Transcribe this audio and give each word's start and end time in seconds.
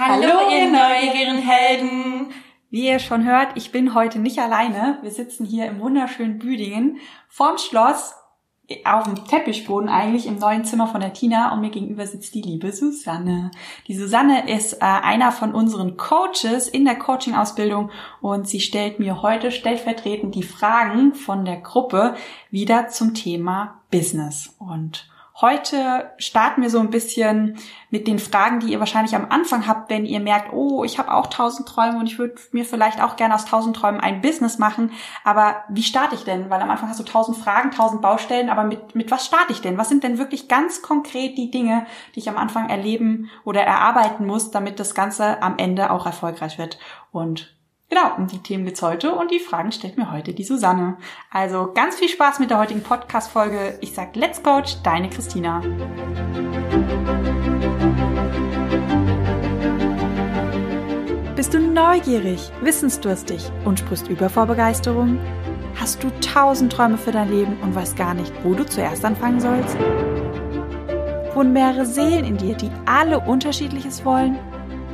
Hallo, 0.00 0.48
ihr 0.48 0.70
neugierigen 0.70 1.38
Helden! 1.38 2.28
Wie 2.70 2.86
ihr 2.86 3.00
schon 3.00 3.24
hört, 3.24 3.56
ich 3.56 3.72
bin 3.72 3.96
heute 3.96 4.20
nicht 4.20 4.38
alleine. 4.38 4.98
Wir 5.02 5.10
sitzen 5.10 5.44
hier 5.44 5.66
im 5.66 5.80
wunderschönen 5.80 6.38
Büdingen 6.38 6.98
vorm 7.28 7.58
Schloss 7.58 8.14
auf 8.84 9.04
dem 9.06 9.24
Teppichboden 9.24 9.88
eigentlich 9.88 10.26
im 10.26 10.38
neuen 10.38 10.64
Zimmer 10.64 10.86
von 10.86 11.00
der 11.00 11.14
Tina 11.14 11.52
und 11.52 11.62
mir 11.62 11.70
gegenüber 11.70 12.06
sitzt 12.06 12.36
die 12.36 12.42
liebe 12.42 12.70
Susanne. 12.70 13.50
Die 13.88 13.96
Susanne 13.96 14.48
ist 14.48 14.74
äh, 14.74 14.84
einer 14.84 15.32
von 15.32 15.52
unseren 15.52 15.96
Coaches 15.96 16.68
in 16.68 16.84
der 16.84 16.94
Coaching-Ausbildung 16.94 17.90
und 18.20 18.46
sie 18.46 18.60
stellt 18.60 19.00
mir 19.00 19.20
heute 19.22 19.50
stellvertretend 19.50 20.32
die 20.36 20.44
Fragen 20.44 21.12
von 21.12 21.44
der 21.44 21.56
Gruppe 21.56 22.14
wieder 22.52 22.86
zum 22.86 23.14
Thema 23.14 23.80
Business. 23.90 24.54
Und 24.60 25.08
Heute 25.40 26.10
starten 26.18 26.62
wir 26.62 26.70
so 26.70 26.80
ein 26.80 26.90
bisschen 26.90 27.58
mit 27.90 28.08
den 28.08 28.18
Fragen, 28.18 28.58
die 28.58 28.72
ihr 28.72 28.80
wahrscheinlich 28.80 29.14
am 29.14 29.30
Anfang 29.30 29.68
habt, 29.68 29.88
wenn 29.88 30.04
ihr 30.04 30.18
merkt, 30.18 30.52
oh, 30.52 30.82
ich 30.82 30.98
habe 30.98 31.14
auch 31.14 31.28
tausend 31.28 31.68
Träume 31.68 32.00
und 32.00 32.06
ich 32.06 32.18
würde 32.18 32.34
mir 32.50 32.64
vielleicht 32.64 33.00
auch 33.00 33.14
gerne 33.14 33.36
aus 33.36 33.44
tausend 33.44 33.76
Träumen 33.76 34.00
ein 34.00 34.20
Business 34.20 34.58
machen. 34.58 34.90
Aber 35.22 35.62
wie 35.68 35.84
starte 35.84 36.16
ich 36.16 36.24
denn? 36.24 36.50
Weil 36.50 36.60
am 36.60 36.70
Anfang 36.70 36.88
hast 36.88 36.98
du 36.98 37.04
tausend 37.04 37.36
Fragen, 37.36 37.70
tausend 37.70 38.02
Baustellen, 38.02 38.50
aber 38.50 38.64
mit, 38.64 38.96
mit 38.96 39.12
was 39.12 39.26
starte 39.26 39.52
ich 39.52 39.60
denn? 39.60 39.78
Was 39.78 39.88
sind 39.88 40.02
denn 40.02 40.18
wirklich 40.18 40.48
ganz 40.48 40.82
konkret 40.82 41.38
die 41.38 41.52
Dinge, 41.52 41.86
die 42.16 42.18
ich 42.18 42.28
am 42.28 42.36
Anfang 42.36 42.68
erleben 42.68 43.30
oder 43.44 43.62
erarbeiten 43.62 44.26
muss, 44.26 44.50
damit 44.50 44.80
das 44.80 44.96
Ganze 44.96 45.40
am 45.40 45.56
Ende 45.56 45.92
auch 45.92 46.04
erfolgreich 46.04 46.58
wird? 46.58 46.80
Und 47.12 47.56
Genau, 47.90 48.16
um 48.18 48.26
die 48.26 48.42
Themen 48.42 48.66
geht's 48.66 48.82
heute 48.82 49.14
und 49.14 49.30
die 49.30 49.38
Fragen 49.38 49.72
stellt 49.72 49.96
mir 49.96 50.12
heute 50.12 50.34
die 50.34 50.44
Susanne. 50.44 50.98
Also 51.30 51.72
ganz 51.72 51.96
viel 51.96 52.10
Spaß 52.10 52.38
mit 52.38 52.50
der 52.50 52.58
heutigen 52.58 52.82
Podcast-Folge. 52.82 53.78
Ich 53.80 53.94
sag 53.94 54.14
Let's 54.14 54.42
Coach, 54.42 54.82
deine 54.82 55.08
Christina. 55.08 55.62
Bist 61.34 61.54
du 61.54 61.60
neugierig, 61.60 62.50
wissensdurstig 62.60 63.50
und 63.64 63.78
sprichst 63.78 64.08
über 64.08 64.28
vor 64.28 64.44
Begeisterung? 64.44 65.18
Hast 65.80 66.04
du 66.04 66.10
tausend 66.20 66.70
Träume 66.70 66.98
für 66.98 67.12
dein 67.12 67.30
Leben 67.30 67.56
und 67.62 67.74
weißt 67.74 67.96
gar 67.96 68.12
nicht, 68.12 68.32
wo 68.44 68.52
du 68.52 68.66
zuerst 68.66 69.02
anfangen 69.02 69.40
sollst? 69.40 69.78
Wohnen 71.34 71.54
mehrere 71.54 71.86
Seelen 71.86 72.26
in 72.26 72.36
dir, 72.36 72.54
die 72.54 72.70
alle 72.84 73.18
unterschiedliches 73.20 74.04
wollen? 74.04 74.38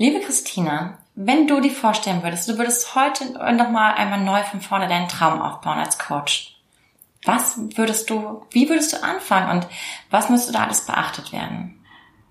Liebe 0.00 0.20
Christina, 0.20 0.96
wenn 1.14 1.46
du 1.46 1.60
dir 1.60 1.70
vorstellen 1.70 2.22
würdest, 2.22 2.48
du 2.48 2.56
würdest 2.56 2.94
heute 2.94 3.34
nochmal 3.54 3.92
einmal 3.96 4.22
neu 4.22 4.42
von 4.44 4.62
vorne 4.62 4.88
deinen 4.88 5.08
Traum 5.08 5.42
aufbauen 5.42 5.76
als 5.76 5.98
Coach. 5.98 6.56
Was 7.26 7.58
würdest 7.76 8.08
du, 8.08 8.40
wie 8.50 8.70
würdest 8.70 8.94
du 8.94 9.04
anfangen 9.04 9.50
und 9.50 9.66
was 10.10 10.30
müsste 10.30 10.52
da 10.52 10.60
alles 10.60 10.86
beachtet 10.86 11.34
werden? 11.34 11.84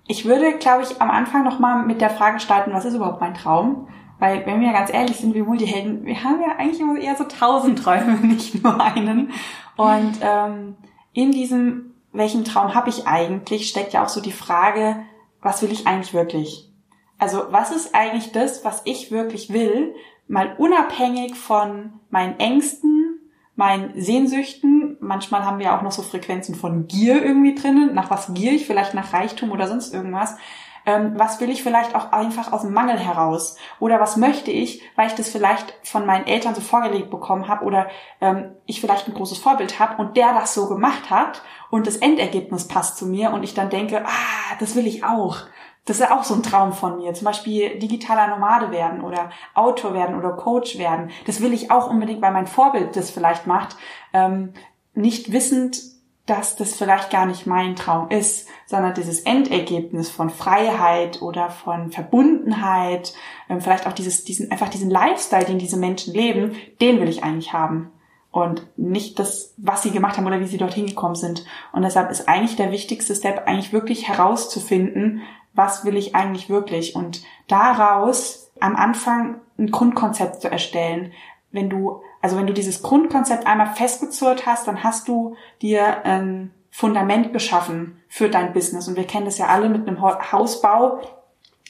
Ich 0.08 0.24
würde, 0.24 0.58
glaube 0.58 0.82
ich, 0.82 1.00
am 1.00 1.12
Anfang 1.12 1.44
nochmal 1.44 1.86
mit 1.86 2.00
der 2.00 2.10
Frage 2.10 2.40
starten, 2.40 2.72
was 2.72 2.84
ist 2.86 2.94
überhaupt 2.94 3.20
mein 3.20 3.34
Traum? 3.34 3.86
Weil, 4.18 4.44
wenn 4.46 4.60
wir 4.60 4.72
ganz 4.72 4.92
ehrlich 4.92 5.18
sind, 5.18 5.34
wir 5.34 5.44
Multihelden, 5.44 6.04
wir 6.04 6.24
haben 6.24 6.40
ja 6.40 6.56
eigentlich 6.58 6.80
immer 6.80 6.98
eher 6.98 7.14
so 7.14 7.22
tausend 7.22 7.78
Träume, 7.78 8.14
nicht 8.26 8.64
nur 8.64 8.80
einen. 8.80 9.30
Und 9.76 10.18
ähm, 10.22 10.76
in 11.12 11.30
diesem, 11.30 11.94
welchen 12.10 12.44
Traum 12.44 12.74
habe 12.74 12.90
ich 12.90 13.06
eigentlich, 13.06 13.68
steckt 13.68 13.92
ja 13.92 14.02
auch 14.02 14.08
so 14.08 14.20
die 14.20 14.32
Frage, 14.32 15.04
was 15.40 15.62
will 15.62 15.70
ich 15.70 15.86
eigentlich 15.86 16.12
wirklich? 16.12 16.69
Also 17.20 17.44
was 17.50 17.70
ist 17.70 17.94
eigentlich 17.94 18.32
das, 18.32 18.64
was 18.64 18.80
ich 18.86 19.12
wirklich 19.12 19.52
will, 19.52 19.94
mal 20.26 20.54
unabhängig 20.56 21.34
von 21.34 22.00
meinen 22.08 22.40
Ängsten, 22.40 23.20
meinen 23.56 23.92
Sehnsüchten. 24.00 24.96
Manchmal 25.00 25.44
haben 25.44 25.58
wir 25.58 25.74
auch 25.74 25.82
noch 25.82 25.92
so 25.92 26.00
Frequenzen 26.00 26.54
von 26.54 26.86
Gier 26.86 27.22
irgendwie 27.22 27.54
drinnen. 27.54 27.94
Nach 27.94 28.10
was 28.10 28.32
gier 28.32 28.52
ich? 28.52 28.66
Vielleicht 28.66 28.94
nach 28.94 29.12
Reichtum 29.12 29.50
oder 29.50 29.68
sonst 29.68 29.92
irgendwas. 29.92 30.36
Ähm, 30.86 31.12
was 31.16 31.38
will 31.42 31.50
ich 31.50 31.62
vielleicht 31.62 31.94
auch 31.94 32.10
einfach 32.10 32.52
aus 32.52 32.62
dem 32.62 32.72
Mangel 32.72 32.98
heraus? 32.98 33.56
Oder 33.80 34.00
was 34.00 34.16
möchte 34.16 34.50
ich, 34.50 34.82
weil 34.96 35.08
ich 35.08 35.14
das 35.14 35.28
vielleicht 35.28 35.74
von 35.82 36.06
meinen 36.06 36.26
Eltern 36.26 36.54
so 36.54 36.62
vorgelegt 36.62 37.10
bekommen 37.10 37.48
habe 37.48 37.66
oder 37.66 37.88
ähm, 38.22 38.52
ich 38.64 38.80
vielleicht 38.80 39.08
ein 39.08 39.14
großes 39.14 39.36
Vorbild 39.36 39.78
habe 39.78 40.00
und 40.00 40.16
der 40.16 40.32
das 40.32 40.54
so 40.54 40.68
gemacht 40.68 41.10
hat 41.10 41.42
und 41.68 41.86
das 41.86 41.98
Endergebnis 41.98 42.66
passt 42.66 42.96
zu 42.96 43.04
mir 43.04 43.32
und 43.32 43.42
ich 43.42 43.52
dann 43.52 43.68
denke, 43.68 44.06
ah, 44.06 44.56
das 44.58 44.74
will 44.74 44.86
ich 44.86 45.04
auch. 45.04 45.42
Das 45.86 45.98
ist 45.98 46.08
ja 46.08 46.18
auch 46.18 46.24
so 46.24 46.34
ein 46.34 46.42
Traum 46.42 46.72
von 46.72 46.98
mir. 46.98 47.14
Zum 47.14 47.24
Beispiel 47.24 47.78
digitaler 47.78 48.28
Nomade 48.28 48.70
werden 48.70 49.00
oder 49.00 49.30
Autor 49.54 49.94
werden 49.94 50.16
oder 50.16 50.32
Coach 50.32 50.78
werden. 50.78 51.10
Das 51.26 51.40
will 51.40 51.52
ich 51.52 51.70
auch 51.70 51.88
unbedingt, 51.88 52.22
weil 52.22 52.32
mein 52.32 52.46
Vorbild 52.46 52.96
das 52.96 53.10
vielleicht 53.10 53.46
macht. 53.46 53.76
Ähm, 54.12 54.52
nicht 54.94 55.32
wissend, 55.32 55.80
dass 56.30 56.54
das 56.54 56.76
vielleicht 56.76 57.10
gar 57.10 57.26
nicht 57.26 57.46
mein 57.46 57.74
Traum 57.74 58.08
ist, 58.08 58.48
sondern 58.66 58.94
dieses 58.94 59.20
Endergebnis 59.20 60.10
von 60.10 60.30
Freiheit 60.30 61.22
oder 61.22 61.50
von 61.50 61.90
Verbundenheit, 61.90 63.14
ähm, 63.48 63.60
vielleicht 63.60 63.88
auch 63.88 63.92
dieses, 63.92 64.22
diesen, 64.22 64.50
einfach 64.52 64.68
diesen 64.68 64.90
Lifestyle, 64.90 65.44
den 65.44 65.58
diese 65.58 65.76
Menschen 65.76 66.14
leben, 66.14 66.54
den 66.80 67.00
will 67.00 67.08
ich 67.08 67.24
eigentlich 67.24 67.52
haben. 67.52 67.90
Und 68.30 68.64
nicht 68.76 69.18
das, 69.18 69.54
was 69.56 69.82
sie 69.82 69.90
gemacht 69.90 70.16
haben 70.16 70.26
oder 70.26 70.38
wie 70.38 70.46
sie 70.46 70.56
dorthin 70.56 70.86
gekommen 70.86 71.16
sind. 71.16 71.44
Und 71.72 71.82
deshalb 71.82 72.12
ist 72.12 72.28
eigentlich 72.28 72.54
der 72.54 72.70
wichtigste 72.70 73.16
Step, 73.16 73.48
eigentlich 73.48 73.72
wirklich 73.72 74.06
herauszufinden, 74.06 75.22
was 75.60 75.84
will 75.84 75.96
ich 75.96 76.14
eigentlich 76.14 76.48
wirklich 76.48 76.96
und 76.96 77.22
daraus 77.46 78.50
am 78.60 78.76
Anfang 78.76 79.42
ein 79.58 79.70
Grundkonzept 79.70 80.40
zu 80.40 80.50
erstellen. 80.50 81.12
Wenn 81.52 81.68
du, 81.68 82.02
also 82.22 82.38
wenn 82.38 82.46
du 82.46 82.54
dieses 82.54 82.82
Grundkonzept 82.82 83.46
einmal 83.46 83.74
festgezurrt 83.74 84.46
hast, 84.46 84.66
dann 84.66 84.82
hast 84.82 85.06
du 85.06 85.36
dir 85.60 86.04
ein 86.06 86.50
Fundament 86.70 87.34
geschaffen 87.34 88.00
für 88.08 88.30
dein 88.30 88.54
Business. 88.54 88.88
Und 88.88 88.96
wir 88.96 89.06
kennen 89.06 89.26
das 89.26 89.36
ja 89.36 89.48
alle 89.48 89.68
mit 89.68 89.86
einem 89.86 90.00
Hausbau. 90.00 91.00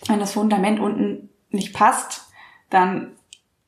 Wenn 0.07 0.21
das 0.21 0.35
Fundament 0.35 0.79
unten 0.79 1.31
nicht 1.51 1.75
passt, 1.75 2.31
dann 2.69 3.17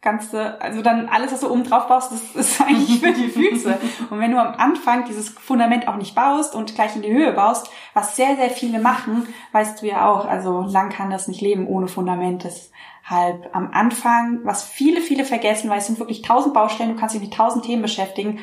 du, 0.05 0.61
also 0.61 0.83
dann 0.83 1.09
alles, 1.09 1.33
was 1.33 1.41
du 1.41 1.51
oben 1.51 1.65
drauf 1.65 1.87
baust, 1.87 2.13
das 2.13 2.35
ist 2.35 2.61
eigentlich 2.61 3.01
für 3.01 3.13
die 3.13 3.29
Füße. 3.29 3.79
Und 4.11 4.19
wenn 4.19 4.33
du 4.33 4.41
am 4.41 4.55
Anfang 4.55 5.05
dieses 5.05 5.31
Fundament 5.31 5.89
auch 5.89 5.97
nicht 5.97 6.15
baust 6.15 6.55
und 6.55 6.75
gleich 6.75 6.97
in 6.97 7.03
die 7.03 7.13
Höhe 7.13 7.33
baust, 7.33 7.71
was 7.95 8.17
sehr, 8.17 8.37
sehr 8.37 8.51
viele 8.51 8.81
machen, 8.81 9.29
weißt 9.53 9.81
du 9.81 9.87
ja 9.87 10.11
auch, 10.11 10.27
also 10.27 10.63
lang 10.63 10.91
kann 10.91 11.11
das 11.11 11.29
nicht 11.29 11.41
leben 11.41 11.67
ohne 11.69 11.87
Fundament. 11.87 12.45
Deshalb 12.45 13.49
am 13.55 13.71
Anfang, 13.73 14.41
was 14.45 14.65
viele, 14.65 15.01
viele 15.01 15.25
vergessen, 15.25 15.71
weil 15.71 15.79
es 15.79 15.87
sind 15.87 16.01
wirklich 16.01 16.23
tausend 16.23 16.53
Baustellen, 16.53 16.95
du 16.95 17.01
kannst 17.01 17.15
dich 17.15 17.23
mit 17.23 17.33
tausend 17.33 17.65
Themen 17.65 17.83
beschäftigen, 17.83 18.41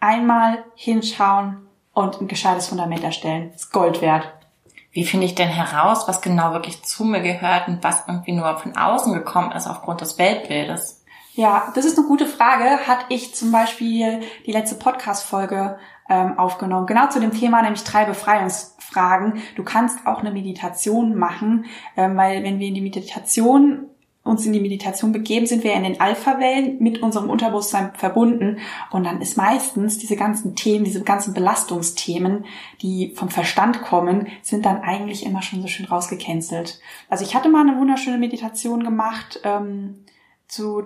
einmal 0.00 0.62
hinschauen 0.74 1.66
und 1.94 2.20
ein 2.20 2.28
gescheites 2.28 2.68
Fundament 2.68 3.02
erstellen. 3.02 3.50
Das 3.52 3.62
ist 3.62 3.72
Gold 3.72 4.02
wert. 4.02 4.32
Wie 4.92 5.04
finde 5.04 5.26
ich 5.26 5.34
denn 5.34 5.48
heraus, 5.48 6.08
was 6.08 6.20
genau 6.20 6.52
wirklich 6.52 6.82
zu 6.82 7.04
mir 7.04 7.20
gehört 7.20 7.68
und 7.68 7.82
was 7.82 8.04
irgendwie 8.06 8.32
nur 8.32 8.56
von 8.58 8.76
außen 8.76 9.12
gekommen 9.12 9.52
ist 9.52 9.66
aufgrund 9.66 10.00
des 10.00 10.18
Weltbildes? 10.18 10.97
Ja, 11.38 11.70
das 11.72 11.84
ist 11.84 11.96
eine 11.96 12.08
gute 12.08 12.26
Frage. 12.26 12.88
Hat 12.88 13.06
ich 13.10 13.32
zum 13.32 13.52
Beispiel 13.52 14.22
die 14.44 14.50
letzte 14.50 14.74
Podcast-Folge 14.74 15.78
ähm, 16.08 16.36
aufgenommen, 16.36 16.88
genau 16.88 17.10
zu 17.10 17.20
dem 17.20 17.30
Thema, 17.30 17.62
nämlich 17.62 17.84
drei 17.84 18.06
Befreiungsfragen. 18.06 19.34
Du 19.54 19.62
kannst 19.62 20.04
auch 20.04 20.18
eine 20.18 20.32
Meditation 20.32 21.14
machen, 21.14 21.66
ähm, 21.96 22.16
weil 22.16 22.42
wenn 22.42 22.58
wir 22.58 22.66
in 22.66 22.74
die 22.74 22.80
Meditation 22.80 23.86
uns 24.24 24.46
in 24.46 24.52
die 24.52 24.58
Meditation 24.58 25.12
begeben, 25.12 25.46
sind 25.46 25.62
wir 25.62 25.74
in 25.74 25.84
den 25.84 26.00
Alpha-Wellen 26.00 26.82
mit 26.82 27.02
unserem 27.02 27.30
Unterbewusstsein 27.30 27.92
verbunden. 27.94 28.58
Und 28.90 29.04
dann 29.04 29.20
ist 29.20 29.36
meistens 29.36 29.96
diese 29.96 30.16
ganzen 30.16 30.56
Themen, 30.56 30.84
diese 30.84 31.04
ganzen 31.04 31.34
Belastungsthemen, 31.34 32.46
die 32.82 33.14
vom 33.14 33.28
Verstand 33.28 33.82
kommen, 33.82 34.26
sind 34.42 34.66
dann 34.66 34.80
eigentlich 34.80 35.24
immer 35.24 35.42
schon 35.42 35.62
so 35.62 35.68
schön 35.68 35.86
rausgecancelt. 35.86 36.80
Also 37.08 37.24
ich 37.24 37.36
hatte 37.36 37.48
mal 37.48 37.60
eine 37.60 37.78
wunderschöne 37.78 38.18
Meditation 38.18 38.82
gemacht 38.82 39.38
ähm, 39.44 40.04
zu 40.48 40.82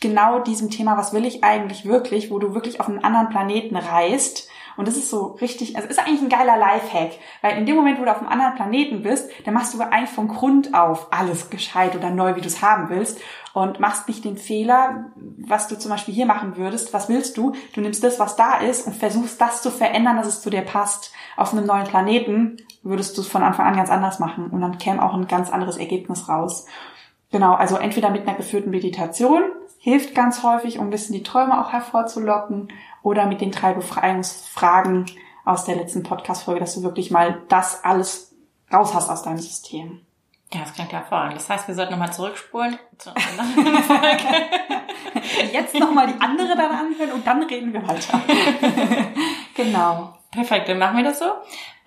genau 0.00 0.40
diesem 0.40 0.70
Thema, 0.70 0.96
was 0.96 1.12
will 1.12 1.24
ich 1.24 1.44
eigentlich 1.44 1.84
wirklich, 1.84 2.30
wo 2.30 2.38
du 2.38 2.54
wirklich 2.54 2.80
auf 2.80 2.88
einen 2.88 3.04
anderen 3.04 3.28
Planeten 3.28 3.76
reist 3.76 4.48
Und 4.80 4.88
das 4.88 4.96
ist 4.96 5.10
so 5.10 5.36
richtig, 5.42 5.76
also 5.76 5.86
ist 5.88 5.98
eigentlich 5.98 6.22
ein 6.22 6.30
geiler 6.30 6.56
Lifehack, 6.56 7.10
weil 7.42 7.58
in 7.58 7.66
dem 7.66 7.76
Moment, 7.76 8.00
wo 8.00 8.04
du 8.04 8.10
auf 8.10 8.20
einem 8.20 8.28
anderen 8.28 8.54
Planeten 8.54 9.02
bist, 9.02 9.30
dann 9.44 9.52
machst 9.52 9.74
du 9.74 9.80
eigentlich 9.82 10.08
von 10.08 10.26
Grund 10.26 10.72
auf 10.72 11.08
alles 11.10 11.50
gescheit 11.50 11.94
oder 11.94 12.08
neu, 12.08 12.34
wie 12.34 12.40
du 12.40 12.46
es 12.46 12.62
haben 12.62 12.88
willst 12.88 13.20
und 13.52 13.78
machst 13.80 14.08
nicht 14.08 14.24
den 14.24 14.38
Fehler, 14.38 15.10
was 15.16 15.68
du 15.68 15.78
zum 15.78 15.90
Beispiel 15.90 16.14
hier 16.14 16.24
machen 16.24 16.56
würdest. 16.56 16.94
Was 16.94 17.10
willst 17.10 17.36
du? 17.36 17.52
Du 17.74 17.82
nimmst 17.82 18.02
das, 18.02 18.18
was 18.18 18.36
da 18.36 18.58
ist 18.58 18.86
und 18.86 18.96
versuchst 18.96 19.38
das 19.38 19.60
zu 19.60 19.70
verändern, 19.70 20.16
dass 20.16 20.26
es 20.26 20.40
zu 20.40 20.48
dir 20.48 20.62
passt. 20.62 21.12
Auf 21.36 21.52
einem 21.52 21.66
neuen 21.66 21.84
Planeten 21.84 22.56
würdest 22.82 23.18
du 23.18 23.20
es 23.20 23.28
von 23.28 23.42
Anfang 23.42 23.66
an 23.66 23.76
ganz 23.76 23.90
anders 23.90 24.18
machen 24.18 24.46
und 24.46 24.62
dann 24.62 24.78
käme 24.78 25.02
auch 25.02 25.12
ein 25.12 25.28
ganz 25.28 25.50
anderes 25.50 25.76
Ergebnis 25.76 26.28
raus. 26.28 26.64
Genau, 27.30 27.52
also 27.52 27.76
entweder 27.76 28.08
mit 28.08 28.26
einer 28.26 28.36
geführten 28.36 28.70
Meditation, 28.70 29.42
hilft 29.80 30.14
ganz 30.14 30.42
häufig, 30.42 30.78
um 30.78 30.86
ein 30.86 30.90
bisschen 30.90 31.14
die 31.14 31.22
Träume 31.22 31.60
auch 31.60 31.72
hervorzulocken, 31.72 32.68
oder 33.02 33.26
mit 33.26 33.40
den 33.40 33.50
drei 33.50 33.72
Befreiungsfragen 33.72 35.06
aus 35.44 35.64
der 35.64 35.76
letzten 35.76 36.02
Podcast-Folge, 36.02 36.60
dass 36.60 36.74
du 36.74 36.82
wirklich 36.82 37.10
mal 37.10 37.40
das 37.48 37.82
alles 37.82 38.36
raus 38.72 38.92
hast 38.94 39.08
aus 39.08 39.22
deinem 39.22 39.38
System. 39.38 40.02
Ja, 40.52 40.60
das 40.60 40.74
klingt 40.74 40.92
hervorragend. 40.92 41.36
Das 41.36 41.48
heißt, 41.48 41.66
wir 41.68 41.74
sollten 41.74 41.92
nochmal 41.92 42.12
zurückspulen. 42.12 42.78
Jetzt 45.52 45.74
nochmal 45.78 46.08
die 46.08 46.20
andere 46.20 46.56
dann 46.56 46.72
anhören 46.72 47.12
und 47.14 47.26
dann 47.26 47.42
reden 47.44 47.72
wir 47.72 47.86
weiter. 47.88 48.20
genau. 49.54 50.14
Perfekt, 50.30 50.68
dann 50.68 50.78
machen 50.78 50.96
wir 50.96 51.04
das 51.04 51.18
so. 51.18 51.24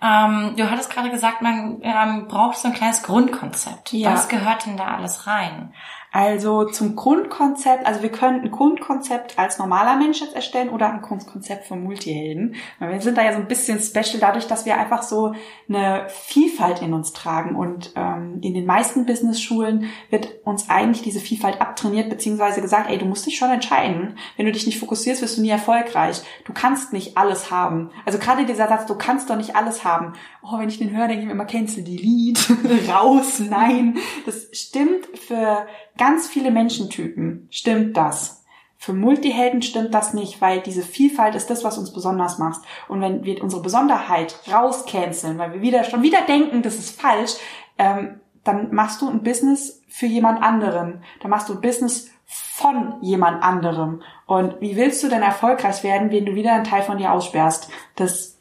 Ähm, 0.02 0.54
du 0.56 0.70
hattest 0.70 0.90
gerade 0.90 1.10
gesagt, 1.10 1.40
man 1.40 1.80
ähm, 1.82 2.28
braucht 2.28 2.58
so 2.58 2.68
ein 2.68 2.74
kleines 2.74 3.02
Grundkonzept. 3.02 3.92
Ja. 3.92 4.12
Was 4.12 4.28
gehört 4.28 4.66
denn 4.66 4.76
da 4.76 4.96
alles 4.96 5.26
rein? 5.26 5.72
Also 6.14 6.62
zum 6.62 6.94
Grundkonzept, 6.94 7.84
also 7.86 8.02
wir 8.02 8.08
können 8.08 8.42
ein 8.42 8.52
Grundkonzept 8.52 9.36
als 9.36 9.58
normaler 9.58 9.96
Mensch 9.96 10.20
jetzt 10.20 10.36
erstellen 10.36 10.68
oder 10.68 10.88
ein 10.88 11.02
Grundkonzept 11.02 11.66
von 11.66 11.82
Multihelden. 11.82 12.54
Wir 12.78 13.00
sind 13.00 13.18
da 13.18 13.24
ja 13.24 13.32
so 13.32 13.40
ein 13.40 13.48
bisschen 13.48 13.80
special 13.80 14.20
dadurch, 14.20 14.46
dass 14.46 14.64
wir 14.64 14.78
einfach 14.78 15.02
so 15.02 15.34
eine 15.68 16.06
Vielfalt 16.08 16.82
in 16.82 16.94
uns 16.94 17.14
tragen 17.14 17.56
und 17.56 17.94
ähm, 17.96 18.38
in 18.42 18.54
den 18.54 18.64
meisten 18.64 19.06
Business-Schulen 19.06 19.90
wird 20.10 20.28
uns 20.44 20.70
eigentlich 20.70 21.02
diese 21.02 21.18
Vielfalt 21.18 21.60
abtrainiert 21.60 22.10
beziehungsweise 22.10 22.62
gesagt, 22.62 22.88
ey, 22.88 22.98
du 22.98 23.06
musst 23.06 23.26
dich 23.26 23.36
schon 23.36 23.50
entscheiden. 23.50 24.16
Wenn 24.36 24.46
du 24.46 24.52
dich 24.52 24.66
nicht 24.66 24.78
fokussierst, 24.78 25.20
wirst 25.20 25.38
du 25.38 25.42
nie 25.42 25.50
erfolgreich. 25.50 26.22
Du 26.44 26.52
kannst 26.52 26.92
nicht 26.92 27.16
alles 27.16 27.50
haben. 27.50 27.90
Also 28.06 28.20
gerade 28.20 28.46
dieser 28.46 28.68
Satz, 28.68 28.86
du 28.86 28.94
kannst 28.94 29.30
doch 29.30 29.36
nicht 29.36 29.56
alles 29.56 29.82
haben. 29.82 30.12
Oh, 30.44 30.60
wenn 30.60 30.68
ich 30.68 30.78
den 30.78 30.96
höre, 30.96 31.08
denke 31.08 31.22
ich 31.22 31.26
mir 31.26 31.32
immer, 31.32 31.44
cancel, 31.44 31.82
delete, 31.82 32.54
raus, 32.88 33.40
nein. 33.40 33.98
Das 34.26 34.46
stimmt 34.52 35.06
für 35.18 35.66
ganz 35.96 36.28
viele 36.28 36.50
Menschentypen 36.50 37.48
stimmt 37.50 37.96
das. 37.96 38.42
Für 38.76 38.92
Multihelden 38.92 39.62
stimmt 39.62 39.94
das 39.94 40.12
nicht, 40.12 40.40
weil 40.40 40.60
diese 40.60 40.82
Vielfalt 40.82 41.34
ist 41.34 41.48
das, 41.48 41.64
was 41.64 41.78
uns 41.78 41.92
besonders 41.92 42.38
macht. 42.38 42.60
Und 42.88 43.00
wenn 43.00 43.24
wir 43.24 43.42
unsere 43.42 43.62
Besonderheit 43.62 44.38
rauscanceln, 44.52 45.38
weil 45.38 45.54
wir 45.54 45.62
wieder 45.62 45.84
schon 45.84 46.02
wieder 46.02 46.20
denken, 46.22 46.62
das 46.62 46.74
ist 46.74 47.00
falsch, 47.00 47.36
ähm, 47.78 48.20
dann 48.42 48.74
machst 48.74 49.00
du 49.00 49.08
ein 49.08 49.22
Business 49.22 49.82
für 49.88 50.06
jemand 50.06 50.42
anderen. 50.42 51.02
Dann 51.20 51.30
machst 51.30 51.48
du 51.48 51.54
ein 51.54 51.62
Business 51.62 52.10
von 52.26 52.98
jemand 53.00 53.42
anderem. 53.42 54.02
Und 54.26 54.60
wie 54.60 54.76
willst 54.76 55.02
du 55.02 55.08
denn 55.08 55.22
erfolgreich 55.22 55.82
werden, 55.82 56.10
wenn 56.10 56.26
du 56.26 56.34
wieder 56.34 56.52
einen 56.52 56.64
Teil 56.64 56.82
von 56.82 56.98
dir 56.98 57.12
aussperrst? 57.12 57.70
Das 57.96 58.34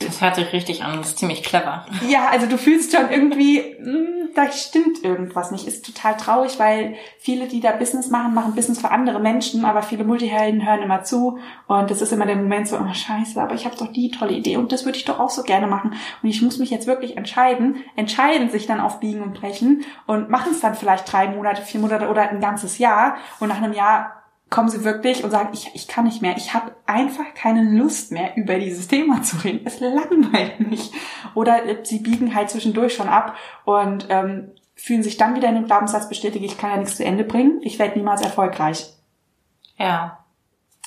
das 0.00 0.20
hört 0.20 0.36
sich 0.36 0.52
richtig 0.52 0.84
an, 0.84 0.98
das 0.98 1.08
ist 1.08 1.18
ziemlich 1.18 1.42
clever. 1.42 1.84
Ja, 2.08 2.28
also 2.28 2.46
du 2.46 2.56
fühlst 2.56 2.94
schon 2.94 3.10
irgendwie, 3.10 3.74
mh, 3.80 3.92
hm, 3.92 4.27
da 4.38 4.52
stimmt 4.52 5.02
irgendwas 5.02 5.50
nicht. 5.50 5.66
Ist 5.66 5.84
total 5.84 6.16
traurig, 6.16 6.58
weil 6.60 6.94
viele, 7.18 7.48
die 7.48 7.60
da 7.60 7.72
Business 7.72 8.08
machen, 8.08 8.34
machen 8.34 8.54
Business 8.54 8.80
für 8.80 8.90
andere 8.90 9.18
Menschen, 9.18 9.64
aber 9.64 9.82
viele 9.82 10.04
Multihelden 10.04 10.64
hören 10.64 10.82
immer 10.82 11.02
zu. 11.02 11.38
Und 11.66 11.90
das 11.90 12.00
ist 12.00 12.12
immer 12.12 12.24
der 12.24 12.36
Moment 12.36 12.68
so, 12.68 12.78
oh 12.78 12.94
scheiße, 12.94 13.40
aber 13.42 13.54
ich 13.54 13.64
habe 13.64 13.76
doch 13.76 13.92
die 13.92 14.10
tolle 14.10 14.32
Idee 14.32 14.56
und 14.56 14.70
das 14.70 14.84
würde 14.84 14.96
ich 14.96 15.04
doch 15.04 15.18
auch 15.18 15.30
so 15.30 15.42
gerne 15.42 15.66
machen. 15.66 15.94
Und 16.22 16.28
ich 16.28 16.40
muss 16.40 16.58
mich 16.58 16.70
jetzt 16.70 16.86
wirklich 16.86 17.16
entscheiden, 17.16 17.82
entscheiden 17.96 18.48
sich 18.48 18.66
dann 18.66 18.80
auf 18.80 19.00
Biegen 19.00 19.22
und 19.22 19.34
Brechen 19.34 19.84
und 20.06 20.30
machen 20.30 20.52
es 20.52 20.60
dann 20.60 20.76
vielleicht 20.76 21.12
drei 21.12 21.28
Monate, 21.28 21.62
vier 21.62 21.80
Monate 21.80 22.08
oder 22.08 22.30
ein 22.30 22.40
ganzes 22.40 22.78
Jahr. 22.78 23.16
Und 23.40 23.48
nach 23.48 23.58
einem 23.58 23.72
Jahr 23.72 24.17
kommen 24.50 24.68
sie 24.68 24.84
wirklich 24.84 25.24
und 25.24 25.30
sagen, 25.30 25.50
ich, 25.52 25.70
ich 25.74 25.88
kann 25.88 26.04
nicht 26.04 26.22
mehr, 26.22 26.36
ich 26.36 26.54
habe 26.54 26.74
einfach 26.86 27.34
keine 27.34 27.62
Lust 27.78 28.12
mehr, 28.12 28.36
über 28.36 28.58
dieses 28.58 28.88
Thema 28.88 29.22
zu 29.22 29.36
reden. 29.44 29.60
Es 29.64 29.80
langweilt 29.80 30.60
mich. 30.60 30.90
Oder 31.34 31.60
sie 31.82 31.98
biegen 31.98 32.34
halt 32.34 32.50
zwischendurch 32.50 32.94
schon 32.94 33.08
ab 33.08 33.36
und 33.64 34.06
ähm, 34.08 34.52
fühlen 34.74 35.02
sich 35.02 35.16
dann 35.16 35.34
wieder 35.34 35.48
in 35.48 35.56
dem 35.56 35.66
Glaubenssatz 35.66 36.08
bestätigt, 36.08 36.44
ich 36.44 36.56
kann 36.56 36.70
ja 36.70 36.76
nichts 36.76 36.96
zu 36.96 37.04
Ende 37.04 37.24
bringen, 37.24 37.60
ich 37.62 37.78
werde 37.78 37.98
niemals 37.98 38.22
erfolgreich. 38.22 38.86
Ja. 39.76 40.24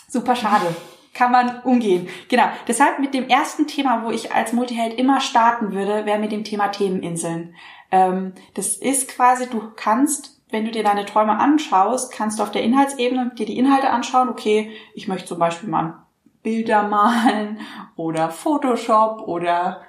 Super 0.07 0.35
schade. 0.35 0.75
Kann 1.13 1.31
man 1.31 1.61
umgehen. 1.63 2.07
Genau. 2.29 2.45
Deshalb 2.67 2.99
mit 2.99 3.13
dem 3.13 3.27
ersten 3.27 3.67
Thema, 3.67 4.03
wo 4.03 4.11
ich 4.11 4.33
als 4.33 4.53
Multiheld 4.53 4.97
immer 4.97 5.19
starten 5.19 5.73
würde, 5.73 6.05
wäre 6.05 6.19
mit 6.19 6.31
dem 6.31 6.45
Thema 6.45 6.69
Themeninseln. 6.69 7.55
Ähm, 7.91 8.33
das 8.53 8.77
ist 8.77 9.09
quasi, 9.09 9.47
du 9.47 9.71
kannst 9.75 10.40
wenn 10.51 10.65
du 10.65 10.71
dir 10.71 10.83
deine 10.83 11.05
Träume 11.05 11.39
anschaust, 11.39 12.11
kannst 12.11 12.39
du 12.39 12.43
auf 12.43 12.51
der 12.51 12.63
Inhaltsebene 12.63 13.31
dir 13.37 13.45
die 13.45 13.57
Inhalte 13.57 13.89
anschauen. 13.89 14.29
Okay, 14.29 14.71
ich 14.93 15.07
möchte 15.07 15.27
zum 15.27 15.39
Beispiel 15.39 15.69
mal 15.69 15.95
Bilder 16.43 16.83
malen 16.87 17.59
oder 17.95 18.29
Photoshop 18.29 19.27
oder 19.27 19.81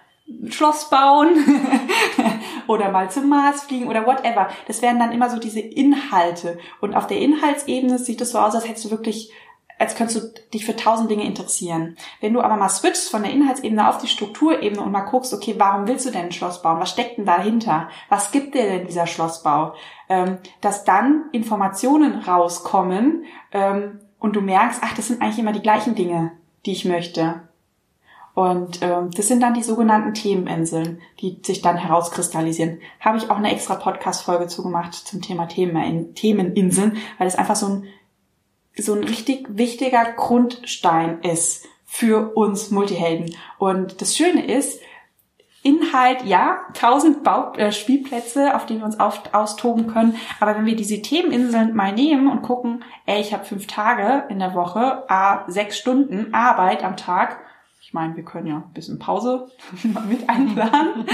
Schloss 0.49 0.88
bauen 0.88 1.31
oder 2.67 2.91
mal 2.91 3.11
zum 3.11 3.29
Mars 3.29 3.64
fliegen 3.64 3.88
oder 3.88 4.06
whatever. 4.06 4.49
Das 4.67 4.81
wären 4.81 4.99
dann 4.99 5.12
immer 5.12 5.29
so 5.29 5.38
diese 5.38 5.61
Inhalte. 5.61 6.59
Und 6.81 6.94
auf 6.94 7.06
der 7.06 7.19
Inhaltsebene 7.19 7.99
sieht 7.99 8.20
es 8.20 8.31
so 8.31 8.38
aus, 8.38 8.55
als 8.55 8.67
hättest 8.67 8.87
du 8.87 8.91
wirklich 8.91 9.32
als 9.82 9.96
könntest 9.96 10.23
du 10.23 10.40
dich 10.55 10.64
für 10.64 10.76
tausend 10.76 11.11
Dinge 11.11 11.25
interessieren. 11.25 11.96
Wenn 12.20 12.32
du 12.32 12.40
aber 12.40 12.56
mal 12.56 12.69
switchst 12.69 13.11
von 13.11 13.25
der 13.25 13.32
Inhaltsebene 13.32 13.88
auf 13.88 13.99
die 13.99 14.06
Strukturebene 14.06 14.81
und 14.81 14.93
mal 14.93 15.00
guckst, 15.00 15.34
okay, 15.34 15.56
warum 15.58 15.88
willst 15.88 16.06
du 16.06 16.11
denn 16.11 16.26
ein 16.26 16.32
Schloss 16.32 16.62
bauen? 16.62 16.79
Was 16.79 16.90
steckt 16.90 17.19
denn 17.19 17.26
dahinter? 17.26 17.88
Was 18.08 18.31
gibt 18.31 18.55
dir 18.55 18.62
denn 18.62 18.87
dieser 18.87 19.08
Schlossbau? 19.08 19.75
Ähm, 20.08 20.38
dass 20.61 20.84
dann 20.84 21.25
Informationen 21.32 22.20
rauskommen 22.20 23.25
ähm, 23.50 23.99
und 24.20 24.37
du 24.37 24.40
merkst, 24.40 24.81
ach, 24.84 24.94
das 24.94 25.08
sind 25.08 25.20
eigentlich 25.20 25.40
immer 25.40 25.52
die 25.52 25.62
gleichen 25.62 25.96
Dinge, 25.96 26.31
die 26.64 26.73
ich 26.73 26.85
möchte. 26.85 27.43
Und 28.35 28.81
ähm, 28.82 29.11
das 29.11 29.26
sind 29.26 29.43
dann 29.43 29.55
die 29.55 29.64
sogenannten 29.64 30.14
Themeninseln, 30.14 31.00
die 31.20 31.40
sich 31.43 31.61
dann 31.61 31.76
herauskristallisieren. 31.76 32.78
Habe 33.00 33.19
ich 33.19 33.31
auch 33.31 33.37
eine 33.37 33.52
extra 33.52 33.75
Podcast-Folge 33.75 34.46
zugemacht 34.46 34.94
zum 34.94 35.20
Thema 35.20 35.49
Themeninseln, 35.49 36.96
weil 37.19 37.26
es 37.26 37.35
einfach 37.35 37.56
so 37.56 37.67
ein 37.67 37.88
so 38.77 38.95
ein 38.95 39.05
richtig 39.05 39.47
wichtiger 39.49 40.05
Grundstein 40.13 41.21
ist 41.21 41.67
für 41.85 42.35
uns 42.37 42.71
Multihelden. 42.71 43.35
Und 43.59 44.01
das 44.01 44.17
Schöne 44.17 44.47
ist, 44.47 44.81
Inhalt, 45.65 46.25
ja, 46.25 46.63
tausend 46.75 47.23
Bau 47.23 47.53
äh, 47.53 47.71
Spielplätze, 47.71 48.57
auf 48.57 48.67
denen 48.67 48.81
wir 48.81 48.87
uns 48.87 48.99
auf 48.99 49.23
austoben 49.33 49.87
können. 49.87 50.17
Aber 50.41 50.57
wenn 50.57 50.67
wir 50.67 50.75
diese 50.75 51.01
Themeninseln 51.01 51.77
mal 51.77 51.93
nehmen 51.93 52.29
und 52.29 52.43
gucken, 52.43 52.83
ey, 53.07 53.21
ich 53.21 53.33
habe 53.33 53.45
fünf 53.45 53.69
Tage 53.69 54.25
in 54.29 54.41
der 54.41 54.55
Woche, 54.55 55.09
a 55.09 55.45
sechs 55.47 55.79
Stunden 55.79 56.35
Arbeit 56.35 56.83
am 56.83 56.97
Tag. 56.97 57.39
Ich 57.81 57.93
meine, 57.93 58.17
wir 58.17 58.25
können 58.25 58.49
ja 58.49 58.57
ein 58.57 58.73
bisschen 58.73 58.99
Pause 58.99 59.53
mit 60.09 60.29
einplanen. 60.29 61.07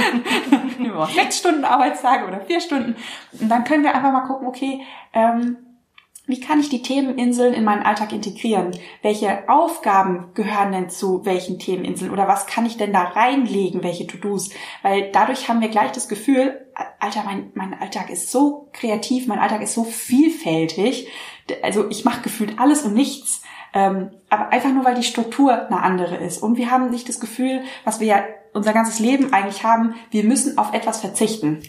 sechs 1.15 1.39
Stunden 1.39 1.65
Arbeitstage 1.67 2.27
oder 2.27 2.41
vier 2.41 2.63
Stunden. 2.63 2.97
Und 3.39 3.51
dann 3.51 3.65
können 3.65 3.83
wir 3.83 3.95
einfach 3.95 4.13
mal 4.13 4.27
gucken, 4.27 4.49
okay, 4.49 4.81
ähm, 5.13 5.59
wie 6.29 6.41
kann 6.41 6.61
ich 6.61 6.69
die 6.69 6.83
Themeninseln 6.83 7.55
in 7.55 7.65
meinen 7.65 7.83
Alltag 7.83 8.13
integrieren? 8.13 8.71
Welche 9.03 9.49
Aufgaben 9.49 10.35
gehören 10.35 10.73
denn 10.73 10.91
zu 10.91 11.25
welchen 11.25 11.59
Themeninseln? 11.59 12.11
Oder 12.11 12.29
was 12.29 12.47
kann 12.47 12.67
ich 12.67 12.77
denn 12.77 12.93
da 12.93 13.03
reinlegen, 13.03 13.83
welche 13.83 14.07
To-Dos? 14.07 14.51
Weil 14.83 15.11
dadurch 15.11 15.49
haben 15.49 15.63
wir 15.63 15.69
gleich 15.69 15.91
das 15.93 16.07
Gefühl, 16.07 16.61
Alter, 17.01 17.23
mein, 17.25 17.51
mein 17.55 17.73
Alltag 17.73 18.11
ist 18.11 18.31
so 18.31 18.69
kreativ, 18.75 19.27
mein 19.27 19.39
Alltag 19.39 19.63
ist 19.63 19.73
so 19.73 19.85
vielfältig. 19.85 21.09
Also 21.63 21.89
ich 21.89 22.05
mache 22.05 22.21
gefühlt 22.21 22.59
alles 22.61 22.83
und 22.83 22.93
nichts. 22.93 23.43
Ähm, 23.73 24.11
aber 24.29 24.51
einfach 24.51 24.71
nur, 24.71 24.85
weil 24.85 24.95
die 24.97 25.03
Struktur 25.03 25.53
eine 25.53 25.83
andere 25.83 26.17
ist. 26.17 26.43
Und 26.43 26.59
wir 26.59 26.71
haben 26.71 26.91
nicht 26.91 27.09
das 27.09 27.21
Gefühl, 27.21 27.63
was 27.85 28.01
wir 28.01 28.07
ja 28.07 28.25
unser 28.53 28.75
ganzes 28.75 28.99
Leben 28.99 29.33
eigentlich 29.33 29.65
haben, 29.65 29.95
wir 30.11 30.25
müssen 30.25 30.59
auf 30.59 30.75
etwas 30.75 31.01
verzichten. 31.01 31.63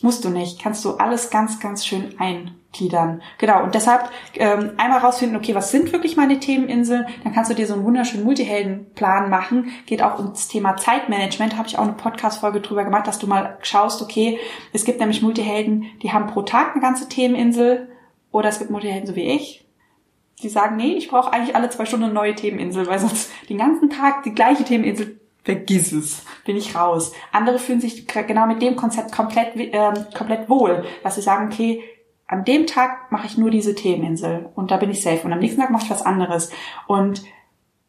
Musst 0.00 0.24
du 0.24 0.30
nicht. 0.30 0.62
Kannst 0.62 0.84
du 0.84 0.92
alles 0.92 1.30
ganz, 1.30 1.58
ganz 1.58 1.84
schön 1.84 2.14
eingliedern. 2.20 3.20
Genau. 3.38 3.64
Und 3.64 3.74
deshalb 3.74 4.10
ähm, 4.34 4.72
einmal 4.76 5.00
rausfinden, 5.00 5.36
okay, 5.36 5.56
was 5.56 5.72
sind 5.72 5.92
wirklich 5.92 6.16
meine 6.16 6.38
Themeninseln? 6.38 7.06
Dann 7.24 7.32
kannst 7.32 7.50
du 7.50 7.54
dir 7.54 7.66
so 7.66 7.74
einen 7.74 7.84
wunderschönen 7.84 8.24
Multiheldenplan 8.24 9.28
machen. 9.28 9.72
Geht 9.86 10.02
auch 10.02 10.18
ums 10.18 10.46
Thema 10.46 10.76
Zeitmanagement. 10.76 11.56
Habe 11.56 11.66
ich 11.66 11.78
auch 11.78 11.82
eine 11.82 11.94
Podcast-Folge 11.94 12.60
drüber 12.60 12.84
gemacht, 12.84 13.08
dass 13.08 13.18
du 13.18 13.26
mal 13.26 13.58
schaust, 13.62 14.00
okay, 14.00 14.38
es 14.72 14.84
gibt 14.84 15.00
nämlich 15.00 15.20
Multihelden, 15.20 15.86
die 16.02 16.12
haben 16.12 16.28
pro 16.28 16.42
Tag 16.42 16.72
eine 16.72 16.80
ganze 16.80 17.08
Themeninsel. 17.08 17.88
Oder 18.30 18.50
es 18.50 18.60
gibt 18.60 18.70
Multihelden 18.70 19.08
so 19.08 19.16
wie 19.16 19.28
ich. 19.28 19.66
Die 20.42 20.48
sagen, 20.48 20.76
nee, 20.76 20.92
ich 20.92 21.08
brauche 21.08 21.32
eigentlich 21.32 21.56
alle 21.56 21.70
zwei 21.70 21.86
Stunden 21.86 22.04
eine 22.04 22.14
neue 22.14 22.36
Themeninsel, 22.36 22.86
weil 22.86 23.00
sonst 23.00 23.32
den 23.48 23.58
ganzen 23.58 23.90
Tag 23.90 24.22
die 24.22 24.34
gleiche 24.34 24.62
Themeninsel 24.62 25.18
vergiss 25.44 25.92
es, 25.92 26.22
bin 26.44 26.56
ich 26.56 26.74
raus. 26.74 27.12
Andere 27.32 27.58
fühlen 27.58 27.80
sich 27.80 28.06
genau 28.06 28.46
mit 28.46 28.60
dem 28.60 28.76
Konzept 28.76 29.12
komplett, 29.12 29.56
äh, 29.56 29.92
komplett 30.16 30.48
wohl, 30.48 30.84
dass 31.02 31.14
sie 31.14 31.22
sagen, 31.22 31.50
okay, 31.50 31.82
an 32.26 32.44
dem 32.44 32.66
Tag 32.66 33.10
mache 33.10 33.26
ich 33.26 33.38
nur 33.38 33.50
diese 33.50 33.74
Themeninsel 33.74 34.50
und 34.54 34.70
da 34.70 34.76
bin 34.76 34.90
ich 34.90 35.02
safe 35.02 35.22
und 35.24 35.32
am 35.32 35.38
nächsten 35.38 35.60
Tag 35.60 35.70
mache 35.70 35.84
ich 35.84 35.90
was 35.90 36.04
anderes. 36.04 36.50
Und 36.86 37.22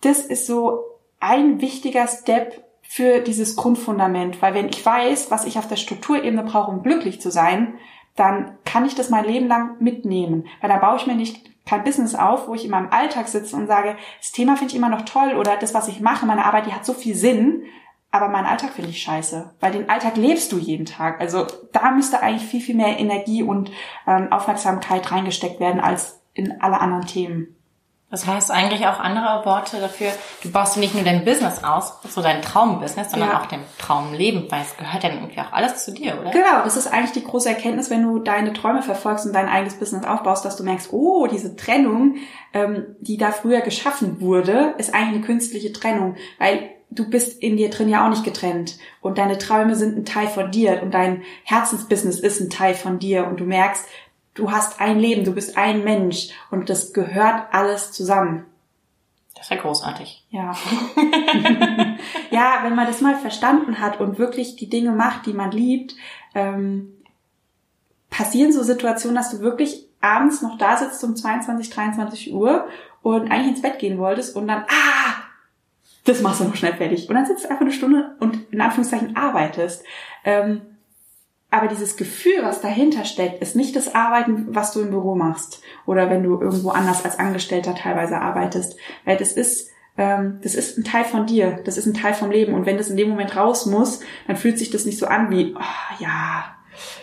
das 0.01 0.22
ist 0.22 0.48
so 0.48 0.79
ein 1.20 1.60
wichtiger 1.60 2.08
Step 2.08 2.63
für 2.82 3.20
dieses 3.20 3.56
Grundfundament, 3.56 4.41
weil 4.41 4.53
wenn 4.53 4.70
ich 4.70 4.84
weiß, 4.84 5.29
was 5.29 5.46
ich 5.46 5.60
auf 5.60 5.68
der 5.68 5.75
Strukturebene 5.75 6.44
brauche, 6.44 6.72
um 6.72 6.82
glücklich 6.82 7.20
zu 7.20 7.29
sein, 7.29 7.75
dann 8.15 8.58
kann 8.65 8.86
ich 8.86 8.96
das 8.96 9.10
mein 9.10 9.25
Leben 9.25 9.48
lang 9.48 9.82
mitnehmen, 9.82 10.48
weil 10.62 10.70
da 10.70 10.77
baue 10.77 10.98
ich 10.98 11.06
mir 11.06 11.15
nicht 11.15 11.49
kein 11.70 11.84
Business 11.84 12.16
auf, 12.16 12.48
wo 12.48 12.56
ich 12.56 12.66
in 12.66 12.72
meinem 12.72 12.90
Alltag 12.90 13.28
sitze 13.28 13.56
und 13.56 13.68
sage, 13.68 13.96
das 14.20 14.32
Thema 14.32 14.56
finde 14.56 14.72
ich 14.72 14.78
immer 14.78 14.90
noch 14.90 15.04
toll 15.04 15.36
oder 15.38 15.56
das, 15.56 15.74
was 15.74 15.88
ich 15.88 16.02
mache, 16.02 16.26
meine 16.26 16.46
Arbeit, 16.46 16.66
die 16.66 16.74
hat 16.74 16.86
so 16.86 16.94
viel 16.94 17.16
Sinn, 17.16 17.64
aber 18.12 18.28
meinen 18.28 18.48
Alltag 18.48 18.72
finde 18.72 18.90
ich 18.90 19.04
scheiße, 19.04 19.54
weil 19.60 19.72
den 19.72 19.88
Alltag 19.88 20.18
lebst 20.18 20.52
du 20.52 20.58
jeden 20.58 20.88
Tag. 20.88 21.22
Also 21.22 21.46
da 21.72 21.92
müsste 21.92 22.22
eigentlich 22.22 22.50
viel, 22.50 22.62
viel 22.62 22.76
mehr 22.76 23.00
Energie 23.00 23.44
und 23.44 23.72
ähm, 24.08 24.32
Aufmerksamkeit 24.32 25.12
reingesteckt 25.12 25.60
werden 25.60 25.80
als 25.80 26.20
in 26.34 26.60
alle 26.60 26.80
anderen 26.80 27.06
Themen. 27.06 27.56
Das 28.12 28.25
heißt 28.25 28.50
eigentlich 28.50 28.88
auch 28.88 29.00
andere 29.00 29.46
Worte 29.46 29.80
dafür, 29.80 30.12
du 30.42 30.51
baust 30.51 30.78
nicht 30.78 30.96
nur 30.96 31.04
dein 31.04 31.25
Business 31.25 31.63
aus, 31.63 31.94
so 32.10 32.22
dein 32.22 32.42
Traumbusiness, 32.42 33.12
sondern 33.12 33.30
ja. 33.30 33.39
auch 33.39 33.46
dein 33.46 33.63
Traumleben, 33.78 34.48
weil 34.50 34.62
es 34.62 34.75
gehört 34.78 35.04
ja 35.04 35.12
irgendwie 35.12 35.39
auch 35.39 35.51
alles 35.51 35.86
zu 35.86 35.94
dir, 35.94 36.20
oder? 36.20 36.32
Genau, 36.32 36.63
das 36.63 36.75
ist 36.75 36.88
eigentlich 36.88 37.12
die 37.12 37.24
große 37.24 37.50
Erkenntnis, 37.50 37.92
wenn 37.92 38.01
du 38.01 38.18
deine 38.18 38.54
Träume 38.54 38.82
verfolgst 38.82 39.28
und 39.28 39.34
dein 39.34 39.48
eigenes 39.48 39.75
Business 39.75 40.06
aufbaust, 40.06 40.44
dass 40.44 40.58
du 40.58 40.63
merkst, 40.63 40.92
oh, 40.92 41.28
diese 41.28 41.56
Trennung, 41.56 42.16
ähm, 42.54 42.96
die 43.00 43.18
da 43.18 43.32
früher 43.32 43.62
geschaffen 43.62 44.20
wurde, 44.22 44.74
ist 44.80 44.94
eigentlich 44.94 45.18
eine 45.18 45.25
künstliche 45.25 45.72
Trennung, 45.72 46.16
weil 46.39 46.72
du 46.89 47.08
bist 47.08 47.42
in 47.44 47.58
dir 47.58 47.70
drin 47.70 47.89
ja 47.89 48.06
auch 48.06 48.10
nicht 48.10 48.24
getrennt 48.24 48.78
und 49.01 49.20
deine 49.20 49.38
Träume 49.38 49.75
sind 49.75 49.96
ein 49.96 50.06
Teil 50.06 50.28
von 50.28 50.50
dir 50.50 50.82
und 50.82 50.94
dein 50.94 51.22
Herzensbusiness 51.44 52.20
ist 52.20 52.39
ein 52.39 52.50
Teil 52.50 52.74
von 52.74 52.98
dir 52.98 53.28
und 53.28 53.39
du 53.39 53.44
merkst, 53.44 53.86
du 54.39 54.51
hast 54.51 54.79
ein 54.79 55.00
Leben, 55.00 55.25
du 55.25 55.34
bist 55.34 55.58
ein 55.58 55.84
Mensch 55.84 56.29
und 56.50 56.69
das 56.69 56.93
gehört 56.93 57.53
alles 57.53 57.91
zusammen. 57.91 58.46
Das 59.36 59.46
ist 59.46 59.51
ja 59.51 59.62
großartig. 59.62 60.25
Ja. 60.31 60.55
ja, 62.31 62.60
wenn 62.63 62.75
man 62.75 62.88
das 62.88 63.01
mal 63.01 63.15
verstanden 63.15 63.79
hat 63.79 64.00
und 64.00 64.17
wirklich 64.17 64.55
die 64.55 64.69
Dinge 64.69 64.91
macht, 64.91 65.25
die 65.25 65.34
man 65.34 65.51
liebt, 65.51 65.96
ähm, 66.36 66.93
passieren 68.10 68.51
so 68.51 68.63
Situationen, 68.63 69.15
dass 69.15 69.31
du 69.31 69.39
wirklich 69.39 69.86
abends 70.01 70.41
noch 70.41 70.58
da 70.58 70.77
sitzt 70.77 71.03
um 71.03 71.15
22, 71.15 71.69
23 71.69 72.34
Uhr 72.34 72.67
und 73.01 73.31
eigentlich 73.31 73.50
ins 73.50 73.62
Bett 73.62 73.79
gehen 73.79 73.98
wolltest 73.98 74.36
und 74.36 74.48
dann, 74.48 74.63
ah, 74.63 75.13
das 76.05 76.22
machst 76.22 76.41
du 76.41 76.46
noch 76.46 76.55
schnell 76.55 76.74
fertig. 76.74 77.08
Und 77.08 77.15
dann 77.15 77.25
sitzt 77.25 77.46
du 77.46 77.50
einfach 77.50 77.62
eine 77.62 77.72
Stunde 77.72 78.15
und 78.19 78.51
in 78.51 78.62
Anführungszeichen 78.62 79.15
arbeitest. 79.15 79.84
Ähm, 80.24 80.62
aber 81.51 81.68
dieses 81.68 81.98
Gefühl, 81.98 82.44
was 82.44 82.62
dahinter 82.62 83.06
steckt, 83.06 83.41
ist 83.41 83.56
nicht 83.56 83.75
das 83.75 83.96
Arbeiten, 83.96 84.48
was 84.50 84.72
du 84.72 84.82
im 84.82 84.91
Büro 84.91 85.15
machst 85.15 85.62
oder 85.86 86.10
wenn 86.10 86.24
du 86.24 86.39
irgendwo 86.39 86.70
anders 86.70 87.03
als 87.03 87.18
Angestellter 87.18 87.74
teilweise 87.74 88.22
arbeitest. 88.22 88.77
Weil 89.03 89.18
das 89.18 89.32
ist, 89.32 89.72
ähm, 89.98 90.39
das 90.44 90.53
ist 90.53 90.77
ein 90.77 90.84
Teil 90.84 91.06
von 91.06 91.25
dir, 91.25 91.60
das 91.65 91.77
ist 91.77 91.88
ein 91.88 91.96
Teil 91.96 92.13
vom 92.13 92.29
Leben. 92.29 92.53
Und 92.53 92.68
wenn 92.68 92.77
das 92.77 92.89
in 92.89 92.98
dem 92.98 93.10
Moment 93.10 93.36
raus 93.36 93.65
muss, 93.65 94.01
dann 94.27 94.38
fühlt 94.38 94.60
sich 94.60 94.70
das 94.70 94.86
nicht 94.86 95.00
so 95.00 95.08
an 95.08 95.32
wie, 95.32 95.56
oh, 95.58 95.96
ja, 96.03 96.56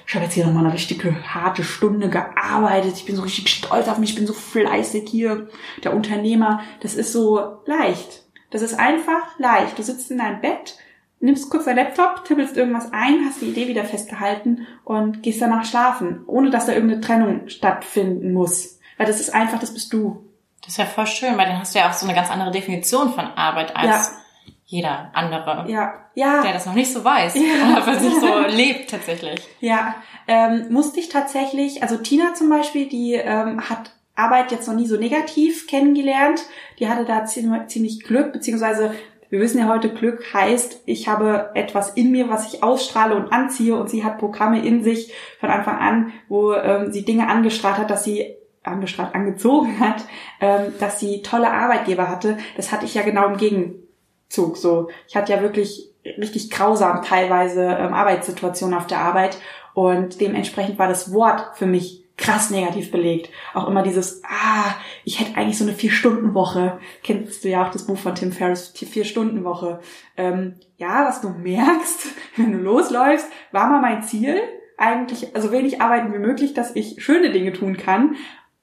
ich 0.07 0.15
habe 0.15 0.25
jetzt 0.25 0.35
hier 0.35 0.47
nochmal 0.47 0.65
eine 0.65 0.75
richtige 0.75 1.35
harte 1.35 1.65
Stunde 1.65 2.09
gearbeitet, 2.09 2.95
ich 2.97 3.05
bin 3.05 3.17
so 3.17 3.23
richtig 3.23 3.49
stolz 3.49 3.89
auf 3.89 3.99
mich, 3.99 4.11
ich 4.11 4.17
bin 4.17 4.27
so 4.27 4.33
fleißig 4.33 5.09
hier, 5.09 5.49
der 5.83 5.95
Unternehmer. 5.95 6.61
Das 6.81 6.95
ist 6.95 7.13
so 7.13 7.59
leicht. 7.67 8.25
Das 8.51 8.63
ist 8.63 8.79
einfach 8.79 9.39
leicht. 9.39 9.77
Du 9.77 9.83
sitzt 9.83 10.11
in 10.11 10.19
deinem 10.19 10.41
Bett 10.41 10.79
nimmst 11.21 11.51
kurz 11.51 11.65
dein 11.65 11.77
Laptop, 11.77 12.25
tippelst 12.25 12.57
irgendwas 12.57 12.93
ein, 12.93 13.25
hast 13.27 13.41
die 13.41 13.47
Idee 13.47 13.69
wieder 13.69 13.85
festgehalten 13.85 14.67
und 14.85 15.23
gehst 15.23 15.41
danach 15.41 15.65
schlafen, 15.65 16.25
ohne 16.27 16.51
dass 16.51 16.67
da 16.67 16.73
irgendeine 16.73 17.01
Trennung 17.01 17.49
stattfinden 17.49 18.33
muss. 18.33 18.79
Weil 18.97 19.07
das 19.07 19.21
ist 19.21 19.35
einfach, 19.35 19.59
das 19.59 19.73
bist 19.73 19.93
du. 19.93 20.25
Das 20.63 20.73
ist 20.73 20.79
ja 20.79 20.87
voll 20.87 21.07
schön, 21.07 21.37
weil 21.37 21.47
dann 21.47 21.59
hast 21.59 21.75
du 21.75 21.79
ja 21.79 21.89
auch 21.89 21.93
so 21.93 22.07
eine 22.07 22.15
ganz 22.15 22.31
andere 22.31 22.51
Definition 22.51 23.13
von 23.13 23.25
Arbeit 23.25 23.77
als 23.77 23.87
ja. 23.87 24.53
jeder 24.65 25.11
andere. 25.15 25.65
Ja. 25.69 25.95
ja. 26.15 26.43
Der 26.43 26.53
das 26.53 26.67
noch 26.67 26.75
nicht 26.75 26.93
so 26.93 27.05
weiß. 27.05 27.35
Ja. 27.35 27.83
Oder 27.83 28.01
sich 28.01 28.15
so 28.15 28.39
lebt 28.49 28.91
tatsächlich. 28.91 29.41
Ja. 29.61 29.95
Ähm, 30.29 30.67
musste 30.71 30.99
ich 30.99 31.09
tatsächlich, 31.09 31.83
also 31.83 31.99
Tina 31.99 32.35
zum 32.35 32.49
Beispiel, 32.49 32.89
die 32.89 33.15
ähm, 33.15 33.69
hat 33.69 33.93
Arbeit 34.17 34.51
jetzt 34.51 34.67
noch 34.67 34.75
nie 34.75 34.87
so 34.87 34.97
negativ 34.97 35.67
kennengelernt. 35.67 36.43
Die 36.79 36.89
hatte 36.89 37.05
da 37.05 37.27
ziemlich 37.27 38.03
Glück, 38.03 38.33
beziehungsweise 38.33 38.95
wir 39.31 39.41
wissen 39.41 39.59
ja 39.59 39.69
heute, 39.69 39.93
Glück 39.93 40.33
heißt, 40.33 40.83
ich 40.87 41.09
habe 41.09 41.51
etwas 41.55 41.91
in 41.91 42.11
mir, 42.13 42.29
was 42.29 42.53
ich 42.53 42.63
ausstrahle 42.63 43.17
und 43.17 43.33
anziehe 43.33 43.77
und 43.77 43.91
sie 43.91 44.05
hat 44.05 44.19
Programme 44.19 44.65
in 44.65 44.85
sich 44.85 45.13
von 45.41 45.51
Anfang 45.51 45.79
an, 45.79 46.13
wo 46.29 46.53
ähm, 46.53 46.93
sie 46.93 47.05
Dinge 47.05 47.29
angestrahlt 47.29 47.79
hat, 47.79 47.91
dass 47.91 48.05
sie 48.05 48.37
angestrahlt, 48.63 49.15
angezogen 49.15 49.81
hat, 49.81 50.05
ähm, 50.41 50.73
dass 50.79 51.01
sie 51.01 51.23
tolle 51.23 51.51
Arbeitgeber 51.51 52.09
hatte. 52.09 52.39
Das 52.57 52.73
hatte 52.73 52.87
ich 52.87 52.95
ja 52.95 53.03
genau 53.03 53.27
im 53.27 53.37
Gegenzug 53.37 54.57
so. 54.57 54.89
Ich 55.09 55.17
hatte 55.17 55.33
ja 55.33 55.43
wirklich 55.43 55.93
richtig 56.19 56.51
grausam 56.51 57.03
teilweise 57.03 57.65
ähm, 57.65 57.93
Arbeitssituationen 57.93 58.79
auf 58.79 58.87
der 58.87 59.01
Arbeit 59.01 59.39
und 59.75 60.21
dementsprechend 60.21 60.79
war 60.79 60.89
das 60.89 61.13
Wort 61.13 61.57
für 61.57 61.67
mich 61.67 62.06
krass 62.17 62.51
negativ 62.51 62.91
belegt. 62.91 63.31
Auch 63.55 63.69
immer 63.69 63.83
dieses, 63.83 64.23
ah, 64.25 64.75
ich 65.05 65.21
hätte 65.21 65.37
eigentlich 65.37 65.59
so 65.59 65.65
eine 65.65 65.75
Vier-Stunden-Woche. 65.75 66.79
Kennst 67.03 67.45
du 67.45 67.49
ja 67.49 67.67
auch 67.67 67.71
das 67.71 67.87
Buch 67.87 67.99
von 67.99 68.15
Tim 68.15 68.33
Ferriss, 68.33 68.69
Vier-Stunden-Woche. 68.69 69.81
Ähm, 70.17 70.55
ja, 70.79 71.05
was 71.07 71.21
du 71.21 71.29
merkst, 71.31 72.09
wenn 72.37 72.53
du 72.53 72.59
losläufst, 72.59 73.29
war 73.53 73.69
mal 73.69 73.81
mein 73.81 74.03
Ziel, 74.03 74.41
eigentlich 74.79 75.29
so 75.37 75.53
wenig 75.53 75.81
arbeiten 75.81 76.13
wie 76.13 76.19
möglich, 76.19 76.55
dass 76.55 76.75
ich 76.75 77.03
schöne 77.03 77.33
Dinge 77.33 77.53
tun 77.53 77.77
kann. 77.77 78.17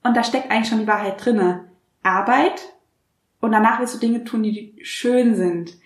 Und 0.03 0.17
da 0.17 0.23
steckt 0.23 0.51
eigentlich 0.51 0.69
schon 0.69 0.81
die 0.81 0.87
Wahrheit 0.87 1.23
drinne. 1.23 1.71
Arbeit 2.03 2.73
und 3.39 3.51
danach 3.51 3.79
willst 3.79 3.95
du 3.95 3.99
Dinge 3.99 4.23
tun, 4.23 4.43
die 4.43 4.75
schön 4.81 5.35
sind. 5.35 5.77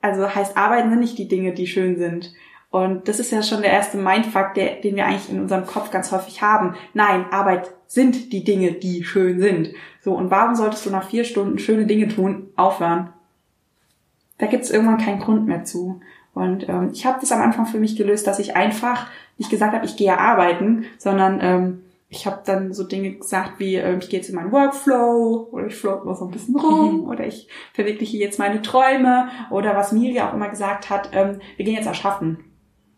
Also 0.00 0.34
heißt, 0.34 0.56
arbeiten 0.56 0.90
sind 0.90 1.00
nicht 1.00 1.18
die 1.18 1.28
Dinge, 1.28 1.54
die 1.54 1.66
schön 1.66 1.98
sind. 1.98 2.32
Und 2.74 3.06
das 3.06 3.20
ist 3.20 3.30
ja 3.30 3.40
schon 3.44 3.62
der 3.62 3.70
erste 3.70 3.96
Mindfuck, 3.96 4.54
der, 4.54 4.80
den 4.80 4.96
wir 4.96 5.06
eigentlich 5.06 5.30
in 5.30 5.40
unserem 5.40 5.64
Kopf 5.64 5.92
ganz 5.92 6.10
häufig 6.10 6.42
haben. 6.42 6.74
Nein, 6.92 7.26
Arbeit 7.30 7.70
sind 7.86 8.32
die 8.32 8.42
Dinge, 8.42 8.72
die 8.72 9.04
schön 9.04 9.38
sind. 9.38 9.68
So, 10.00 10.12
und 10.12 10.32
warum 10.32 10.56
solltest 10.56 10.84
du 10.84 10.90
nach 10.90 11.08
vier 11.08 11.22
Stunden 11.22 11.60
schöne 11.60 11.86
Dinge 11.86 12.08
tun, 12.08 12.48
aufhören? 12.56 13.10
Da 14.38 14.46
gibt 14.46 14.64
es 14.64 14.72
irgendwann 14.72 14.98
keinen 14.98 15.20
Grund 15.20 15.46
mehr 15.46 15.62
zu. 15.62 16.00
Und 16.34 16.68
ähm, 16.68 16.90
ich 16.92 17.06
habe 17.06 17.20
das 17.20 17.30
am 17.30 17.40
Anfang 17.42 17.66
für 17.66 17.78
mich 17.78 17.94
gelöst, 17.94 18.26
dass 18.26 18.40
ich 18.40 18.56
einfach 18.56 19.06
nicht 19.38 19.50
gesagt 19.50 19.72
habe, 19.72 19.86
ich 19.86 19.96
gehe 19.96 20.18
arbeiten, 20.18 20.86
sondern 20.98 21.38
ähm, 21.42 21.82
ich 22.08 22.26
habe 22.26 22.42
dann 22.44 22.72
so 22.72 22.82
Dinge 22.82 23.12
gesagt 23.12 23.60
wie, 23.60 23.76
äh, 23.76 23.96
ich 23.98 24.08
gehe 24.08 24.18
jetzt 24.18 24.30
in 24.30 24.34
meinen 24.34 24.50
Workflow 24.50 25.46
oder 25.52 25.68
ich 25.68 25.76
float 25.76 26.04
mal 26.04 26.16
so 26.16 26.24
ein 26.24 26.32
bisschen 26.32 26.56
rum 26.58 27.02
mhm. 27.02 27.08
oder 27.08 27.24
ich 27.24 27.46
verwirkliche 27.72 28.16
jetzt 28.16 28.40
meine 28.40 28.62
Träume 28.62 29.28
oder 29.52 29.76
was 29.76 29.92
Miri 29.92 30.18
auch 30.18 30.34
immer 30.34 30.48
gesagt 30.48 30.90
hat, 30.90 31.10
ähm, 31.12 31.38
wir 31.56 31.64
gehen 31.64 31.76
jetzt 31.76 31.86
erschaffen. 31.86 32.38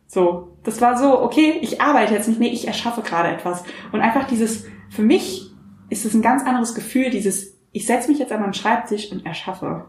So, 0.07 0.57
das 0.63 0.81
war 0.81 0.97
so, 0.97 1.21
okay, 1.23 1.59
ich 1.61 1.81
arbeite 1.81 2.15
jetzt 2.15 2.29
nicht, 2.29 2.41
nee, 2.41 2.49
ich 2.49 2.67
erschaffe 2.67 3.03
gerade 3.03 3.29
etwas. 3.29 3.65
Und 3.93 4.01
einfach 4.01 4.25
dieses, 4.25 4.67
für 4.91 5.03
mich 5.03 5.51
ist 5.89 6.05
es 6.05 6.15
ein 6.15 6.23
ganz 6.23 6.45
anderes 6.45 6.75
Gefühl, 6.75 7.11
dieses, 7.11 7.57
ich 7.73 7.87
setze 7.87 8.09
mich 8.11 8.19
jetzt 8.19 8.33
an 8.33 8.41
meinen 8.41 8.55
Schreibtisch 8.55 9.11
und 9.11 9.27
erschaffe. 9.27 9.87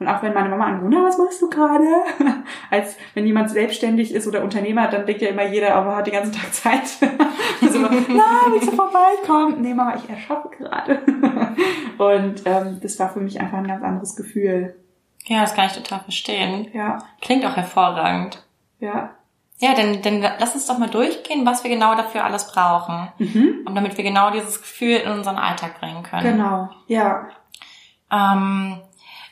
Und 0.00 0.08
auch 0.08 0.22
wenn 0.22 0.34
meine 0.34 0.48
Mama 0.48 0.66
anruft, 0.66 0.92
was 1.04 1.18
machst 1.18 1.42
du 1.42 1.48
gerade? 1.48 1.84
Als 2.70 2.96
wenn 3.14 3.26
jemand 3.26 3.50
selbstständig 3.50 4.12
ist 4.12 4.26
oder 4.26 4.42
Unternehmer, 4.42 4.88
dann 4.88 5.06
denkt 5.06 5.22
ja 5.22 5.28
immer 5.28 5.46
jeder, 5.46 5.74
aber 5.74 5.96
hat 5.96 6.06
den 6.06 6.14
ganzen 6.14 6.32
Tag 6.32 6.52
Zeit. 6.52 6.82
also, 7.62 7.78
na, 7.80 8.50
willst 8.50 8.68
du 8.68 8.72
vorbeikommen? 8.72 9.62
Nee, 9.62 9.72
Mama, 9.72 9.94
ich 9.96 10.08
erschaffe 10.10 10.50
gerade. 10.58 10.98
und 11.98 12.42
ähm, 12.44 12.80
das 12.82 12.98
war 12.98 13.12
für 13.12 13.20
mich 13.20 13.40
einfach 13.40 13.58
ein 13.58 13.68
ganz 13.68 13.84
anderes 13.84 14.16
Gefühl. 14.16 14.74
Ja, 15.26 15.42
das 15.42 15.54
kann 15.54 15.66
ich 15.66 15.72
total 15.72 16.00
verstehen. 16.00 16.68
Ja. 16.72 16.98
Klingt 17.20 17.46
auch 17.46 17.56
hervorragend. 17.56 18.44
Ja. 18.80 19.10
Ja, 19.58 19.74
dann, 19.74 20.02
dann 20.02 20.20
lass 20.20 20.54
uns 20.54 20.66
doch 20.66 20.78
mal 20.78 20.90
durchgehen, 20.90 21.46
was 21.46 21.62
wir 21.62 21.70
genau 21.70 21.94
dafür 21.94 22.24
alles 22.24 22.50
brauchen. 22.50 23.08
Mhm. 23.18 23.62
Und 23.64 23.74
damit 23.74 23.96
wir 23.96 24.04
genau 24.04 24.30
dieses 24.30 24.60
Gefühl 24.60 24.96
in 24.96 25.12
unseren 25.12 25.38
Alltag 25.38 25.80
bringen 25.80 26.02
können. 26.02 26.36
Genau, 26.36 26.68
ja. 26.88 27.28
Ähm, 28.10 28.80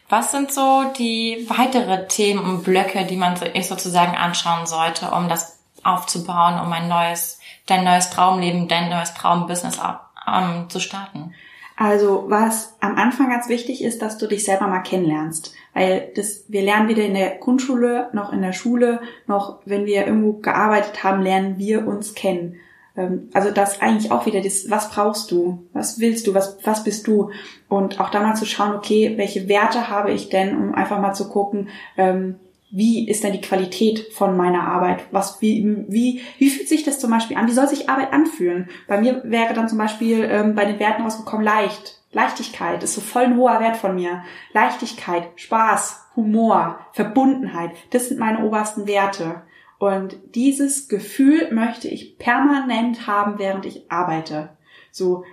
was 0.09 0.31
sind 0.31 0.53
so 0.53 0.85
die 0.97 1.47
weitere 1.49 2.07
Themen 2.07 2.45
und 2.45 2.65
Blöcke, 2.65 3.05
die 3.05 3.17
man 3.17 3.37
sich 3.37 3.67
sozusagen 3.67 4.17
anschauen 4.17 4.67
sollte, 4.67 5.11
um 5.11 5.29
das 5.29 5.59
aufzubauen, 5.83 6.61
um 6.61 6.73
ein 6.73 6.87
neues, 6.87 7.41
dein 7.67 7.85
neues 7.85 8.11
Traumleben, 8.11 8.69
dein 8.69 8.91
neues 8.91 9.15
Traumbusiness 9.15 9.81
ähm, 10.27 10.69
zu 10.69 10.81
starten? 10.81 11.35
Also 11.77 12.25
was 12.29 12.77
am 12.81 12.97
Anfang 12.97 13.31
ganz 13.31 13.49
wichtig 13.49 13.83
ist, 13.83 14.03
dass 14.03 14.19
du 14.19 14.27
dich 14.27 14.45
selber 14.45 14.67
mal 14.67 14.81
kennenlernst. 14.81 15.55
Weil 15.75 16.11
das, 16.15 16.45
wir 16.49 16.63
lernen 16.63 16.89
weder 16.89 17.05
in 17.05 17.15
der 17.15 17.37
Grundschule 17.37 18.11
noch 18.13 18.33
in 18.33 18.43
der 18.43 18.53
Schule, 18.53 19.01
noch 19.27 19.61
wenn 19.65 19.87
wir 19.87 20.07
irgendwo 20.07 20.35
gearbeitet 20.35 21.03
haben, 21.03 21.23
lernen 21.23 21.59
wir 21.59 21.87
uns 21.87 22.15
kennen. 22.15 22.57
Ähm, 22.97 23.31
also 23.33 23.51
das 23.51 23.81
eigentlich 23.81 24.13
auch 24.13 24.27
wieder 24.27 24.41
das, 24.41 24.69
was 24.71 24.91
brauchst 24.91 25.31
du? 25.31 25.67
Was 25.73 25.99
willst 25.99 26.27
du? 26.27 26.35
Was, 26.35 26.59
was 26.65 26.85
bist 26.85 27.07
du? 27.07 27.31
Und 27.69 28.01
auch 28.01 28.11
da 28.11 28.21
mal 28.21 28.37
zu 28.37 28.45
schauen, 28.45 28.75
okay, 28.75 29.15
welche 29.17 29.49
Werte 29.49 29.89
habe 29.89 30.13
ich 30.13 30.29
denn, 30.29 30.57
um 30.57 30.75
einfach 30.75 31.01
mal 31.01 31.15
zu 31.15 31.29
gucken, 31.29 31.69
ähm, 31.97 32.37
wie 32.73 33.09
ist 33.09 33.23
denn 33.23 33.33
die 33.33 33.41
Qualität 33.41 34.13
von 34.13 34.37
meiner 34.37 34.67
Arbeit? 34.67 35.05
Was, 35.11 35.41
wie, 35.43 35.85
wie, 35.89 36.23
wie 36.39 36.51
fühlt 36.51 36.69
sich 36.69 36.83
das 36.83 36.99
zum 36.99 37.11
Beispiel 37.11 37.37
an? 37.37 37.47
Wie 37.47 37.53
soll 37.53 37.69
sich 37.69 37.91
Arbeit 37.91 38.13
anfühlen? 38.13 38.71
Bei 38.89 38.99
mir 38.99 39.23
wäre 39.25 39.53
dann 39.53 39.69
zum 39.69 39.79
Beispiel 39.79 40.25
ähm, 40.25 40.55
bei 40.55 40.65
den 40.65 40.81
Werten 40.81 41.03
rausgekommen 41.03 41.45
leicht, 41.45 42.03
Leichtigkeit 42.13 42.83
ist 42.83 42.95
so 42.95 43.01
voll 43.01 43.25
ein 43.25 43.37
hoher 43.37 43.61
Wert 43.61 43.77
von 43.77 43.95
mir. 43.95 44.23
Leichtigkeit, 44.53 45.29
Spaß, 45.37 46.05
Humor, 46.15 46.79
Verbundenheit, 46.93 47.71
das 47.91 48.09
sind 48.09 48.21
meine 48.21 48.45
obersten 48.45 48.87
Werte. 48.87 49.43
Und 49.79 50.17
dieses 50.35 50.89
Gefühl 50.89 51.51
möchte 51.53 51.89
ich 51.89 52.19
permanent 52.19 53.07
haben, 53.07 53.39
während 53.39 53.67
ich 53.67 53.91
arbeite. 53.91 54.51
So. 54.91 55.25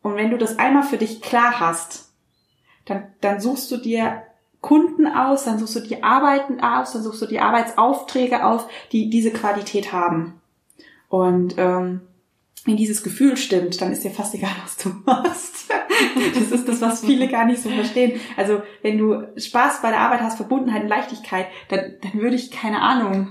Und 0.00 0.14
wenn 0.14 0.30
du 0.30 0.38
das 0.38 0.58
einmal 0.58 0.84
für 0.84 0.96
dich 0.96 1.20
klar 1.20 1.60
hast, 1.60 2.12
dann, 2.86 3.08
dann 3.20 3.40
suchst 3.40 3.70
du 3.70 3.76
dir 3.76 4.22
Kunden 4.60 5.06
aus, 5.06 5.44
dann 5.44 5.58
suchst 5.58 5.76
du 5.76 5.80
die 5.80 6.02
Arbeiten 6.02 6.60
aus, 6.60 6.92
dann 6.92 7.02
suchst 7.02 7.22
du 7.22 7.26
die 7.26 7.40
Arbeitsaufträge 7.40 8.44
auf, 8.44 8.68
die 8.92 9.08
diese 9.08 9.30
Qualität 9.30 9.92
haben. 9.92 10.40
Und 11.08 11.54
ähm, 11.58 12.00
wenn 12.64 12.76
dieses 12.76 13.02
Gefühl 13.02 13.36
stimmt, 13.36 13.80
dann 13.80 13.92
ist 13.92 14.04
dir 14.04 14.10
fast 14.10 14.34
egal, 14.34 14.52
was 14.62 14.76
du 14.76 14.90
machst. 15.04 15.56
Das 16.34 16.52
ist 16.52 16.68
das, 16.68 16.80
was 16.80 17.00
viele 17.00 17.26
gar 17.26 17.44
nicht 17.44 17.60
so 17.60 17.70
verstehen. 17.70 18.20
Also 18.36 18.62
wenn 18.82 18.98
du 18.98 19.26
Spaß 19.36 19.82
bei 19.82 19.90
der 19.90 19.98
Arbeit 19.98 20.20
hast, 20.20 20.36
Verbundenheit 20.36 20.82
und 20.82 20.88
Leichtigkeit, 20.88 21.46
dann, 21.70 21.94
dann 22.00 22.20
würde 22.20 22.36
ich, 22.36 22.52
keine 22.52 22.82
Ahnung, 22.82 23.30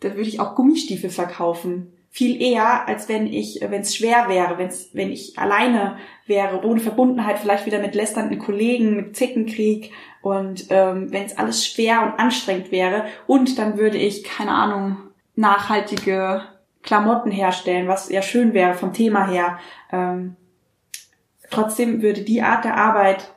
dann 0.00 0.12
würde 0.12 0.28
ich 0.28 0.40
auch 0.40 0.54
Gummistiefel 0.54 1.10
verkaufen. 1.10 1.92
Viel 2.16 2.40
eher, 2.40 2.88
als 2.88 3.10
wenn 3.10 3.26
ich, 3.26 3.60
wenn 3.60 3.82
es 3.82 3.94
schwer 3.94 4.26
wäre, 4.30 4.56
wenn's, 4.56 4.88
wenn 4.94 5.12
ich 5.12 5.38
alleine 5.38 5.98
wäre, 6.24 6.64
ohne 6.64 6.80
Verbundenheit, 6.80 7.38
vielleicht 7.38 7.66
wieder 7.66 7.78
mit 7.78 7.94
lästernden 7.94 8.38
Kollegen, 8.38 8.96
mit 8.96 9.14
Zickenkrieg 9.14 9.92
und 10.22 10.64
ähm, 10.70 11.12
wenn 11.12 11.26
es 11.26 11.36
alles 11.36 11.66
schwer 11.66 12.02
und 12.02 12.18
anstrengend 12.18 12.72
wäre. 12.72 13.04
Und 13.26 13.58
dann 13.58 13.76
würde 13.76 13.98
ich, 13.98 14.24
keine 14.24 14.52
Ahnung, 14.52 14.96
nachhaltige 15.34 16.40
Klamotten 16.82 17.30
herstellen, 17.30 17.86
was 17.86 18.08
ja 18.08 18.22
schön 18.22 18.54
wäre 18.54 18.72
vom 18.72 18.94
Thema 18.94 19.28
her. 19.28 19.58
Ähm, 19.92 20.36
trotzdem 21.50 22.00
würde 22.00 22.22
die 22.22 22.40
Art 22.40 22.64
der 22.64 22.78
Arbeit 22.78 23.30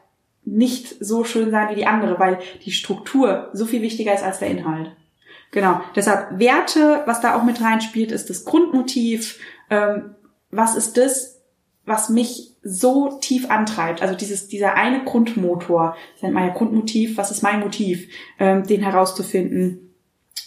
nicht 0.46 1.04
so 1.04 1.26
schön 1.26 1.52
sein 1.52 1.68
wie 1.70 1.76
die 1.76 1.86
andere, 1.86 2.18
weil 2.18 2.40
die 2.64 2.72
Struktur 2.72 3.50
so 3.52 3.66
viel 3.66 3.82
wichtiger 3.82 4.14
ist 4.14 4.24
als 4.24 4.40
der 4.40 4.52
Inhalt. 4.52 4.96
Genau. 5.52 5.82
Deshalb 5.96 6.40
Werte, 6.40 7.04
was 7.06 7.22
da 7.22 7.36
auch 7.36 7.44
mit 7.44 7.62
reinspielt, 7.62 8.12
ist 8.12 8.30
das 8.30 8.46
Grundmotiv. 8.46 9.40
Ähm, 9.70 10.16
was 10.52 10.76
ist 10.76 10.98
das, 10.98 11.42
was 11.86 12.10
mich 12.10 12.56
so 12.62 13.18
tief 13.20 13.50
antreibt? 13.50 14.02
Also 14.02 14.16
dieses, 14.16 14.48
dieser 14.48 14.76
eine 14.76 15.04
Grundmotor, 15.04 15.96
das 16.14 16.24
nennt 16.24 16.36
man 16.36 16.48
ja 16.48 16.54
Grundmotiv, 16.54 17.18
was 17.18 17.32
ist 17.32 17.42
mein 17.42 17.60
Motiv, 17.60 18.08
ähm, 18.40 18.66
den 18.66 18.84
herauszufinden 18.84 19.90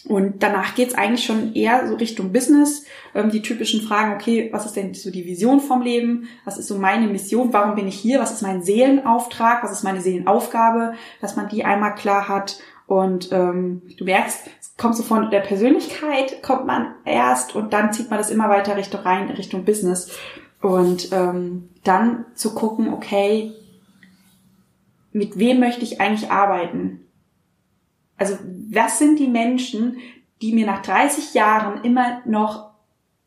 und 0.05 0.43
danach 0.43 0.75
geht's 0.75 0.95
eigentlich 0.95 1.23
schon 1.23 1.53
eher 1.53 1.87
so 1.87 1.95
Richtung 1.95 2.33
Business. 2.33 2.85
Ähm, 3.15 3.31
die 3.31 3.41
typischen 3.41 3.81
Fragen, 3.81 4.13
okay, 4.13 4.49
was 4.51 4.65
ist 4.65 4.75
denn 4.75 4.93
so 4.93 5.11
die 5.11 5.25
Vision 5.25 5.61
vom 5.61 5.81
Leben? 5.81 6.27
Was 6.43 6.57
ist 6.57 6.67
so 6.67 6.77
meine 6.77 7.07
Mission? 7.07 7.53
Warum 7.53 7.75
bin 7.75 7.87
ich 7.87 7.95
hier? 7.95 8.19
Was 8.19 8.33
ist 8.33 8.41
mein 8.41 8.63
Seelenauftrag? 8.63 9.63
Was 9.63 9.71
ist 9.71 9.83
meine 9.83 10.01
Seelenaufgabe? 10.01 10.93
Dass 11.21 11.37
man 11.37 11.47
die 11.47 11.63
einmal 11.63 11.95
klar 11.95 12.27
hat. 12.27 12.59
Und 12.87 13.31
ähm, 13.31 13.81
du 13.97 14.05
merkst, 14.05 14.49
es 14.59 14.75
kommt 14.77 14.95
so 14.95 15.03
von 15.03 15.31
der 15.31 15.39
Persönlichkeit, 15.39 16.43
kommt 16.43 16.65
man 16.65 16.95
erst 17.05 17.55
und 17.55 17.73
dann 17.73 17.93
zieht 17.93 18.09
man 18.09 18.19
das 18.19 18.29
immer 18.29 18.49
weiter 18.49 18.75
Richtung 18.75 19.01
rein, 19.01 19.29
Richtung 19.29 19.65
Business. 19.65 20.11
Und 20.61 21.11
ähm, 21.11 21.69
dann 21.83 22.25
zu 22.35 22.53
gucken, 22.53 22.93
okay, 22.93 23.53
mit 25.11 25.37
wem 25.37 25.59
möchte 25.59 25.83
ich 25.83 26.01
eigentlich 26.01 26.31
arbeiten? 26.31 27.05
Also 28.17 28.37
was 28.69 28.99
sind 28.99 29.19
die 29.19 29.27
Menschen, 29.27 29.97
die 30.41 30.53
mir 30.53 30.65
nach 30.65 30.81
30 30.81 31.33
Jahren 31.33 31.83
immer 31.83 32.21
noch 32.25 32.71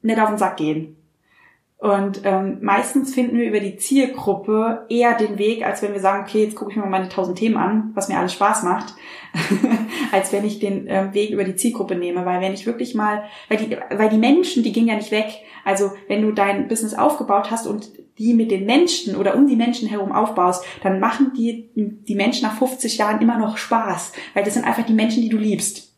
nicht 0.02 0.18
auf 0.18 0.28
den 0.28 0.38
Sack 0.38 0.56
gehen? 0.58 0.96
Und 1.78 2.22
ähm, 2.24 2.58
meistens 2.62 3.14
finden 3.14 3.36
wir 3.36 3.48
über 3.48 3.60
die 3.60 3.76
Zielgruppe 3.76 4.86
eher 4.88 5.14
den 5.14 5.38
Weg, 5.38 5.64
als 5.64 5.82
wenn 5.82 5.92
wir 5.92 6.00
sagen, 6.00 6.24
okay, 6.26 6.44
jetzt 6.44 6.56
gucke 6.56 6.70
ich 6.70 6.76
mir 6.76 6.82
mal 6.82 6.90
meine 6.90 7.10
tausend 7.10 7.36
Themen 7.36 7.58
an, 7.58 7.90
was 7.94 8.08
mir 8.08 8.18
alles 8.18 8.32
Spaß 8.32 8.62
macht, 8.62 8.94
als 10.12 10.32
wenn 10.32 10.46
ich 10.46 10.58
den 10.58 10.86
ähm, 10.88 11.12
Weg 11.12 11.30
über 11.30 11.44
die 11.44 11.54
Zielgruppe 11.54 11.94
nehme. 11.94 12.24
Weil 12.24 12.40
wenn 12.40 12.54
ich 12.54 12.64
wirklich 12.64 12.94
mal, 12.94 13.24
weil 13.50 13.58
die, 13.58 13.76
weil 13.90 14.08
die 14.08 14.16
Menschen, 14.16 14.62
die 14.62 14.72
gehen 14.72 14.88
ja 14.88 14.96
nicht 14.96 15.10
weg. 15.10 15.26
Also 15.66 15.92
wenn 16.08 16.22
du 16.22 16.32
dein 16.32 16.66
Business 16.68 16.94
aufgebaut 16.94 17.50
hast 17.50 17.66
und 17.66 17.90
die 18.18 18.32
mit 18.32 18.50
den 18.50 18.64
Menschen 18.64 19.14
oder 19.14 19.34
um 19.34 19.46
die 19.46 19.56
Menschen 19.56 19.86
herum 19.86 20.12
aufbaust, 20.12 20.64
dann 20.82 20.98
machen 20.98 21.32
die, 21.36 21.68
die 21.74 22.14
Menschen 22.14 22.44
nach 22.44 22.56
50 22.56 22.96
Jahren 22.96 23.20
immer 23.20 23.36
noch 23.36 23.58
Spaß. 23.58 24.12
Weil 24.32 24.44
das 24.44 24.54
sind 24.54 24.64
einfach 24.64 24.86
die 24.86 24.94
Menschen, 24.94 25.22
die 25.22 25.28
du 25.28 25.36
liebst. 25.36 25.92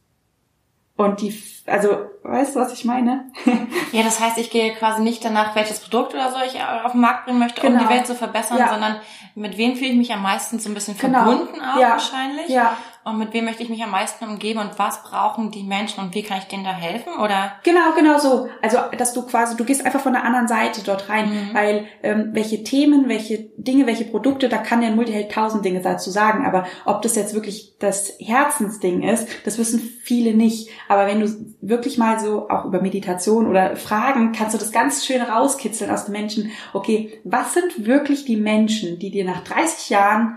Und 0.96 1.20
die, 1.20 1.32
also, 1.66 1.90
weißt 2.30 2.54
du, 2.54 2.60
was 2.60 2.72
ich 2.72 2.84
meine? 2.84 3.26
ja, 3.92 4.02
das 4.02 4.20
heißt, 4.20 4.38
ich 4.38 4.50
gehe 4.50 4.74
quasi 4.74 5.02
nicht 5.02 5.24
danach, 5.24 5.54
welches 5.54 5.80
Produkt 5.80 6.14
oder 6.14 6.30
so 6.30 6.38
ich 6.46 6.60
auf 6.84 6.92
den 6.92 7.00
Markt 7.00 7.24
bringen 7.24 7.38
möchte, 7.38 7.60
genau. 7.60 7.80
um 7.80 7.86
die 7.86 7.94
Welt 7.94 8.06
zu 8.06 8.14
verbessern, 8.14 8.58
ja. 8.58 8.68
sondern 8.68 8.96
mit 9.34 9.56
wem 9.56 9.76
fühle 9.76 9.90
ich 9.90 9.96
mich 9.96 10.12
am 10.12 10.22
meisten 10.22 10.58
so 10.58 10.68
ein 10.68 10.74
bisschen 10.74 10.96
genau. 10.98 11.24
verbunden 11.24 11.60
auch 11.60 11.80
ja. 11.80 11.90
wahrscheinlich. 11.90 12.48
Ja 12.48 12.76
und 13.08 13.18
mit 13.18 13.32
wem 13.32 13.44
möchte 13.44 13.62
ich 13.62 13.68
mich 13.68 13.82
am 13.82 13.90
meisten 13.90 14.24
umgeben? 14.24 14.60
Und 14.60 14.78
was 14.78 15.02
brauchen 15.02 15.50
die 15.50 15.62
Menschen? 15.62 16.02
Und 16.02 16.14
wie 16.14 16.22
kann 16.22 16.38
ich 16.38 16.44
denen 16.44 16.64
da 16.64 16.72
helfen? 16.72 17.12
Oder? 17.20 17.52
Genau 17.64 17.92
genau 17.96 18.18
so. 18.18 18.48
Also 18.62 18.78
dass 18.96 19.12
du 19.12 19.22
quasi 19.22 19.56
du 19.56 19.64
gehst 19.64 19.84
einfach 19.84 20.00
von 20.00 20.12
der 20.12 20.24
anderen 20.24 20.48
Seite 20.48 20.82
dort 20.84 21.08
rein 21.08 21.28
mhm. 21.28 21.54
weil 21.54 21.86
ähm, 22.02 22.30
welche 22.32 22.62
Themen 22.64 23.08
welche 23.08 23.50
Dinge 23.56 23.86
welche 23.86 24.04
Produkte 24.04 24.48
da 24.48 24.58
kann 24.58 24.80
der 24.80 24.90
Multiheld 24.90 25.32
tausend 25.32 25.64
Dinge 25.64 25.80
dazu 25.80 26.10
sagen. 26.10 26.46
Aber 26.46 26.66
ob 26.84 27.02
das 27.02 27.16
jetzt 27.16 27.34
wirklich 27.34 27.74
das 27.78 28.12
Herzensding 28.18 29.02
ist 29.02 29.28
das 29.44 29.58
wissen 29.58 29.80
viele 30.02 30.34
nicht. 30.34 30.70
Aber 30.88 31.06
wenn 31.06 31.20
du 31.20 31.54
wirklich 31.60 31.98
mal 31.98 32.18
so 32.20 32.48
auch 32.48 32.64
über 32.64 32.80
Meditation 32.80 33.46
oder 33.46 33.76
Fragen 33.76 34.32
kannst 34.32 34.54
du 34.54 34.58
das 34.58 34.72
ganz 34.72 35.04
schön 35.04 35.22
rauskitzeln 35.22 35.90
aus 35.90 36.06
den 36.06 36.12
Menschen. 36.12 36.50
Okay 36.72 37.20
was 37.24 37.54
sind 37.54 37.86
wirklich 37.86 38.24
die 38.24 38.36
Menschen 38.36 38.98
die 38.98 39.10
dir 39.10 39.24
nach 39.24 39.44
30 39.44 39.90
Jahren 39.90 40.36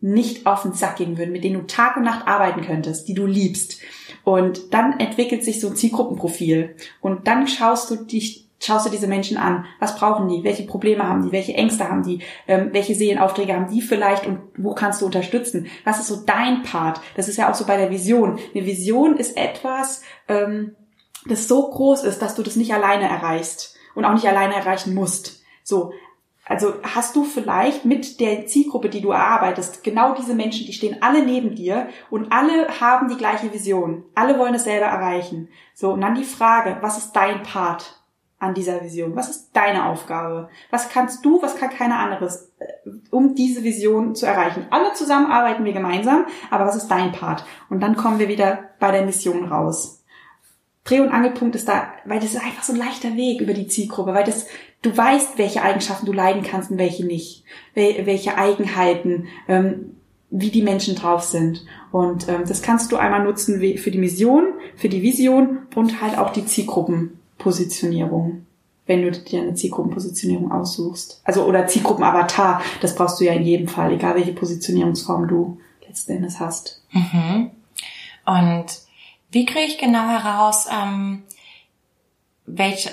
nicht 0.00 0.46
auf 0.46 0.62
den 0.62 0.72
Sack 0.72 0.96
gehen 0.96 1.18
würden, 1.18 1.32
mit 1.32 1.44
denen 1.44 1.60
du 1.60 1.66
Tag 1.66 1.96
und 1.96 2.04
Nacht 2.04 2.26
arbeiten 2.26 2.62
könntest, 2.62 3.08
die 3.08 3.14
du 3.14 3.26
liebst. 3.26 3.80
Und 4.24 4.74
dann 4.74 4.98
entwickelt 5.00 5.44
sich 5.44 5.60
so 5.60 5.68
ein 5.68 5.76
Zielgruppenprofil. 5.76 6.76
Und 7.00 7.26
dann 7.26 7.48
schaust 7.48 7.90
du 7.90 7.96
dich, 7.96 8.48
schaust 8.60 8.86
du 8.86 8.90
diese 8.90 9.06
Menschen 9.06 9.36
an. 9.36 9.64
Was 9.80 9.96
brauchen 9.98 10.28
die? 10.28 10.44
Welche 10.44 10.64
Probleme 10.64 11.08
haben 11.08 11.22
die? 11.22 11.32
Welche 11.32 11.54
Ängste 11.54 11.88
haben 11.88 12.02
die? 12.02 12.20
Ähm, 12.46 12.70
welche 12.72 12.94
Seelenaufträge 12.94 13.54
haben 13.54 13.70
die 13.70 13.80
vielleicht? 13.80 14.26
Und 14.26 14.40
wo 14.56 14.74
kannst 14.74 15.00
du 15.00 15.06
unterstützen? 15.06 15.66
Was 15.84 15.98
ist 15.98 16.08
so 16.08 16.16
dein 16.24 16.62
Part? 16.62 17.00
Das 17.16 17.28
ist 17.28 17.38
ja 17.38 17.50
auch 17.50 17.54
so 17.54 17.64
bei 17.64 17.76
der 17.76 17.90
Vision. 17.90 18.38
Eine 18.54 18.66
Vision 18.66 19.16
ist 19.16 19.36
etwas, 19.36 20.02
ähm, 20.28 20.76
das 21.26 21.48
so 21.48 21.70
groß 21.70 22.04
ist, 22.04 22.20
dass 22.20 22.34
du 22.34 22.42
das 22.42 22.56
nicht 22.56 22.72
alleine 22.72 23.08
erreichst 23.08 23.76
und 23.94 24.04
auch 24.04 24.12
nicht 24.12 24.28
alleine 24.28 24.54
erreichen 24.54 24.94
musst. 24.94 25.42
So, 25.64 25.92
also 26.48 26.74
hast 26.82 27.16
du 27.16 27.24
vielleicht 27.24 27.84
mit 27.84 28.20
der 28.20 28.46
Zielgruppe, 28.46 28.88
die 28.88 29.00
du 29.00 29.10
erarbeitest, 29.10 29.82
genau 29.82 30.14
diese 30.14 30.34
Menschen, 30.34 30.64
die 30.66 30.72
stehen 30.72 31.02
alle 31.02 31.24
neben 31.24 31.56
dir 31.56 31.88
und 32.08 32.30
alle 32.30 32.80
haben 32.80 33.08
die 33.08 33.16
gleiche 33.16 33.52
Vision. 33.52 34.04
Alle 34.14 34.38
wollen 34.38 34.52
dasselbe 34.52 34.86
erreichen. 34.86 35.48
So, 35.74 35.92
und 35.92 36.00
dann 36.00 36.14
die 36.14 36.24
Frage, 36.24 36.78
was 36.80 36.98
ist 36.98 37.12
dein 37.12 37.42
Part 37.42 38.00
an 38.38 38.54
dieser 38.54 38.82
Vision? 38.82 39.16
Was 39.16 39.28
ist 39.28 39.50
deine 39.54 39.86
Aufgabe? 39.86 40.48
Was 40.70 40.88
kannst 40.88 41.24
du, 41.24 41.42
was 41.42 41.56
kann 41.56 41.70
keiner 41.70 41.98
anderes, 41.98 42.52
äh, 42.58 42.90
um 43.10 43.34
diese 43.34 43.64
Vision 43.64 44.14
zu 44.14 44.26
erreichen? 44.26 44.66
Alle 44.70 44.92
zusammen 44.92 45.30
arbeiten 45.30 45.64
wir 45.64 45.72
gemeinsam, 45.72 46.26
aber 46.50 46.66
was 46.66 46.76
ist 46.76 46.88
dein 46.88 47.10
Part? 47.10 47.44
Und 47.70 47.80
dann 47.80 47.96
kommen 47.96 48.20
wir 48.20 48.28
wieder 48.28 48.70
bei 48.78 48.92
der 48.92 49.04
Mission 49.04 49.46
raus. 49.46 50.04
Dreh- 50.84 51.00
und 51.00 51.10
Angelpunkt 51.10 51.56
ist 51.56 51.68
da, 51.68 51.88
weil 52.04 52.20
das 52.20 52.34
ist 52.34 52.44
einfach 52.44 52.62
so 52.62 52.72
ein 52.72 52.78
leichter 52.78 53.16
Weg 53.16 53.40
über 53.40 53.54
die 53.54 53.66
Zielgruppe, 53.66 54.14
weil 54.14 54.24
das, 54.24 54.46
du 54.86 54.96
weißt, 54.96 55.36
welche 55.36 55.62
Eigenschaften 55.62 56.06
du 56.06 56.12
leiden 56.12 56.42
kannst 56.42 56.70
und 56.70 56.78
welche 56.78 57.04
nicht, 57.04 57.42
welche 57.74 58.38
Eigenheiten, 58.38 59.26
ähm, 59.48 59.96
wie 60.30 60.50
die 60.50 60.62
Menschen 60.62 60.94
drauf 60.94 61.22
sind. 61.22 61.64
Und 61.90 62.28
ähm, 62.28 62.44
das 62.46 62.62
kannst 62.62 62.92
du 62.92 62.96
einmal 62.96 63.24
nutzen 63.24 63.60
für 63.78 63.90
die 63.90 63.98
Mission, 63.98 64.44
für 64.76 64.88
die 64.88 65.02
Vision 65.02 65.66
und 65.74 66.00
halt 66.00 66.18
auch 66.18 66.30
die 66.30 66.46
Zielgruppenpositionierung, 66.46 68.46
wenn 68.86 69.02
du 69.02 69.10
dir 69.10 69.42
eine 69.42 69.54
Zielgruppenpositionierung 69.54 70.52
aussuchst. 70.52 71.20
Also 71.24 71.44
oder 71.44 71.66
Zielgruppenavatar, 71.66 72.62
das 72.80 72.94
brauchst 72.94 73.20
du 73.20 73.24
ja 73.24 73.32
in 73.32 73.44
jedem 73.44 73.68
Fall, 73.68 73.92
egal 73.92 74.14
welche 74.14 74.32
Positionierungsform 74.32 75.26
du 75.26 75.58
letzten 75.86 76.12
Endes 76.12 76.38
hast. 76.38 76.82
Mhm. 76.92 77.50
Und 78.24 78.66
wie 79.30 79.46
kriege 79.46 79.66
ich 79.66 79.78
genau 79.78 80.08
heraus, 80.08 80.66
ähm, 80.72 81.24
welche 82.46 82.90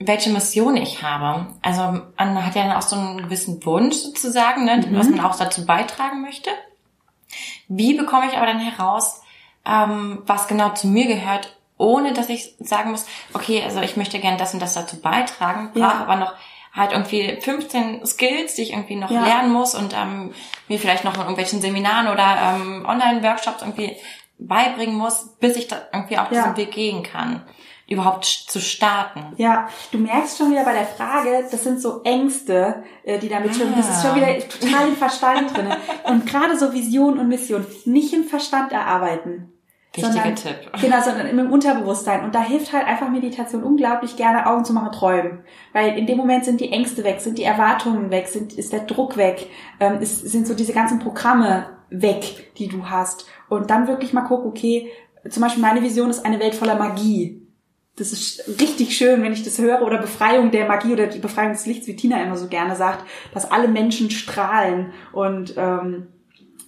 welche 0.00 0.30
Mission 0.30 0.76
ich 0.76 1.02
habe. 1.02 1.46
Also 1.62 1.82
man 2.16 2.46
hat 2.46 2.56
ja 2.56 2.64
dann 2.64 2.76
auch 2.76 2.82
so 2.82 2.96
einen 2.96 3.18
gewissen 3.18 3.64
Wunsch 3.64 3.96
sozusagen, 3.96 4.64
ne, 4.64 4.78
mhm. 4.78 4.96
was 4.96 5.08
man 5.08 5.20
auch 5.20 5.36
dazu 5.36 5.66
beitragen 5.66 6.22
möchte. 6.22 6.50
Wie 7.68 7.94
bekomme 7.94 8.26
ich 8.26 8.36
aber 8.36 8.46
dann 8.46 8.58
heraus, 8.58 9.22
ähm, 9.64 10.22
was 10.26 10.48
genau 10.48 10.70
zu 10.70 10.88
mir 10.88 11.06
gehört, 11.06 11.56
ohne 11.76 12.12
dass 12.14 12.28
ich 12.30 12.54
sagen 12.58 12.90
muss, 12.90 13.06
okay, 13.34 13.62
also 13.62 13.80
ich 13.80 13.96
möchte 13.96 14.18
gerne 14.18 14.38
das 14.38 14.54
und 14.54 14.60
das 14.60 14.74
dazu 14.74 15.00
beitragen, 15.00 15.70
brauche 15.72 15.80
ja. 15.80 16.00
aber 16.00 16.16
noch 16.16 16.32
halt 16.72 16.92
irgendwie 16.92 17.38
15 17.40 18.06
Skills, 18.06 18.54
die 18.54 18.62
ich 18.62 18.72
irgendwie 18.72 18.96
noch 18.96 19.10
ja. 19.10 19.24
lernen 19.24 19.52
muss 19.52 19.74
und 19.74 19.94
ähm, 19.94 20.32
mir 20.68 20.78
vielleicht 20.78 21.04
noch 21.04 21.14
in 21.14 21.20
irgendwelchen 21.20 21.60
Seminaren 21.60 22.08
oder 22.08 22.54
ähm, 22.56 22.86
Online-Workshops 22.86 23.62
irgendwie 23.62 23.96
beibringen 24.38 24.96
muss, 24.96 25.36
bis 25.40 25.56
ich 25.56 25.68
da 25.68 25.76
irgendwie 25.92 26.16
auf 26.16 26.30
Ja. 26.30 26.42
diesen 26.42 26.56
Weg 26.56 26.72
gehen 26.72 27.02
kann, 27.02 27.42
überhaupt 27.90 28.24
zu 28.24 28.60
starten. 28.60 29.34
Ja, 29.36 29.68
du 29.90 29.98
merkst 29.98 30.38
schon 30.38 30.52
wieder 30.52 30.64
bei 30.64 30.72
der 30.72 30.86
Frage, 30.86 31.44
das 31.50 31.64
sind 31.64 31.82
so 31.82 32.02
Ängste, 32.04 32.84
äh, 33.02 33.18
die 33.18 33.28
damit 33.28 33.54
schon, 33.54 33.74
das 33.76 33.90
ist 33.90 34.02
schon 34.02 34.14
wieder 34.14 34.38
total 34.48 34.88
im 34.88 34.96
Verstand 34.96 35.56
drin. 35.56 35.68
Und 36.04 36.24
gerade 36.24 36.56
so 36.56 36.72
Vision 36.72 37.18
und 37.18 37.28
Mission, 37.28 37.66
nicht 37.84 38.14
im 38.14 38.24
Verstand 38.24 38.72
erarbeiten. 38.72 39.52
Wichtiger 39.92 40.12
sondern, 40.12 40.36
Tipp. 40.36 40.70
Genau, 40.80 41.02
sondern 41.02 41.26
im 41.26 41.50
Unterbewusstsein. 41.50 42.22
Und 42.22 42.32
da 42.32 42.44
hilft 42.44 42.72
halt 42.72 42.86
einfach 42.86 43.10
Meditation 43.10 43.64
unglaublich 43.64 44.14
gerne, 44.14 44.46
Augen 44.46 44.64
zu 44.64 44.72
machen, 44.72 44.92
träumen. 44.92 45.40
Weil 45.72 45.98
in 45.98 46.06
dem 46.06 46.16
Moment 46.16 46.44
sind 46.44 46.60
die 46.60 46.70
Ängste 46.70 47.02
weg, 47.02 47.20
sind 47.20 47.38
die 47.38 47.44
Erwartungen 47.44 48.12
weg, 48.12 48.28
sind, 48.28 48.52
ist 48.52 48.72
der 48.72 48.80
Druck 48.80 49.16
weg, 49.16 49.48
ähm, 49.80 50.00
ist, 50.00 50.20
sind 50.20 50.46
so 50.46 50.54
diese 50.54 50.72
ganzen 50.72 51.00
Programme 51.00 51.66
weg, 51.90 52.54
die 52.56 52.68
du 52.68 52.88
hast. 52.88 53.26
Und 53.48 53.68
dann 53.68 53.88
wirklich 53.88 54.12
mal 54.12 54.22
gucken, 54.22 54.48
okay, 54.48 54.92
zum 55.28 55.42
Beispiel 55.42 55.60
meine 55.60 55.82
Vision 55.82 56.08
ist 56.08 56.24
eine 56.24 56.38
Welt 56.38 56.54
voller 56.54 56.76
Magie. 56.76 57.49
Das 58.00 58.12
ist 58.12 58.42
richtig 58.58 58.96
schön, 58.96 59.22
wenn 59.22 59.34
ich 59.34 59.44
das 59.44 59.58
höre. 59.58 59.82
Oder 59.82 59.98
Befreiung 59.98 60.50
der 60.50 60.66
Magie 60.66 60.94
oder 60.94 61.06
die 61.06 61.18
Befreiung 61.18 61.52
des 61.52 61.66
Lichts, 61.66 61.86
wie 61.86 61.96
Tina 61.96 62.22
immer 62.22 62.38
so 62.38 62.48
gerne 62.48 62.74
sagt, 62.74 63.04
dass 63.34 63.50
alle 63.50 63.68
Menschen 63.68 64.10
strahlen 64.10 64.94
und 65.12 65.52
ähm, 65.58 66.06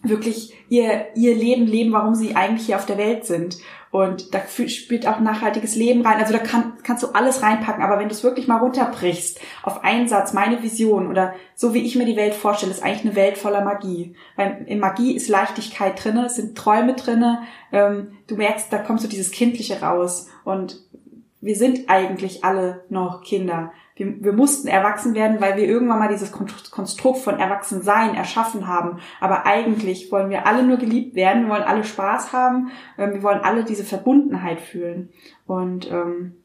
wirklich 0.03 0.53
ihr, 0.69 1.07
ihr 1.15 1.35
Leben 1.35 1.67
leben, 1.67 1.93
warum 1.93 2.15
sie 2.15 2.37
eigentlich 2.37 2.67
hier 2.67 2.77
auf 2.77 2.85
der 2.85 2.99
Welt 2.99 3.25
sind. 3.25 3.57
Und 3.91 4.35
da 4.35 4.43
spielt 4.67 5.07
auch 5.07 5.21
nachhaltiges 5.21 5.75
Leben 5.75 6.05
rein. 6.05 6.19
Also 6.19 6.35
da 6.35 6.39
kann, 6.39 6.75
kannst 6.83 7.03
du 7.03 7.09
alles 7.09 7.43
reinpacken. 7.43 7.83
Aber 7.83 7.99
wenn 7.99 8.09
du 8.09 8.15
es 8.15 8.25
wirklich 8.25 8.47
mal 8.47 8.59
runterbrichst 8.59 9.41
auf 9.63 9.85
einen 9.85 10.09
Satz, 10.09 10.35
meine 10.35 10.63
Vision 10.63 11.09
oder 11.09 11.33
so 11.55 11.73
wie 11.73 11.83
ich 11.83 11.97
mir 11.97 12.05
die 12.05 12.17
Welt 12.17 12.35
vorstelle, 12.35 12.73
ist 12.73 12.83
eigentlich 12.83 13.07
eine 13.07 13.17
Welt 13.17 13.39
voller 13.39 13.65
Magie. 13.65 14.17
Weil 14.37 14.65
in 14.67 14.81
Magie 14.81 15.17
ist 15.17 15.31
Leichtigkeit 15.31 16.03
drinne, 16.03 16.27
es 16.27 16.37
sind 16.37 16.59
Träume 16.59 16.95
drinne. 16.95 17.43
Ähm, 17.71 18.19
du 18.27 18.37
merkst, 18.37 18.71
da 18.71 18.79
kommt 18.79 19.01
so 19.01 19.09
dieses 19.09 19.31
Kindliche 19.31 19.81
raus. 19.81 20.29
Und 20.45 20.83
wir 21.43 21.57
sind 21.57 21.91
eigentlich 21.91 22.45
alle 22.45 22.85
noch 22.89 23.23
Kinder. 23.23 23.73
Wir, 23.97 24.25
wir 24.25 24.33
mussten 24.33 24.69
erwachsen 24.69 25.15
werden, 25.15 25.41
weil 25.41 25.57
wir 25.57 25.65
irgendwann 25.65 25.99
mal 25.99 26.09
dieses 26.09 26.33
Kon- 26.33 26.47
Konstrukt 26.71 27.19
von 27.19 27.39
Erwachsensein 27.39 28.15
erschaffen 28.15 28.67
haben. 28.67 29.01
Aber 29.21 29.45
eigentlich 29.45 30.11
wollen 30.11 30.31
wir 30.31 30.47
alle 30.47 30.63
nur 30.63 30.79
geliebt 30.79 31.15
werden, 31.15 31.43
wir 31.45 31.51
wollen 31.51 31.63
alle 31.63 31.85
Spaß 31.85 32.33
haben, 32.33 32.71
ähm, 32.97 33.13
wir 33.13 33.23
wollen 33.23 33.41
alle 33.41 33.65
diese 33.65 33.85
Verbundenheit 33.85 34.61
fühlen. 34.63 35.11
Und 35.47 35.91
ähm, 35.91 36.37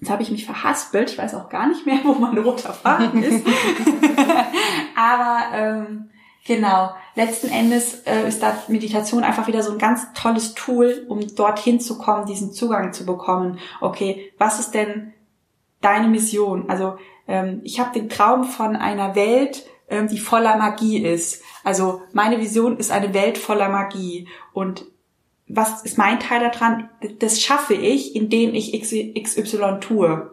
jetzt 0.00 0.10
habe 0.10 0.22
ich 0.22 0.30
mich 0.32 0.44
verhaspelt, 0.46 1.10
ich 1.10 1.18
weiß 1.18 1.34
auch 1.36 1.50
gar 1.50 1.68
nicht 1.68 1.86
mehr, 1.86 1.98
wo 2.02 2.14
mein 2.14 2.36
roter 2.38 2.72
Faden 2.72 3.22
ist. 3.22 3.46
Aber 4.96 5.40
ähm, 5.54 6.10
genau, 6.48 6.90
letzten 7.14 7.48
Endes 7.48 8.02
äh, 8.06 8.26
ist 8.26 8.42
da 8.42 8.60
Meditation 8.66 9.22
einfach 9.22 9.46
wieder 9.46 9.62
so 9.62 9.70
ein 9.70 9.78
ganz 9.78 10.12
tolles 10.14 10.54
Tool, 10.54 11.04
um 11.08 11.20
dorthin 11.36 11.78
zu 11.78 11.98
kommen, 11.98 12.26
diesen 12.26 12.52
Zugang 12.52 12.92
zu 12.92 13.06
bekommen. 13.06 13.60
Okay, 13.80 14.32
was 14.38 14.58
ist 14.58 14.72
denn 14.72 15.12
deine 15.80 16.08
Mission? 16.08 16.68
Also 16.68 16.96
ähm, 17.28 17.60
ich 17.62 17.78
habe 17.78 17.92
den 17.92 18.08
Traum 18.08 18.44
von 18.44 18.74
einer 18.74 19.14
Welt, 19.14 19.66
ähm, 19.88 20.08
die 20.08 20.18
voller 20.18 20.56
Magie 20.56 21.04
ist. 21.04 21.42
Also 21.62 22.00
meine 22.12 22.40
Vision 22.40 22.78
ist 22.78 22.90
eine 22.90 23.12
Welt 23.12 23.36
voller 23.36 23.68
Magie. 23.68 24.26
Und 24.54 24.86
was 25.46 25.82
ist 25.82 25.98
mein 25.98 26.18
Teil 26.18 26.40
daran? 26.40 26.88
Das 27.18 27.42
schaffe 27.42 27.74
ich, 27.74 28.16
indem 28.16 28.54
ich 28.54 28.72
XY 28.72 29.80
tue. 29.80 30.30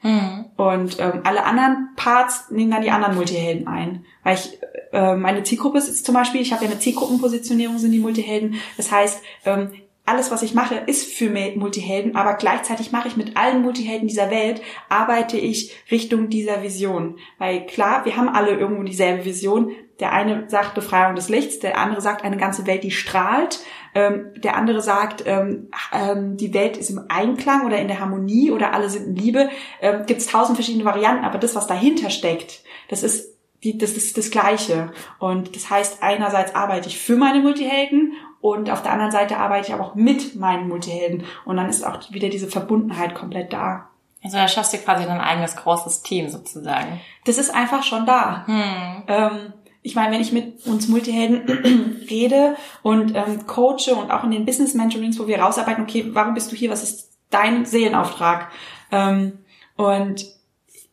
Hm. 0.00 0.46
Und 0.56 1.00
ähm, 1.00 1.20
alle 1.24 1.44
anderen 1.44 1.90
Parts 1.96 2.50
nehmen 2.50 2.70
dann 2.70 2.82
die 2.82 2.90
anderen 2.90 3.16
Multihelden 3.16 3.66
ein. 3.66 4.04
Weil 4.22 4.36
ich, 4.36 4.58
äh, 4.92 5.16
meine 5.16 5.42
Zielgruppe 5.42 5.78
ist 5.78 6.04
zum 6.04 6.14
Beispiel, 6.14 6.40
ich 6.40 6.52
habe 6.52 6.64
ja 6.64 6.70
eine 6.70 6.78
Zielgruppenpositionierung, 6.78 7.78
sind 7.78 7.92
die 7.92 7.98
Multihelden. 7.98 8.56
Das 8.76 8.92
heißt, 8.92 9.22
ähm, 9.44 9.72
alles, 10.08 10.30
was 10.30 10.42
ich 10.42 10.54
mache, 10.54 10.76
ist 10.86 11.12
für 11.12 11.28
Multihelden, 11.28 12.16
aber 12.16 12.34
gleichzeitig 12.34 12.92
mache 12.92 13.08
ich 13.08 13.18
mit 13.18 13.36
allen 13.36 13.60
Multihelden 13.60 14.08
dieser 14.08 14.30
Welt, 14.30 14.62
arbeite 14.88 15.36
ich 15.36 15.74
Richtung 15.90 16.30
dieser 16.30 16.62
Vision. 16.62 17.18
Weil 17.36 17.66
klar, 17.66 18.06
wir 18.06 18.16
haben 18.16 18.30
alle 18.30 18.52
irgendwo 18.52 18.82
dieselbe 18.84 19.26
Vision. 19.26 19.72
Der 20.00 20.12
eine 20.12 20.48
sagt 20.48 20.74
Befreiung 20.74 21.14
des 21.14 21.28
Lichts, 21.28 21.58
der 21.58 21.76
andere 21.76 22.00
sagt 22.00 22.24
eine 22.24 22.38
ganze 22.38 22.66
Welt, 22.66 22.84
die 22.84 22.90
strahlt. 22.90 23.60
Ähm, 23.98 24.30
der 24.36 24.56
andere 24.56 24.80
sagt, 24.80 25.24
ähm, 25.26 25.70
ähm, 25.92 26.36
die 26.36 26.54
Welt 26.54 26.76
ist 26.76 26.90
im 26.90 27.06
Einklang 27.08 27.66
oder 27.66 27.80
in 27.80 27.88
der 27.88 27.98
Harmonie 27.98 28.52
oder 28.52 28.72
alle 28.72 28.88
sind 28.88 29.08
in 29.08 29.16
Liebe. 29.16 29.50
Ähm, 29.80 30.06
Gibt 30.06 30.20
es 30.20 30.28
tausend 30.28 30.56
verschiedene 30.56 30.84
Varianten, 30.84 31.24
aber 31.24 31.38
das, 31.38 31.56
was 31.56 31.66
dahinter 31.66 32.08
steckt, 32.08 32.62
das 32.88 33.02
ist 33.02 33.36
die, 33.64 33.76
das 33.76 33.92
ist 33.94 34.16
das 34.16 34.30
Gleiche. 34.30 34.92
Und 35.18 35.56
das 35.56 35.68
heißt, 35.68 36.00
einerseits 36.00 36.54
arbeite 36.54 36.88
ich 36.88 36.96
für 36.96 37.16
meine 37.16 37.40
Multihelden 37.40 38.12
und 38.40 38.70
auf 38.70 38.82
der 38.82 38.92
anderen 38.92 39.10
Seite 39.10 39.38
arbeite 39.38 39.66
ich 39.66 39.74
aber 39.74 39.84
auch 39.84 39.94
mit 39.96 40.36
meinen 40.36 40.68
Multihelden. 40.68 41.24
Und 41.44 41.56
dann 41.56 41.68
ist 41.68 41.84
auch 41.84 42.12
wieder 42.12 42.28
diese 42.28 42.46
Verbundenheit 42.46 43.16
komplett 43.16 43.52
da. 43.52 43.88
Also 44.22 44.36
da 44.36 44.46
schaffst 44.46 44.72
du 44.74 44.78
quasi 44.78 45.06
dein 45.06 45.20
eigenes 45.20 45.56
großes 45.56 46.02
Team 46.02 46.28
sozusagen. 46.28 47.00
Das 47.24 47.36
ist 47.36 47.52
einfach 47.52 47.82
schon 47.82 48.06
da. 48.06 48.46
Hm. 48.46 49.02
Ähm, 49.08 49.52
ich 49.82 49.94
meine, 49.94 50.12
wenn 50.12 50.20
ich 50.20 50.32
mit 50.32 50.66
uns 50.66 50.88
Multihelden 50.88 52.02
rede 52.10 52.56
und 52.82 53.14
ähm, 53.14 53.46
coache 53.46 53.94
und 53.94 54.10
auch 54.10 54.24
in 54.24 54.30
den 54.30 54.44
Business 54.44 54.74
Mentorings, 54.74 55.18
wo 55.18 55.26
wir 55.26 55.40
rausarbeiten, 55.40 55.84
okay, 55.84 56.06
warum 56.12 56.34
bist 56.34 56.50
du 56.52 56.56
hier? 56.56 56.70
Was 56.70 56.82
ist 56.82 57.10
dein 57.30 57.64
Seelenauftrag? 57.64 58.50
Ähm, 58.90 59.38
und 59.76 60.26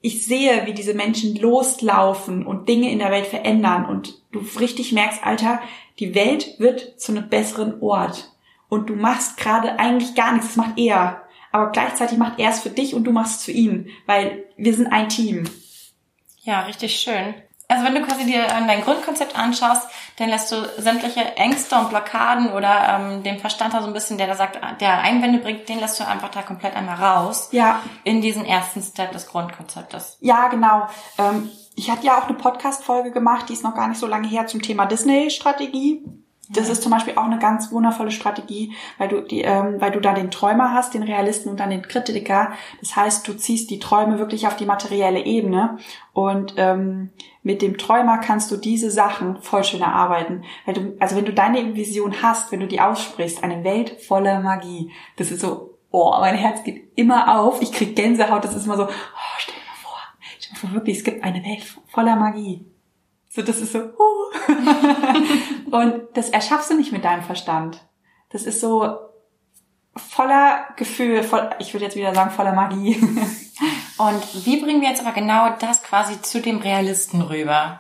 ich 0.02 0.26
sehe, 0.26 0.68
wie 0.68 0.74
diese 0.74 0.94
Menschen 0.94 1.36
loslaufen 1.36 2.46
und 2.46 2.70
Dinge 2.70 2.92
in 2.92 3.00
der 3.00 3.10
Welt 3.10 3.26
verändern 3.26 3.86
und 3.86 4.22
du 4.32 4.46
richtig 4.60 4.92
merkst, 4.92 5.26
Alter, 5.26 5.60
die 6.00 6.14
Welt 6.14 6.60
wird 6.60 7.00
zu 7.00 7.12
einem 7.12 7.30
besseren 7.30 7.82
Ort 7.82 8.32
und 8.70 8.90
du 8.90 8.96
machst 8.96 9.38
gerade 9.38 9.80
eigentlich 9.80 10.14
gar 10.14 10.34
nichts, 10.34 10.50
das 10.50 10.58
macht 10.58 10.78
er. 10.78 11.24
Aber 11.52 11.72
gleichzeitig 11.72 12.18
macht 12.18 12.38
er 12.40 12.52
es 12.52 12.60
für 12.60 12.70
dich 12.70 12.94
und 12.94 13.06
du 13.06 13.12
machst 13.12 13.40
es 13.40 13.46
für 13.46 13.52
ihn, 13.52 13.90
weil 14.06 14.46
wir 14.58 14.74
sind 14.74 14.88
ein 14.88 15.10
Team. 15.10 15.46
Ja, 16.44 16.62
richtig 16.62 17.00
schön. 17.00 17.34
Also 17.68 17.84
wenn 17.84 17.96
du 17.96 18.02
quasi 18.02 18.26
dir 18.26 18.46
ähm, 18.48 18.68
dein 18.68 18.82
Grundkonzept 18.82 19.38
anschaust, 19.38 19.88
dann 20.18 20.30
lässt 20.30 20.52
du 20.52 20.56
sämtliche 20.78 21.36
Ängste 21.36 21.76
und 21.76 21.90
Blockaden 21.90 22.52
oder 22.52 23.00
ähm, 23.00 23.24
den 23.24 23.40
Verstand 23.40 23.74
da 23.74 23.82
so 23.82 23.88
ein 23.88 23.94
bisschen, 23.94 24.18
der 24.18 24.28
da 24.28 24.36
sagt, 24.36 24.60
der 24.82 25.00
Einwände 25.00 25.40
bringt, 25.40 25.68
den 25.68 25.80
lässt 25.80 26.00
du 26.00 26.08
einfach 26.08 26.30
da 26.30 26.42
komplett 26.42 26.76
einmal 26.76 26.96
raus. 26.96 27.50
Ja, 27.52 27.82
In 28.04 28.22
diesen 28.22 28.46
ersten 28.46 28.82
Step 28.82 29.12
des 29.12 29.28
Grundkonzeptes. 29.28 30.18
Ja, 30.22 30.48
genau. 30.50 30.88
Ähm, 31.18 31.50
ich 31.76 31.90
hatte 31.90 32.06
ja 32.06 32.18
auch 32.18 32.28
eine 32.28 32.38
Podcast-Folge 32.38 33.12
gemacht, 33.12 33.50
die 33.50 33.54
ist 33.54 33.64
noch 33.64 33.76
gar 33.76 33.88
nicht 33.88 34.00
so 34.00 34.08
lange 34.08 34.28
her 34.28 34.48
zum 34.48 34.62
Thema 34.62 34.86
Disney-Strategie. 34.86 36.06
Das 36.50 36.70
ist 36.70 36.84
zum 36.84 36.92
Beispiel 36.92 37.16
auch 37.16 37.24
eine 37.24 37.40
ganz 37.40 37.72
wundervolle 37.72 38.12
Strategie, 38.12 38.74
weil 38.98 39.08
du 39.08 39.22
die, 39.22 39.42
ähm, 39.42 39.76
weil 39.80 39.92
du 39.92 40.00
da 40.00 40.14
den 40.14 40.30
Träumer 40.30 40.74
hast, 40.74 40.94
den 40.94 41.04
Realisten 41.04 41.50
und 41.50 41.60
dann 41.60 41.72
den 41.72 41.82
Kritiker. 41.82 42.52
Das 42.82 42.96
heißt, 42.96 43.28
du 43.28 43.34
ziehst 43.34 43.70
die 43.72 43.80
Träume 43.80 44.20
wirklich 44.20 44.46
auf 44.46 44.56
die 44.56 44.66
materielle 44.66 45.26
Ebene 45.26 45.78
und 46.14 46.54
ähm, 46.58 47.10
mit 47.42 47.62
dem 47.62 47.78
Träumer 47.78 48.20
kannst 48.20 48.52
du 48.52 48.58
diese 48.58 48.92
Sachen 48.92 49.42
voll 49.42 49.64
schön 49.64 49.82
erarbeiten. 49.82 50.44
Weil 50.66 50.74
du, 50.76 50.98
also 51.00 51.16
wenn 51.16 51.26
du 51.26 51.34
deine 51.34 51.76
Vision 51.76 52.22
hast, 52.22 52.52
wenn 52.52 52.60
du 52.60 52.68
die 52.68 52.82
aussprichst, 52.82 53.44
eine 53.44 53.64
Welt 53.64 54.02
voller 54.02 54.40
Magie, 54.40 54.92
das 55.18 55.32
ist 55.32 55.42
so, 55.42 55.78
oh, 55.92 56.12
mein 56.20 56.36
Herz 56.36 56.64
geht 56.64 56.92
immer 56.96 57.40
auf. 57.40 57.62
Ich 57.62 57.72
krieg 57.72 57.96
Gänsehaut. 57.96 58.44
Das 58.44 58.56
ist 58.56 58.66
immer 58.66 58.78
so, 58.78 58.84
oh, 58.84 59.38
stell 59.38 59.56
dir 59.56 59.62
mal 59.62 59.78
vor, 59.82 59.98
stell 60.22 60.50
dir 60.50 60.54
mal 60.54 60.60
vor, 60.60 60.74
wirklich, 60.74 60.98
es 60.98 61.04
gibt 61.04 61.24
eine 61.24 61.44
Welt 61.44 61.64
voller 61.88 62.16
Magie. 62.16 62.66
So, 63.30 63.42
das 63.42 63.62
ist 63.62 63.74
so, 63.74 63.80
uh. 63.80 63.92
und 65.72 66.04
das 66.14 66.30
erschaffst 66.30 66.70
du 66.70 66.76
nicht 66.76 66.92
mit 66.92 67.06
deinem 67.06 67.24
Verstand. 67.24 67.82
Das 68.30 68.44
ist 68.44 68.62
so 68.62 68.98
voller 69.96 70.66
Gefühl, 70.76 71.24
voll, 71.24 71.50
ich 71.60 71.74
würde 71.74 71.86
jetzt 71.86 71.96
wieder 71.96 72.14
sagen, 72.14 72.32
voller 72.32 72.54
Magie. 72.54 72.98
Und 73.98 74.46
wie 74.46 74.62
bringen 74.62 74.82
wir 74.82 74.90
jetzt 74.90 75.00
aber 75.00 75.14
genau 75.14 75.56
das 75.60 75.82
quasi 75.82 76.22
zu 76.22 76.42
dem 76.42 76.58
Realisten 76.58 77.22
rüber? 77.22 77.80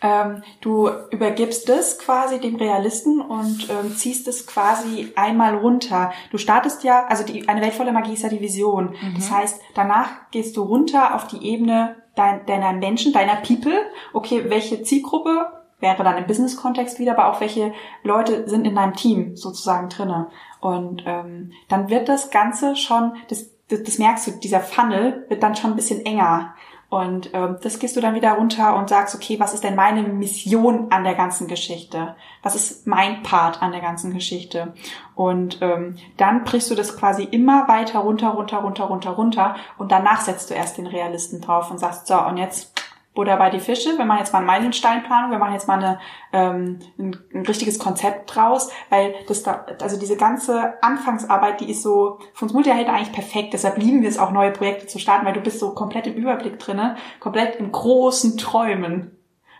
Ähm, 0.00 0.42
du 0.60 0.88
übergibst 1.10 1.68
es 1.68 1.98
quasi 1.98 2.38
dem 2.38 2.56
Realisten 2.56 3.20
und 3.20 3.68
ähm, 3.70 3.96
ziehst 3.96 4.28
es 4.28 4.46
quasi 4.46 5.12
einmal 5.16 5.56
runter. 5.56 6.12
Du 6.30 6.38
startest 6.38 6.84
ja, 6.84 7.06
also 7.06 7.24
die, 7.24 7.48
eine 7.48 7.62
Welt 7.62 7.72
voller 7.72 7.92
Magie 7.92 8.12
ist 8.12 8.22
ja 8.22 8.28
die 8.28 8.42
Vision. 8.42 8.94
Das 9.16 9.30
heißt, 9.30 9.60
danach 9.74 10.30
gehst 10.30 10.56
du 10.56 10.62
runter 10.62 11.14
auf 11.14 11.26
die 11.26 11.44
Ebene 11.44 11.96
dein, 12.14 12.44
deiner 12.46 12.74
Menschen, 12.74 13.12
deiner 13.12 13.36
People. 13.36 13.74
Okay, 14.12 14.44
welche 14.48 14.82
Zielgruppe 14.82 15.55
wäre 15.80 16.02
dann 16.04 16.18
im 16.18 16.26
Business-Kontext 16.26 16.98
wieder, 16.98 17.12
aber 17.12 17.30
auch 17.30 17.40
welche 17.40 17.72
Leute 18.02 18.48
sind 18.48 18.66
in 18.66 18.74
deinem 18.74 18.94
Team 18.94 19.36
sozusagen 19.36 19.88
drinne. 19.88 20.28
Und 20.60 21.02
ähm, 21.06 21.52
dann 21.68 21.90
wird 21.90 22.08
das 22.08 22.30
Ganze 22.30 22.76
schon, 22.76 23.12
das, 23.28 23.50
das, 23.68 23.82
das 23.82 23.98
merkst 23.98 24.26
du, 24.26 24.30
dieser 24.32 24.60
Funnel 24.60 25.26
wird 25.28 25.42
dann 25.42 25.56
schon 25.56 25.70
ein 25.70 25.76
bisschen 25.76 26.04
enger. 26.04 26.54
Und 26.88 27.30
ähm, 27.34 27.56
das 27.62 27.80
gehst 27.80 27.96
du 27.96 28.00
dann 28.00 28.14
wieder 28.14 28.34
runter 28.34 28.76
und 28.76 28.88
sagst, 28.88 29.14
okay, 29.14 29.40
was 29.40 29.52
ist 29.52 29.64
denn 29.64 29.74
meine 29.74 30.04
Mission 30.04 30.86
an 30.90 31.02
der 31.02 31.14
ganzen 31.14 31.48
Geschichte? 31.48 32.14
Was 32.42 32.54
ist 32.54 32.86
mein 32.86 33.24
Part 33.24 33.60
an 33.60 33.72
der 33.72 33.80
ganzen 33.80 34.14
Geschichte? 34.14 34.72
Und 35.16 35.58
ähm, 35.62 35.96
dann 36.16 36.44
brichst 36.44 36.70
du 36.70 36.76
das 36.76 36.96
quasi 36.96 37.24
immer 37.24 37.66
weiter 37.66 37.98
runter, 37.98 38.28
runter, 38.28 38.58
runter, 38.58 38.84
runter, 38.84 39.10
runter 39.10 39.56
und 39.78 39.90
danach 39.90 40.20
setzt 40.20 40.48
du 40.50 40.54
erst 40.54 40.78
den 40.78 40.86
Realisten 40.86 41.40
drauf 41.40 41.72
und 41.72 41.78
sagst, 41.78 42.06
so, 42.06 42.20
und 42.20 42.36
jetzt 42.36 42.75
Buddha 43.16 43.34
bei 43.34 43.50
die 43.50 43.58
Fische, 43.58 43.98
wir 43.98 44.04
machen 44.04 44.20
jetzt 44.20 44.32
mal 44.32 44.38
eine 44.38 44.46
Meilensteinplanung, 44.46 45.32
wir 45.32 45.38
machen 45.38 45.54
jetzt 45.54 45.66
mal 45.66 45.78
eine, 45.78 45.98
ähm, 46.32 46.78
ein, 46.98 47.16
ein 47.34 47.46
richtiges 47.46 47.80
Konzept 47.80 48.32
draus, 48.32 48.70
weil 48.90 49.14
das 49.26 49.42
da, 49.42 49.66
also 49.82 49.98
diese 49.98 50.16
ganze 50.16 50.80
Anfangsarbeit, 50.82 51.60
die 51.60 51.70
ist 51.70 51.82
so 51.82 52.20
für 52.34 52.44
uns 52.44 52.54
Multihelden 52.54 52.94
eigentlich 52.94 53.12
perfekt, 53.12 53.54
deshalb 53.54 53.78
lieben 53.78 54.02
wir 54.02 54.08
es 54.08 54.18
auch, 54.18 54.30
neue 54.30 54.52
Projekte 54.52 54.86
zu 54.86 55.00
starten, 55.00 55.26
weil 55.26 55.32
du 55.32 55.40
bist 55.40 55.58
so 55.58 55.74
komplett 55.74 56.06
im 56.06 56.14
Überblick 56.14 56.60
drinne, 56.60 56.96
komplett 57.18 57.56
in 57.56 57.72
großen 57.72 58.38
Träumen. 58.38 59.12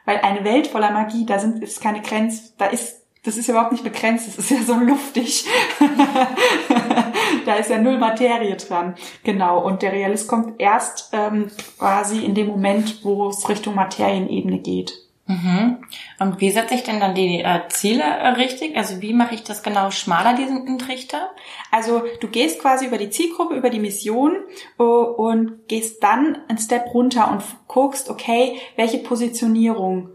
Weil 0.04 0.18
eine 0.18 0.44
Welt 0.44 0.68
voller 0.68 0.92
Magie, 0.92 1.26
da 1.26 1.40
sind, 1.40 1.62
ist 1.62 1.80
keine 1.80 2.00
Grenze, 2.00 2.52
da 2.58 2.66
ist 2.66 3.05
das 3.26 3.36
ist 3.36 3.48
überhaupt 3.48 3.72
nicht 3.72 3.84
begrenzt, 3.84 4.28
das 4.28 4.38
ist 4.38 4.50
ja 4.50 4.62
so 4.62 4.74
luftig. 4.74 5.44
da 7.44 7.54
ist 7.54 7.70
ja 7.70 7.78
null 7.78 7.98
Materie 7.98 8.56
dran. 8.56 8.94
Genau, 9.24 9.64
und 9.64 9.82
der 9.82 9.92
Realist 9.92 10.28
kommt 10.28 10.60
erst 10.60 11.10
ähm, 11.12 11.50
quasi 11.78 12.24
in 12.24 12.34
dem 12.34 12.46
Moment, 12.46 13.04
wo 13.04 13.28
es 13.28 13.48
Richtung 13.48 13.74
Materienebene 13.74 14.60
geht. 14.60 15.06
Mhm. 15.28 15.78
Und 16.20 16.40
wie 16.40 16.52
setze 16.52 16.74
ich 16.74 16.84
denn 16.84 17.00
dann 17.00 17.16
die 17.16 17.40
äh, 17.40 17.62
Ziele 17.68 18.04
äh, 18.04 18.28
richtig? 18.28 18.76
Also 18.76 19.02
wie 19.02 19.12
mache 19.12 19.34
ich 19.34 19.42
das 19.42 19.64
genau 19.64 19.90
schmaler, 19.90 20.36
diesen 20.36 20.78
Trichter? 20.78 21.30
Also 21.72 22.04
du 22.20 22.28
gehst 22.28 22.60
quasi 22.60 22.86
über 22.86 22.96
die 22.96 23.10
Zielgruppe, 23.10 23.56
über 23.56 23.70
die 23.70 23.80
Mission 23.80 24.36
uh, 24.78 24.84
und 24.84 25.66
gehst 25.66 26.02
dann 26.04 26.38
einen 26.46 26.58
Step 26.58 26.94
runter 26.94 27.28
und 27.32 27.42
guckst, 27.66 28.08
okay, 28.08 28.60
welche 28.76 28.98
Positionierung 28.98 30.10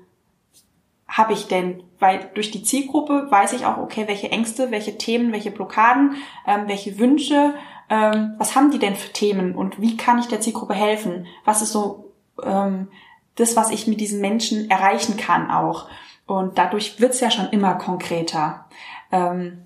habe 1.10 1.34
ich 1.34 1.48
denn? 1.48 1.84
Weil 2.02 2.32
durch 2.34 2.50
die 2.50 2.64
Zielgruppe 2.64 3.28
weiß 3.30 3.54
ich 3.54 3.68
auch, 3.68 3.78
okay, 3.78 4.08
welche 4.08 4.32
Ängste, 4.32 4.72
welche 4.72 4.98
Themen, 4.98 5.32
welche 5.32 5.52
Blockaden, 5.52 6.16
ähm, 6.48 6.64
welche 6.66 6.98
Wünsche, 6.98 7.54
ähm, 7.92 8.34
was 8.40 8.56
haben 8.56 8.72
die 8.72 8.80
denn 8.80 8.96
für 8.96 9.14
Themen 9.14 9.54
und 9.54 9.80
wie 9.80 9.98
kann 9.98 10.18
ich 10.18 10.26
der 10.26 10.42
Zielgruppe 10.42 10.74
helfen? 10.74 11.28
Was 11.46 11.62
ist 11.62 11.72
so 11.72 12.12
ähm, 12.42 12.88
das, 13.36 13.56
was 13.56 13.70
ich 13.70 13.86
mit 13.86 14.02
diesen 14.02 14.20
Menschen 14.20 14.68
erreichen 14.72 15.16
kann 15.16 15.52
auch? 15.52 15.90
Und 16.26 16.58
dadurch 16.58 17.00
wird's 17.00 17.20
ja 17.20 17.30
schon 17.30 17.50
immer 17.50 17.76
konkreter. 17.76 18.66
Ähm, 19.12 19.66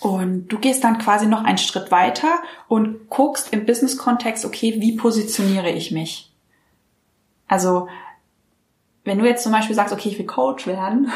und 0.00 0.48
du 0.48 0.58
gehst 0.58 0.82
dann 0.84 0.96
quasi 0.96 1.26
noch 1.26 1.44
einen 1.44 1.58
Schritt 1.58 1.90
weiter 1.90 2.40
und 2.66 3.10
guckst 3.10 3.52
im 3.52 3.66
Business-Kontext, 3.66 4.46
okay, 4.46 4.76
wie 4.80 4.96
positioniere 4.96 5.70
ich 5.70 5.92
mich? 5.92 6.32
Also 7.46 7.88
wenn 9.04 9.18
du 9.18 9.26
jetzt 9.26 9.42
zum 9.42 9.52
Beispiel 9.52 9.74
sagst, 9.74 9.92
okay, 9.92 10.08
ich 10.08 10.18
will 10.18 10.26
Coach 10.26 10.66
werden, 10.66 11.10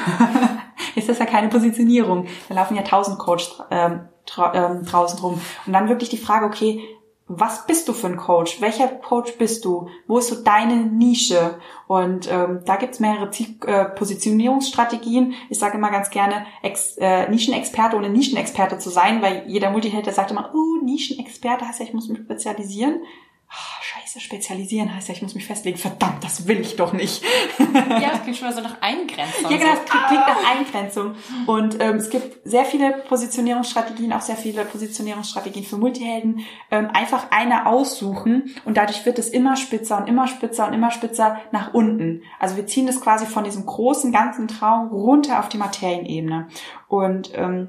ist 0.96 1.08
das 1.08 1.18
ja 1.18 1.26
keine 1.26 1.48
Positionierung. 1.48 2.26
Da 2.48 2.54
laufen 2.54 2.76
ja 2.76 2.82
tausend 2.82 3.18
Coaches 3.18 3.62
ähm, 3.70 4.08
ähm, 4.54 4.84
draußen 4.84 5.20
rum. 5.20 5.40
Und 5.66 5.72
dann 5.72 5.88
wirklich 5.88 6.10
die 6.10 6.16
Frage, 6.16 6.46
okay, 6.46 6.82
was 7.28 7.66
bist 7.66 7.88
du 7.88 7.92
für 7.92 8.06
ein 8.06 8.16
Coach? 8.16 8.60
Welcher 8.60 8.86
Coach 8.86 9.36
bist 9.36 9.64
du? 9.64 9.88
Wo 10.06 10.18
ist 10.18 10.28
so 10.28 10.36
deine 10.44 10.76
Nische? 10.76 11.58
Und 11.88 12.30
ähm, 12.30 12.60
da 12.64 12.76
gibt's 12.76 13.00
mehrere 13.00 13.30
Ziel 13.30 13.56
äh, 13.66 13.84
Positionierungsstrategien. 13.84 15.34
Ich 15.50 15.58
sage 15.58 15.76
immer 15.76 15.90
ganz 15.90 16.10
gerne, 16.10 16.46
Ex 16.62 16.96
äh, 16.98 17.28
Nischenexperte 17.28 17.96
ohne 17.96 18.10
Nischenexperte 18.10 18.78
zu 18.78 18.90
sein, 18.90 19.22
weil 19.22 19.42
jeder 19.48 19.70
Multiheld 19.70 20.06
sagt 20.12 20.30
immer, 20.30 20.52
oh, 20.54 20.84
Nischenexperte 20.84 21.66
heißt 21.66 21.80
ja, 21.80 21.86
ich 21.86 21.94
muss 21.94 22.08
mich 22.08 22.18
spezialisieren 22.18 23.00
oh, 23.50 23.82
scheiße, 23.82 24.20
spezialisieren 24.20 24.94
heißt 24.94 25.08
ja, 25.08 25.14
ich 25.14 25.22
muss 25.22 25.34
mich 25.34 25.46
festlegen. 25.46 25.78
Verdammt, 25.78 26.22
das 26.22 26.46
will 26.46 26.60
ich 26.60 26.76
doch 26.76 26.92
nicht. 26.92 27.22
ja, 27.58 28.10
das 28.10 28.22
klingt 28.22 28.36
schon 28.36 28.48
mal 28.48 28.54
so 28.54 28.60
nach 28.60 28.80
Eingrenzung. 28.80 29.50
Ja, 29.50 29.56
genau, 29.56 29.70
das 29.72 29.84
klingt 29.84 30.22
ah. 30.22 30.34
nach 30.34 30.56
Eingrenzung. 30.56 31.14
Und 31.46 31.80
ähm, 31.80 31.96
es 31.96 32.10
gibt 32.10 32.46
sehr 32.46 32.64
viele 32.64 32.92
Positionierungsstrategien, 33.08 34.12
auch 34.12 34.20
sehr 34.20 34.36
viele 34.36 34.64
Positionierungsstrategien 34.64 35.64
für 35.64 35.76
Multihelden. 35.76 36.40
Ähm, 36.70 36.90
einfach 36.92 37.30
eine 37.30 37.66
aussuchen 37.66 38.54
und 38.64 38.76
dadurch 38.76 39.04
wird 39.06 39.18
es 39.18 39.28
immer 39.28 39.56
spitzer 39.56 39.98
und 39.98 40.08
immer 40.08 40.26
spitzer 40.26 40.66
und 40.66 40.72
immer 40.72 40.90
spitzer 40.90 41.40
nach 41.52 41.74
unten. 41.74 42.22
Also 42.38 42.56
wir 42.56 42.66
ziehen 42.66 42.86
das 42.86 43.00
quasi 43.00 43.26
von 43.26 43.44
diesem 43.44 43.66
großen, 43.66 44.12
ganzen 44.12 44.48
Traum 44.48 44.88
runter 44.88 45.40
auf 45.40 45.48
die 45.48 45.58
Materienebene. 45.58 46.48
Und 46.88 47.30
ähm, 47.34 47.68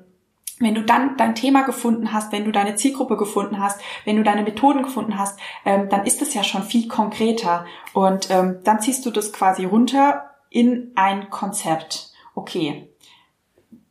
wenn 0.60 0.76
du 0.76 0.82
dann 0.82 1.18
dein 1.18 1.36
Thema 1.36 1.64
gefunden 1.64 2.14
hast, 2.14 2.32
wenn 2.32 2.46
du 2.46 2.52
deine 2.52 2.76
Zielgruppe 2.76 3.16
gefunden 3.18 3.60
hast, 3.60 3.80
wenn 4.06 4.18
du 4.18 4.24
deine 4.24 4.42
Methoden 4.42 4.84
gefunden 4.84 5.18
hast, 5.18 5.40
ähm, 5.66 5.90
dann 5.90 6.06
ist 6.06 6.22
es 6.22 6.34
ja 6.34 6.44
schon 6.44 6.64
viel 6.64 6.88
konkreter. 6.88 7.66
Und 7.94 8.30
ähm, 8.32 8.60
dann 8.64 8.82
ziehst 8.82 9.06
du 9.06 9.12
das 9.12 9.32
quasi 9.34 9.66
runter 9.66 10.32
in 10.50 10.92
ein 10.96 11.30
Konzept. 11.30 12.12
Okay. 12.34 12.90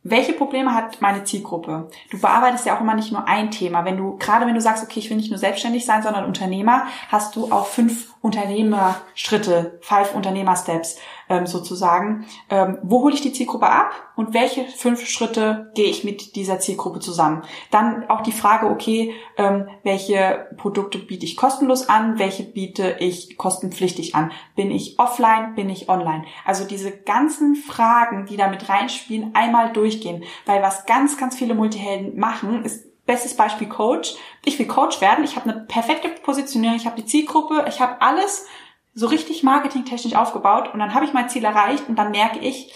Welche 0.03 0.31
Probleme 0.31 0.73
hat 0.73 1.01
meine 1.01 1.25
Zielgruppe? 1.25 1.89
Du 2.09 2.21
bearbeitest 2.21 2.65
ja 2.65 2.77
auch 2.77 2.81
immer 2.81 2.95
nicht 2.95 3.11
nur 3.11 3.27
ein 3.27 3.51
Thema. 3.51 3.83
Wenn 3.83 3.97
du, 3.97 4.17
gerade 4.17 4.45
wenn 4.45 4.55
du 4.55 4.61
sagst, 4.61 4.81
okay, 4.83 4.99
ich 4.99 5.09
will 5.09 5.17
nicht 5.17 5.31
nur 5.31 5.39
selbstständig 5.39 5.85
sein, 5.85 6.01
sondern 6.01 6.23
Unternehmer, 6.23 6.85
hast 7.09 7.35
du 7.35 7.51
auch 7.51 7.65
fünf 7.65 8.13
Unternehmerschritte, 8.21 9.79
five 9.81 10.15
Unternehmer-Steps 10.15 10.97
ähm, 11.29 11.45
sozusagen. 11.45 12.25
Ähm, 12.49 12.77
wo 12.83 13.03
hole 13.03 13.13
ich 13.13 13.21
die 13.21 13.33
Zielgruppe 13.33 13.69
ab 13.69 13.91
und 14.15 14.33
welche 14.33 14.65
fünf 14.65 15.05
Schritte 15.07 15.71
gehe 15.75 15.89
ich 15.89 16.03
mit 16.03 16.35
dieser 16.35 16.59
Zielgruppe 16.59 16.99
zusammen? 16.99 17.43
Dann 17.71 18.09
auch 18.09 18.21
die 18.21 18.31
Frage, 18.31 18.67
okay, 18.67 19.13
ähm, 19.37 19.67
welche 19.83 20.47
Produkte 20.57 20.97
biete 20.97 21.25
ich 21.25 21.37
kostenlos 21.37 21.89
an, 21.89 22.19
welche 22.19 22.43
biete 22.43 22.97
ich 22.99 23.37
kostenpflichtig 23.37 24.15
an? 24.15 24.31
Bin 24.55 24.71
ich 24.71 24.99
offline, 24.99 25.55
bin 25.55 25.69
ich 25.69 25.89
online? 25.89 26.23
Also 26.45 26.65
diese 26.65 26.91
ganzen 26.91 27.55
Fragen, 27.55 28.25
die 28.25 28.37
da 28.37 28.47
mit 28.47 28.69
reinspielen, 28.69 29.35
einmal 29.35 29.73
durchgehen. 29.73 30.23
Weil 30.45 30.61
was 30.61 30.85
ganz, 30.85 31.17
ganz 31.17 31.35
viele 31.35 31.55
Multihelden 31.55 32.17
machen, 32.19 32.63
ist 32.63 32.86
Bestes 33.07 33.35
Beispiel 33.35 33.69
Coach. 33.69 34.15
Ich 34.43 34.59
will 34.59 34.67
Coach 34.67 35.01
werden. 35.01 35.23
Ich 35.23 35.37
habe 35.37 35.49
eine 35.49 35.61
perfekte 35.61 36.09
Positionierung. 36.09 36.75
Ich 36.75 36.85
habe 36.85 37.01
die 37.01 37.05
Zielgruppe. 37.05 37.65
Ich 37.67 37.79
habe 37.79 38.01
alles 38.01 38.45
so 38.93 39.07
richtig 39.07 39.43
marketingtechnisch 39.43 40.13
aufgebaut. 40.13 40.73
Und 40.73 40.79
dann 40.79 40.93
habe 40.93 41.05
ich 41.05 41.13
mein 41.13 41.29
Ziel 41.29 41.45
erreicht 41.45 41.87
und 41.87 41.95
dann 41.95 42.11
merke 42.11 42.39
ich, 42.39 42.73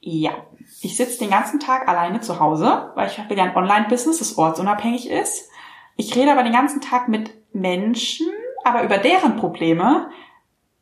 ja, 0.00 0.30
ich 0.82 0.96
sitze 0.96 1.18
den 1.18 1.30
ganzen 1.30 1.58
Tag 1.58 1.88
alleine 1.88 2.20
zu 2.20 2.38
Hause, 2.38 2.92
weil 2.94 3.08
ich 3.08 3.18
will 3.28 3.36
ja 3.36 3.42
ein 3.42 3.56
Online-Business, 3.56 4.20
das 4.20 4.38
ortsunabhängig 4.38 5.10
ist. 5.10 5.50
Ich 5.96 6.14
rede 6.14 6.30
aber 6.30 6.44
den 6.44 6.52
ganzen 6.52 6.80
Tag 6.80 7.08
mit 7.08 7.34
Menschen, 7.52 8.28
aber 8.62 8.84
über 8.84 8.98
deren 8.98 9.36
Probleme. 9.36 10.10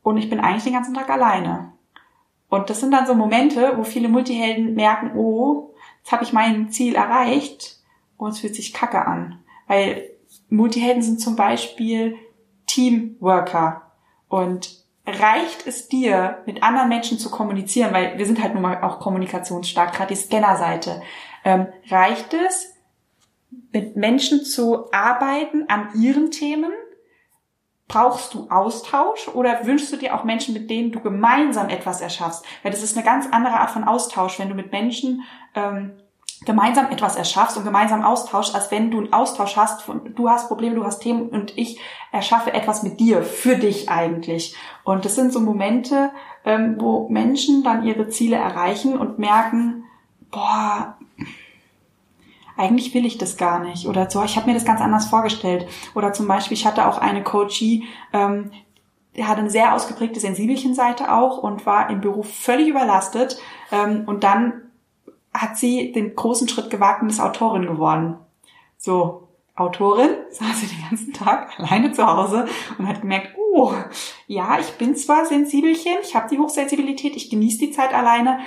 Und 0.02 0.18
ich 0.18 0.28
bin 0.28 0.40
eigentlich 0.40 0.64
den 0.64 0.74
ganzen 0.74 0.92
Tag 0.92 1.08
alleine. 1.08 1.72
Und 2.50 2.68
das 2.68 2.80
sind 2.80 2.90
dann 2.90 3.06
so 3.06 3.14
Momente, 3.14 3.72
wo 3.76 3.84
viele 3.84 4.08
Multihelden 4.08 4.74
merken, 4.74 5.16
oh, 5.16 5.74
jetzt 5.98 6.12
habe 6.12 6.24
ich 6.24 6.34
mein 6.34 6.68
Ziel 6.68 6.94
erreicht 6.96 7.78
oh, 8.24 8.28
es 8.28 8.40
fühlt 8.40 8.54
sich 8.54 8.72
kacke 8.72 9.06
an. 9.06 9.40
Weil 9.66 10.10
Multihelden 10.48 11.02
sind 11.02 11.20
zum 11.20 11.36
Beispiel 11.36 12.16
Teamworker. 12.66 13.82
Und 14.28 14.84
reicht 15.06 15.66
es 15.66 15.88
dir, 15.88 16.42
mit 16.46 16.62
anderen 16.62 16.88
Menschen 16.88 17.18
zu 17.18 17.30
kommunizieren, 17.30 17.92
weil 17.92 18.18
wir 18.18 18.26
sind 18.26 18.42
halt 18.42 18.54
nun 18.54 18.62
mal 18.62 18.82
auch 18.82 19.00
kommunikationsstark, 19.00 19.92
gerade 19.92 20.14
die 20.14 20.20
Scannerseite, 20.20 21.02
ähm, 21.44 21.66
reicht 21.90 22.32
es, 22.32 22.74
mit 23.72 23.96
Menschen 23.96 24.44
zu 24.44 24.90
arbeiten 24.92 25.68
an 25.68 25.90
ihren 25.94 26.30
Themen? 26.30 26.72
Brauchst 27.86 28.32
du 28.32 28.48
Austausch 28.48 29.28
oder 29.28 29.66
wünschst 29.66 29.92
du 29.92 29.96
dir 29.96 30.14
auch 30.14 30.24
Menschen, 30.24 30.54
mit 30.54 30.70
denen 30.70 30.90
du 30.90 31.00
gemeinsam 31.00 31.68
etwas 31.68 32.00
erschaffst? 32.00 32.44
Weil 32.62 32.72
das 32.72 32.82
ist 32.82 32.96
eine 32.96 33.04
ganz 33.04 33.26
andere 33.30 33.60
Art 33.60 33.70
von 33.70 33.84
Austausch, 33.84 34.38
wenn 34.38 34.48
du 34.48 34.54
mit 34.54 34.72
Menschen 34.72 35.22
ähm, 35.54 35.92
gemeinsam 36.44 36.90
etwas 36.90 37.16
erschaffst 37.16 37.56
und 37.56 37.64
gemeinsam 37.64 38.02
austauschst, 38.02 38.54
als 38.54 38.70
wenn 38.70 38.90
du 38.90 38.98
einen 38.98 39.12
Austausch 39.12 39.56
hast 39.56 39.88
du 39.88 40.28
hast 40.28 40.48
Probleme, 40.48 40.74
du 40.74 40.84
hast 40.84 41.00
Themen 41.00 41.28
und 41.28 41.56
ich 41.56 41.80
erschaffe 42.12 42.52
etwas 42.52 42.82
mit 42.82 43.00
dir, 43.00 43.22
für 43.22 43.56
dich 43.56 43.88
eigentlich. 43.88 44.56
Und 44.84 45.04
das 45.04 45.14
sind 45.14 45.32
so 45.32 45.40
Momente, 45.40 46.10
ähm, 46.44 46.76
wo 46.78 47.08
Menschen 47.08 47.62
dann 47.62 47.84
ihre 47.84 48.08
Ziele 48.08 48.36
erreichen 48.36 48.98
und 48.98 49.18
merken, 49.18 49.84
boah, 50.30 50.96
eigentlich 52.56 52.94
will 52.94 53.06
ich 53.06 53.18
das 53.18 53.36
gar 53.36 53.60
nicht. 53.60 53.86
Oder 53.86 54.10
so, 54.10 54.22
ich 54.22 54.36
habe 54.36 54.46
mir 54.46 54.54
das 54.54 54.64
ganz 54.64 54.80
anders 54.80 55.06
vorgestellt. 55.06 55.66
Oder 55.94 56.12
zum 56.12 56.28
Beispiel, 56.28 56.56
ich 56.56 56.66
hatte 56.66 56.86
auch 56.86 56.98
eine 56.98 57.22
Coachie, 57.22 57.84
ähm, 58.12 58.50
die 59.16 59.24
hatte 59.24 59.40
eine 59.40 59.50
sehr 59.50 59.74
ausgeprägte 59.74 60.20
Sensibelchenseite 60.20 61.12
auch 61.12 61.38
und 61.38 61.66
war 61.66 61.90
im 61.90 62.00
Büro 62.00 62.22
völlig 62.22 62.68
überlastet. 62.68 63.38
Ähm, 63.72 64.04
und 64.06 64.24
dann 64.24 64.63
hat 65.34 65.58
sie 65.58 65.92
den 65.92 66.14
großen 66.14 66.48
Schritt 66.48 66.70
gewagt 66.70 67.02
und 67.02 67.10
ist 67.10 67.20
Autorin 67.20 67.66
geworden. 67.66 68.16
So, 68.78 69.28
Autorin 69.56 70.10
saß 70.30 70.60
sie 70.60 70.66
den 70.66 70.88
ganzen 70.88 71.12
Tag 71.12 71.50
alleine 71.58 71.92
zu 71.92 72.06
Hause 72.06 72.46
und 72.78 72.88
hat 72.88 73.02
gemerkt, 73.02 73.34
oh, 73.36 73.72
ja, 74.26 74.58
ich 74.58 74.72
bin 74.78 74.96
zwar 74.96 75.26
sensibelchen, 75.26 75.96
ich 76.02 76.14
habe 76.14 76.28
die 76.28 76.38
Hochsensibilität, 76.38 77.16
ich 77.16 77.30
genieße 77.30 77.58
die 77.58 77.70
Zeit 77.70 77.92
alleine, 77.92 78.40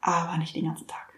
aber 0.00 0.38
nicht 0.38 0.56
den 0.56 0.66
ganzen 0.66 0.86
Tag 0.86 1.11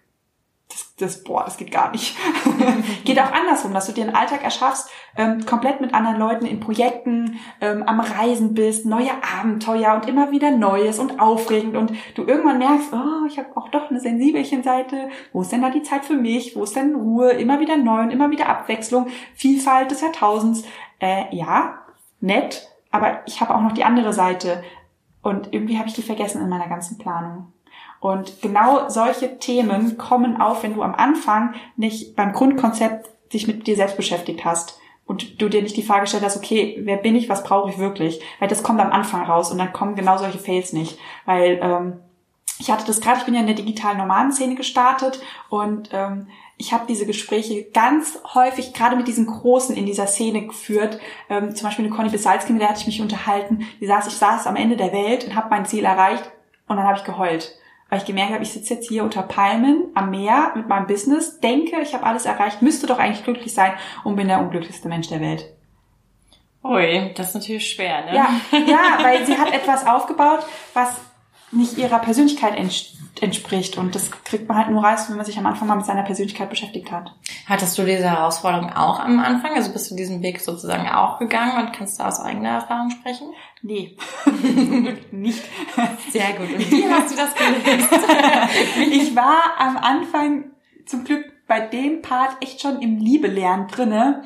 das, 0.74 0.96
das, 0.96 1.24
boah, 1.24 1.44
das 1.44 1.56
geht 1.56 1.70
gar 1.70 1.92
nicht. 1.92 2.16
geht 3.04 3.20
auch 3.20 3.30
andersrum, 3.30 3.72
dass 3.72 3.86
du 3.86 3.92
dir 3.92 4.04
einen 4.04 4.16
Alltag 4.16 4.42
erschaffst, 4.42 4.90
ähm, 5.16 5.46
komplett 5.46 5.80
mit 5.80 5.94
anderen 5.94 6.18
Leuten 6.18 6.46
in 6.46 6.58
Projekten, 6.58 7.38
ähm, 7.60 7.84
am 7.84 8.00
Reisen 8.00 8.54
bist, 8.54 8.84
neue 8.84 9.10
Abenteuer 9.38 9.94
und 9.94 10.08
immer 10.08 10.32
wieder 10.32 10.50
Neues 10.50 10.98
und 10.98 11.20
aufregend 11.20 11.76
und 11.76 11.92
du 12.16 12.24
irgendwann 12.24 12.58
merkst, 12.58 12.92
oh, 12.92 13.26
ich 13.28 13.38
habe 13.38 13.56
auch 13.56 13.68
doch 13.68 13.90
eine 13.90 14.00
sensibelchen 14.00 14.64
Seite. 14.64 15.08
Wo 15.32 15.42
ist 15.42 15.52
denn 15.52 15.62
da 15.62 15.70
die 15.70 15.82
Zeit 15.82 16.04
für 16.04 16.16
mich? 16.16 16.56
Wo 16.56 16.64
ist 16.64 16.74
denn 16.74 16.96
Ruhe? 16.96 17.30
Immer 17.30 17.60
wieder 17.60 17.76
neu 17.76 18.00
und 18.00 18.10
immer 18.10 18.30
wieder 18.30 18.48
Abwechslung, 18.48 19.06
Vielfalt 19.34 19.92
des 19.92 20.00
Jahrtausends. 20.00 20.64
Äh, 20.98 21.24
ja, 21.30 21.78
nett, 22.20 22.68
aber 22.90 23.22
ich 23.26 23.40
habe 23.40 23.54
auch 23.54 23.62
noch 23.62 23.72
die 23.72 23.84
andere 23.84 24.12
Seite. 24.12 24.64
Und 25.22 25.52
irgendwie 25.52 25.78
habe 25.78 25.88
ich 25.88 25.94
die 25.94 26.02
vergessen 26.02 26.42
in 26.42 26.48
meiner 26.48 26.68
ganzen 26.68 26.98
Planung. 26.98 27.52
Und 28.04 28.42
genau 28.42 28.90
solche 28.90 29.38
Themen 29.38 29.96
kommen 29.96 30.38
auf, 30.38 30.62
wenn 30.62 30.74
du 30.74 30.82
am 30.82 30.94
Anfang 30.94 31.54
nicht 31.78 32.14
beim 32.16 32.34
Grundkonzept 32.34 33.08
dich 33.32 33.46
mit 33.46 33.66
dir 33.66 33.76
selbst 33.76 33.96
beschäftigt 33.96 34.44
hast 34.44 34.78
und 35.06 35.40
du 35.40 35.48
dir 35.48 35.62
nicht 35.62 35.74
die 35.74 35.82
Frage 35.82 36.02
gestellt 36.02 36.22
hast, 36.22 36.36
okay, 36.36 36.82
wer 36.82 36.98
bin 36.98 37.16
ich, 37.16 37.30
was 37.30 37.42
brauche 37.44 37.70
ich 37.70 37.78
wirklich? 37.78 38.20
Weil 38.40 38.48
das 38.48 38.62
kommt 38.62 38.82
am 38.82 38.92
Anfang 38.92 39.24
raus 39.24 39.50
und 39.50 39.56
dann 39.56 39.72
kommen 39.72 39.94
genau 39.94 40.18
solche 40.18 40.38
Fails 40.38 40.74
nicht. 40.74 40.98
Weil 41.24 41.58
ähm, 41.62 42.00
ich 42.58 42.70
hatte 42.70 42.84
das 42.86 43.00
gerade, 43.00 43.20
ich 43.20 43.24
bin 43.24 43.32
ja 43.32 43.40
in 43.40 43.46
der 43.46 43.56
digitalen 43.56 43.96
Nomadenszene 43.96 44.54
gestartet 44.54 45.22
und 45.48 45.88
ähm, 45.94 46.26
ich 46.58 46.74
habe 46.74 46.84
diese 46.86 47.06
Gespräche 47.06 47.70
ganz 47.72 48.20
häufig, 48.34 48.74
gerade 48.74 48.96
mit 48.96 49.08
diesen 49.08 49.24
Großen 49.24 49.74
in 49.74 49.86
dieser 49.86 50.08
Szene 50.08 50.46
geführt. 50.46 50.98
Ähm, 51.30 51.54
zum 51.54 51.68
Beispiel 51.68 51.86
eine 51.86 51.94
Conny 51.94 52.10
Besalski, 52.10 52.52
mit 52.52 52.60
der 52.60 52.68
hatte 52.68 52.80
ich 52.80 52.86
mich 52.86 53.00
unterhalten. 53.00 53.66
Die 53.80 53.86
saß, 53.86 54.08
ich 54.08 54.16
saß 54.16 54.46
am 54.46 54.56
Ende 54.56 54.76
der 54.76 54.92
Welt 54.92 55.24
und 55.24 55.34
habe 55.34 55.48
mein 55.48 55.64
Ziel 55.64 55.86
erreicht 55.86 56.30
und 56.68 56.76
dann 56.76 56.86
habe 56.86 56.98
ich 56.98 57.04
geheult 57.04 57.56
weil 57.94 58.00
ich 58.00 58.06
gemerkt 58.06 58.32
habe, 58.32 58.42
ich 58.42 58.50
sitze 58.50 58.74
jetzt 58.74 58.88
hier 58.88 59.04
unter 59.04 59.22
Palmen 59.22 59.84
am 59.94 60.10
Meer 60.10 60.50
mit 60.56 60.66
meinem 60.66 60.88
Business, 60.88 61.38
denke, 61.38 61.80
ich 61.80 61.94
habe 61.94 62.04
alles 62.04 62.24
erreicht, 62.24 62.60
müsste 62.60 62.88
doch 62.88 62.98
eigentlich 62.98 63.22
glücklich 63.22 63.54
sein 63.54 63.72
und 64.02 64.16
bin 64.16 64.26
der 64.26 64.40
unglücklichste 64.40 64.88
Mensch 64.88 65.06
der 65.06 65.20
Welt. 65.20 65.44
Ui, 66.64 67.12
das 67.14 67.28
ist 67.28 67.34
natürlich 67.34 67.70
schwer, 67.70 68.04
ne? 68.06 68.16
Ja, 68.16 68.28
ja, 68.66 68.98
weil 69.04 69.24
sie 69.24 69.38
hat 69.38 69.54
etwas 69.54 69.86
aufgebaut, 69.86 70.44
was 70.72 70.96
nicht 71.52 71.78
ihrer 71.78 72.00
Persönlichkeit 72.00 72.56
entspricht. 72.56 73.03
Und 73.78 73.94
das 73.94 74.10
kriegt 74.24 74.48
man 74.48 74.58
halt 74.58 74.70
nur 74.70 74.84
raus, 74.84 75.08
wenn 75.08 75.16
man 75.16 75.24
sich 75.24 75.38
am 75.38 75.46
Anfang 75.46 75.68
mal 75.68 75.76
mit 75.76 75.86
seiner 75.86 76.02
Persönlichkeit 76.02 76.50
beschäftigt 76.50 76.90
hat. 76.90 77.14
Hattest 77.46 77.78
du 77.78 77.82
diese 77.82 78.10
Herausforderung 78.10 78.72
auch 78.72 78.98
am 78.98 79.20
Anfang? 79.20 79.52
Also 79.54 79.72
bist 79.72 79.90
du 79.90 79.94
diesen 79.94 80.22
Weg 80.22 80.40
sozusagen 80.40 80.88
auch 80.88 81.18
gegangen 81.18 81.64
und 81.64 81.72
kannst 81.72 82.00
du 82.00 82.04
aus 82.04 82.20
eigener 82.20 82.50
Erfahrung 82.50 82.90
sprechen? 82.90 83.32
Nee, 83.62 83.96
nicht. 85.10 85.44
Sehr 86.10 86.32
gut. 86.32 86.52
Und 86.54 86.70
wie 86.70 86.88
hast 86.88 87.12
du 87.12 87.16
das 87.16 87.34
gelöst? 87.34 87.88
ich 88.90 89.16
war 89.16 89.42
am 89.58 89.76
Anfang 89.76 90.50
zum 90.86 91.04
Glück 91.04 91.24
bei 91.46 91.60
dem 91.60 92.02
Part 92.02 92.36
echt 92.40 92.60
schon 92.60 92.80
im 92.80 92.98
Liebelernen 92.98 93.68
drinne. 93.68 94.22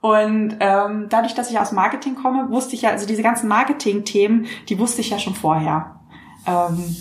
Und 0.00 0.56
ähm, 0.58 1.06
dadurch, 1.08 1.34
dass 1.34 1.50
ich 1.50 1.60
aus 1.60 1.70
Marketing 1.70 2.16
komme, 2.16 2.50
wusste 2.50 2.74
ich 2.74 2.82
ja, 2.82 2.90
also 2.90 3.06
diese 3.06 3.22
ganzen 3.22 3.46
Marketing-Themen, 3.48 4.46
die 4.68 4.78
wusste 4.78 5.00
ich 5.00 5.10
ja 5.10 5.18
schon 5.20 5.36
vorher 5.36 6.00
ähm, 6.46 6.96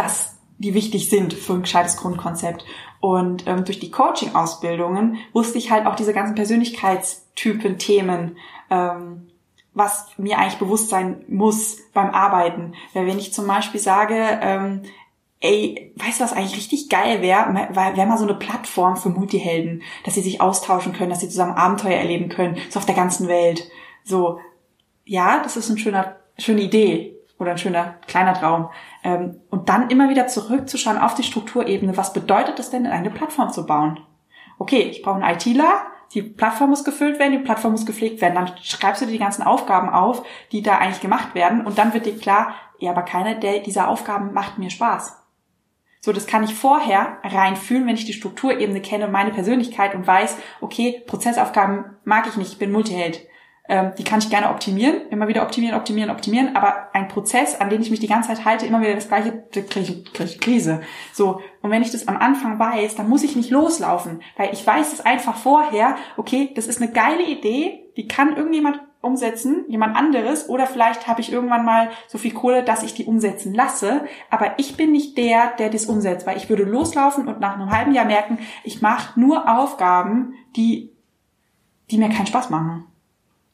dass 0.00 0.38
die 0.58 0.74
wichtig 0.74 1.08
sind 1.08 1.32
für 1.34 1.54
ein 1.54 1.62
gescheites 1.62 1.96
Grundkonzept. 1.96 2.64
Und 3.00 3.46
ähm, 3.46 3.64
durch 3.64 3.80
die 3.80 3.90
Coaching-Ausbildungen 3.90 5.18
wusste 5.32 5.58
ich 5.58 5.70
halt 5.70 5.86
auch 5.86 5.94
diese 5.94 6.12
ganzen 6.12 6.34
Persönlichkeitstypen, 6.34 7.78
Themen, 7.78 8.36
ähm, 8.70 9.28
was 9.72 10.06
mir 10.18 10.38
eigentlich 10.38 10.58
bewusst 10.58 10.88
sein 10.88 11.24
muss 11.28 11.78
beim 11.94 12.10
Arbeiten. 12.10 12.74
Weil 12.92 13.06
wenn 13.06 13.18
ich 13.18 13.32
zum 13.32 13.46
Beispiel 13.46 13.80
sage, 13.80 14.14
ähm, 14.42 14.82
ey, 15.40 15.92
weißt 15.96 16.20
du, 16.20 16.24
was 16.24 16.32
eigentlich 16.32 16.56
richtig 16.56 16.88
geil 16.90 17.22
wäre? 17.22 17.54
Wäre 17.72 18.06
mal 18.06 18.18
so 18.18 18.24
eine 18.24 18.34
Plattform 18.34 18.96
für 18.96 19.08
Multihelden, 19.08 19.82
dass 20.04 20.14
sie 20.14 20.22
sich 20.22 20.40
austauschen 20.40 20.92
können, 20.92 21.10
dass 21.10 21.20
sie 21.20 21.28
zusammen 21.28 21.54
Abenteuer 21.54 21.96
erleben 21.96 22.28
können, 22.28 22.58
so 22.68 22.78
auf 22.78 22.86
der 22.86 22.94
ganzen 22.94 23.28
Welt. 23.28 23.70
So, 24.04 24.40
ja, 25.04 25.42
das 25.42 25.56
ist 25.56 25.70
eine 25.70 25.78
schöne, 25.78 26.16
schöne 26.36 26.62
Idee 26.62 27.19
oder 27.40 27.52
ein 27.52 27.58
schöner 27.58 27.94
kleiner 28.06 28.34
Traum. 28.34 28.68
Ähm, 29.02 29.40
und 29.50 29.68
dann 29.68 29.90
immer 29.90 30.10
wieder 30.10 30.28
zurückzuschauen 30.28 30.98
auf 30.98 31.14
die 31.14 31.22
Strukturebene. 31.22 31.96
Was 31.96 32.12
bedeutet 32.12 32.58
es 32.58 32.70
denn, 32.70 32.86
eine 32.86 33.10
Plattform 33.10 33.50
zu 33.50 33.66
bauen? 33.66 33.98
Okay, 34.58 34.82
ich 34.82 35.02
brauche 35.02 35.22
einen 35.22 35.34
ITler, 35.34 35.86
die 36.12 36.22
Plattform 36.22 36.70
muss 36.70 36.84
gefüllt 36.84 37.18
werden, 37.18 37.32
die 37.32 37.38
Plattform 37.38 37.72
muss 37.72 37.86
gepflegt 37.86 38.20
werden. 38.20 38.34
Dann 38.34 38.52
schreibst 38.62 39.00
du 39.00 39.06
dir 39.06 39.12
die 39.12 39.18
ganzen 39.18 39.42
Aufgaben 39.42 39.88
auf, 39.88 40.22
die 40.52 40.62
da 40.62 40.78
eigentlich 40.78 41.00
gemacht 41.00 41.34
werden. 41.34 41.64
Und 41.64 41.78
dann 41.78 41.94
wird 41.94 42.06
dir 42.06 42.18
klar, 42.18 42.54
ja, 42.78 42.90
aber 42.90 43.02
keine 43.02 43.36
dieser 43.60 43.88
Aufgaben 43.88 44.32
macht 44.32 44.58
mir 44.58 44.70
Spaß. 44.70 45.16
So, 46.02 46.12
das 46.12 46.26
kann 46.26 46.44
ich 46.44 46.54
vorher 46.54 47.18
reinfühlen, 47.22 47.86
wenn 47.86 47.94
ich 47.94 48.06
die 48.06 48.14
Strukturebene 48.14 48.80
kenne 48.80 49.06
und 49.06 49.12
meine 49.12 49.32
Persönlichkeit 49.32 49.94
und 49.94 50.06
weiß, 50.06 50.36
okay, 50.60 51.02
Prozessaufgaben 51.06 51.96
mag 52.04 52.26
ich 52.26 52.36
nicht, 52.36 52.52
ich 52.52 52.58
bin 52.58 52.72
Multiheld. 52.72 53.26
Ähm, 53.70 53.92
die 53.96 54.02
kann 54.02 54.18
ich 54.18 54.28
gerne 54.30 54.50
optimieren, 54.50 55.02
immer 55.10 55.28
wieder 55.28 55.44
optimieren, 55.44 55.76
optimieren, 55.76 56.10
optimieren, 56.10 56.56
aber 56.56 56.88
ein 56.92 57.06
Prozess, 57.06 57.60
an 57.60 57.70
den 57.70 57.80
ich 57.80 57.90
mich 57.92 58.00
die 58.00 58.08
ganze 58.08 58.30
Zeit 58.30 58.44
halte, 58.44 58.66
immer 58.66 58.80
wieder 58.80 58.96
das 58.96 59.06
gleiche, 59.06 59.44
kriege 59.52 60.02
ich, 60.18 60.40
Krise. 60.40 60.80
So, 61.12 61.40
und 61.62 61.70
wenn 61.70 61.80
ich 61.80 61.92
das 61.92 62.08
am 62.08 62.16
Anfang 62.16 62.58
weiß, 62.58 62.96
dann 62.96 63.08
muss 63.08 63.22
ich 63.22 63.36
nicht 63.36 63.50
loslaufen, 63.50 64.22
weil 64.36 64.52
ich 64.52 64.66
weiß 64.66 64.92
es 64.92 65.00
einfach 65.00 65.36
vorher, 65.36 65.94
okay, 66.16 66.50
das 66.56 66.66
ist 66.66 66.82
eine 66.82 66.90
geile 66.90 67.22
Idee, 67.22 67.84
die 67.96 68.08
kann 68.08 68.36
irgendjemand 68.36 68.80
umsetzen, 69.02 69.64
jemand 69.68 69.94
anderes, 69.94 70.48
oder 70.48 70.66
vielleicht 70.66 71.06
habe 71.06 71.20
ich 71.20 71.32
irgendwann 71.32 71.64
mal 71.64 71.90
so 72.08 72.18
viel 72.18 72.34
Kohle, 72.34 72.64
dass 72.64 72.82
ich 72.82 72.94
die 72.94 73.04
umsetzen 73.04 73.54
lasse, 73.54 74.04
aber 74.30 74.58
ich 74.58 74.76
bin 74.76 74.90
nicht 74.90 75.16
der, 75.16 75.52
der 75.60 75.70
das 75.70 75.86
umsetzt, 75.86 76.26
weil 76.26 76.38
ich 76.38 76.48
würde 76.48 76.64
loslaufen 76.64 77.28
und 77.28 77.38
nach 77.38 77.54
einem 77.54 77.70
halben 77.70 77.94
Jahr 77.94 78.04
merken, 78.04 78.38
ich 78.64 78.82
mache 78.82 79.18
nur 79.20 79.48
Aufgaben, 79.48 80.34
die, 80.56 80.90
die 81.92 81.98
mir 81.98 82.08
keinen 82.08 82.26
Spaß 82.26 82.50
machen. 82.50 82.86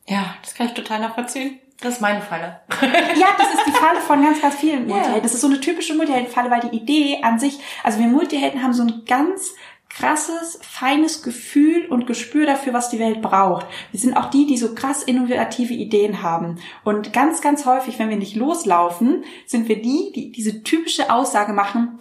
Ja, 0.09 0.37
das 0.43 0.55
kann 0.55 0.67
ich 0.67 0.75
total 0.75 1.01
nachvollziehen. 1.01 1.59
Das 1.81 1.95
ist 1.95 2.01
meine 2.01 2.23
Falle. 2.23 2.61
ja, 2.81 3.27
das 3.37 3.55
ist 3.55 3.67
die 3.67 3.73
Falle 3.73 4.01
von 4.01 4.23
ganz, 4.23 4.41
ganz 4.41 4.55
vielen 4.55 4.87
Multihelden. 4.87 5.23
Das 5.23 5.35
ist 5.35 5.43
so 5.43 5.47
eine 5.47 5.61
typische 5.61 5.95
Multihelden-Falle, 5.95 6.51
weil 6.51 6.61
die 6.61 6.77
Idee 6.77 7.21
an 7.23 7.39
sich, 7.39 7.59
also 7.83 7.99
wir 7.99 8.07
Multihelden 8.07 8.63
haben 8.63 8.73
so 8.73 8.83
ein 8.83 9.03
ganz 9.07 9.53
krasses, 9.91 10.59
feines 10.63 11.23
Gefühl 11.23 11.87
und 11.87 12.07
Gespür 12.07 12.47
dafür, 12.47 12.73
was 12.73 12.91
die 12.91 12.99
Welt 12.99 13.23
braucht. 13.23 13.67
Wir 13.93 14.01
sind 14.01 14.17
auch 14.17 14.31
die, 14.31 14.47
die 14.47 14.57
so 14.57 14.75
krass 14.75 15.03
innovative 15.03 15.75
Ideen 15.75 16.23
haben. 16.23 16.59
Und 16.85 17.13
ganz, 17.13 17.41
ganz 17.41 17.67
häufig, 17.67 17.99
wenn 17.99 18.11
wir 18.11 18.17
nicht 18.17 18.37
loslaufen, 18.37 19.25
sind 19.47 19.69
wir 19.69 19.81
die, 19.81 20.13
die 20.15 20.33
diese 20.33 20.63
typische 20.63 21.11
Aussage 21.11 21.53
machen, 21.53 21.99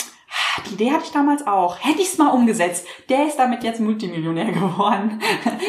die 0.68 0.74
Idee 0.74 0.92
hatte 0.92 1.06
ich 1.06 1.12
damals 1.12 1.46
auch. 1.46 1.84
Hätte 1.84 2.02
ich 2.02 2.10
es 2.10 2.18
mal 2.18 2.30
umgesetzt. 2.30 2.88
Der 3.10 3.28
ist 3.28 3.38
damit 3.38 3.64
jetzt 3.64 3.80
Multimillionär 3.80 4.52
geworden. 4.52 5.22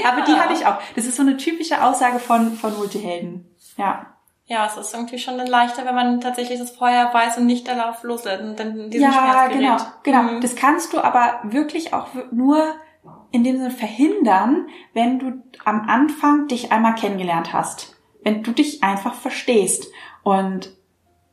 Ja. 0.02 0.10
Aber 0.10 0.22
die 0.22 0.34
hatte 0.34 0.54
ich 0.54 0.66
auch. 0.66 0.78
Das 0.94 1.06
ist 1.06 1.16
so 1.16 1.22
eine 1.22 1.36
typische 1.36 1.82
Aussage 1.82 2.18
von, 2.18 2.52
von 2.52 2.76
Multihelden. 2.76 3.54
Ja. 3.76 4.06
Ja, 4.48 4.64
es 4.66 4.76
ist 4.76 4.94
irgendwie 4.94 5.18
schon 5.18 5.38
dann 5.38 5.48
leichter, 5.48 5.84
wenn 5.84 5.94
man 5.96 6.20
tatsächlich 6.20 6.60
das 6.60 6.70
vorher 6.70 7.12
weiß 7.12 7.38
und 7.38 7.46
nicht 7.46 7.66
darauf 7.66 8.04
loslässt 8.04 8.42
und 8.42 8.58
dann 8.58 8.90
diesen 8.90 9.10
ja, 9.10 9.12
Schmerz 9.12 9.48
gerät. 9.48 9.58
genau, 9.58 9.76
genau. 10.04 10.22
Mhm. 10.22 10.40
Das 10.40 10.54
kannst 10.54 10.92
du 10.92 11.00
aber 11.00 11.40
wirklich 11.42 11.92
auch 11.92 12.06
nur 12.30 12.76
in 13.32 13.42
dem 13.42 13.56
Sinne 13.56 13.72
verhindern, 13.72 14.68
wenn 14.94 15.18
du 15.18 15.42
am 15.64 15.88
Anfang 15.88 16.46
dich 16.46 16.70
einmal 16.70 16.94
kennengelernt 16.94 17.52
hast. 17.52 17.96
Wenn 18.22 18.44
du 18.44 18.52
dich 18.52 18.84
einfach 18.84 19.14
verstehst. 19.14 19.88
Und 20.22 20.75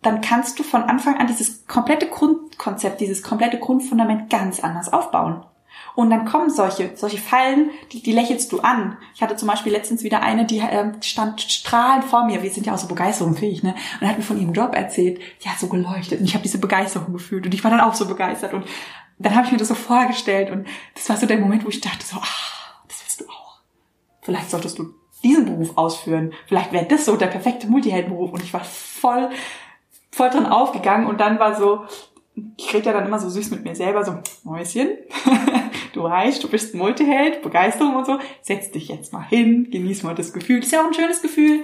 dann 0.06 0.22
kannst 0.22 0.60
du 0.60 0.64
von 0.64 0.84
Anfang 0.84 1.18
an 1.18 1.28
dieses 1.28 1.66
komplette 1.68 2.08
Grundkonzept, 2.08 3.02
dieses 3.02 3.24
komplette 3.24 3.60
Grundfundament 3.60 4.30
ganz 4.30 4.60
anders 4.60 4.92
aufbauen. 4.92 5.44
Und 5.96 6.10
dann 6.10 6.26
kommen 6.26 6.50
solche, 6.50 6.96
solche 6.96 7.20
Fallen, 7.20 7.70
die, 7.92 8.02
die 8.02 8.14
lächelst 8.14 8.52
du 8.52 8.62
an. 8.62 8.98
Ich 9.14 9.22
hatte 9.22 9.36
zum 9.36 9.48
Beispiel 9.48 9.72
letztens 9.72 10.04
wieder 10.04 10.22
eine, 10.22 10.46
die 10.46 10.60
äh, 10.60 10.92
stand 11.02 11.42
strahlend 11.42 12.06
vor 12.06 12.26
mir. 12.26 12.42
Wir 12.42 12.50
sind 12.50 12.66
ja 12.66 12.74
auch 12.74 12.80
so 12.80 12.88
begeisterungsfähig, 12.88 13.62
ne? 13.62 13.76
Und 14.02 14.08
hat 14.08 14.18
mir 14.18 14.24
von 14.24 14.40
ihrem 14.40 14.54
Job 14.54 14.76
erzählt. 14.76 15.22
Die 15.44 15.50
hat 15.50 15.60
so 15.60 15.68
geleuchtet 15.68 16.20
und 16.20 16.26
ich 16.26 16.34
habe 16.34 16.44
diese 16.44 16.58
Begeisterung 16.58 17.14
gefühlt 17.14 17.46
und 17.46 17.54
ich 17.54 17.64
war 17.64 17.70
dann 17.70 17.80
auch 17.80 17.94
so 17.94 18.08
begeistert. 18.08 18.54
Und 18.54 18.66
dann 19.20 19.36
habe 19.36 19.46
ich 19.46 19.52
mir 19.52 19.60
das 19.60 19.68
so 19.68 19.76
vorgestellt 19.76 20.50
und 20.50 20.68
das 20.96 21.08
war 21.10 21.18
so 21.18 21.28
der 21.28 21.38
Moment, 21.38 21.64
wo 21.64 21.70
ich 21.70 21.82
dachte 21.82 22.06
so, 22.06 22.18
ah, 22.18 22.84
das 22.88 23.02
willst 23.04 23.22
du 23.22 23.26
auch. 23.26 23.60
Vielleicht 24.22 24.50
solltest 24.50 24.80
du 24.80 24.94
diesen 25.24 25.46
Beruf 25.46 25.78
ausführen. 25.78 26.34
Vielleicht 26.48 26.72
wäre 26.72 26.86
das 26.86 27.06
so 27.06 27.16
der 27.16 27.28
perfekte 27.28 27.68
Multiheldenberuf. 27.68 28.32
Und 28.32 28.44
ich 28.44 28.54
war 28.54 28.64
voll 28.64 29.30
voll 30.14 30.30
drin 30.30 30.46
aufgegangen 30.46 31.08
und 31.08 31.20
dann 31.20 31.40
war 31.40 31.56
so, 31.56 31.86
ich 32.58 32.74
rede 32.74 32.88
ja 32.88 32.94
dann 32.94 33.08
immer 33.08 33.20
so 33.20 33.30
süß 33.30 33.50
mit 33.52 33.64
mir 33.64 33.76
selber, 33.76 34.04
so, 34.04 34.16
Mäuschen, 34.44 34.90
du 35.94 36.04
weißt, 36.04 36.44
du 36.44 36.50
bist 36.50 36.74
ein 36.74 36.78
Multiheld, 36.78 37.42
Begeisterung 37.42 37.96
und 37.96 38.06
so, 38.06 38.20
setz 38.42 38.72
dich 38.72 38.90
jetzt 38.90 39.12
mal 39.12 39.24
hin, 39.24 39.70
genieß 39.72 40.04
mal 40.04 40.14
das 40.14 40.32
Gefühl, 40.32 40.60
das 40.60 40.68
ist 40.68 40.74
ja 40.74 40.82
auch 40.82 40.88
ein 40.88 40.94
schönes 40.94 41.22
Gefühl. 41.22 41.64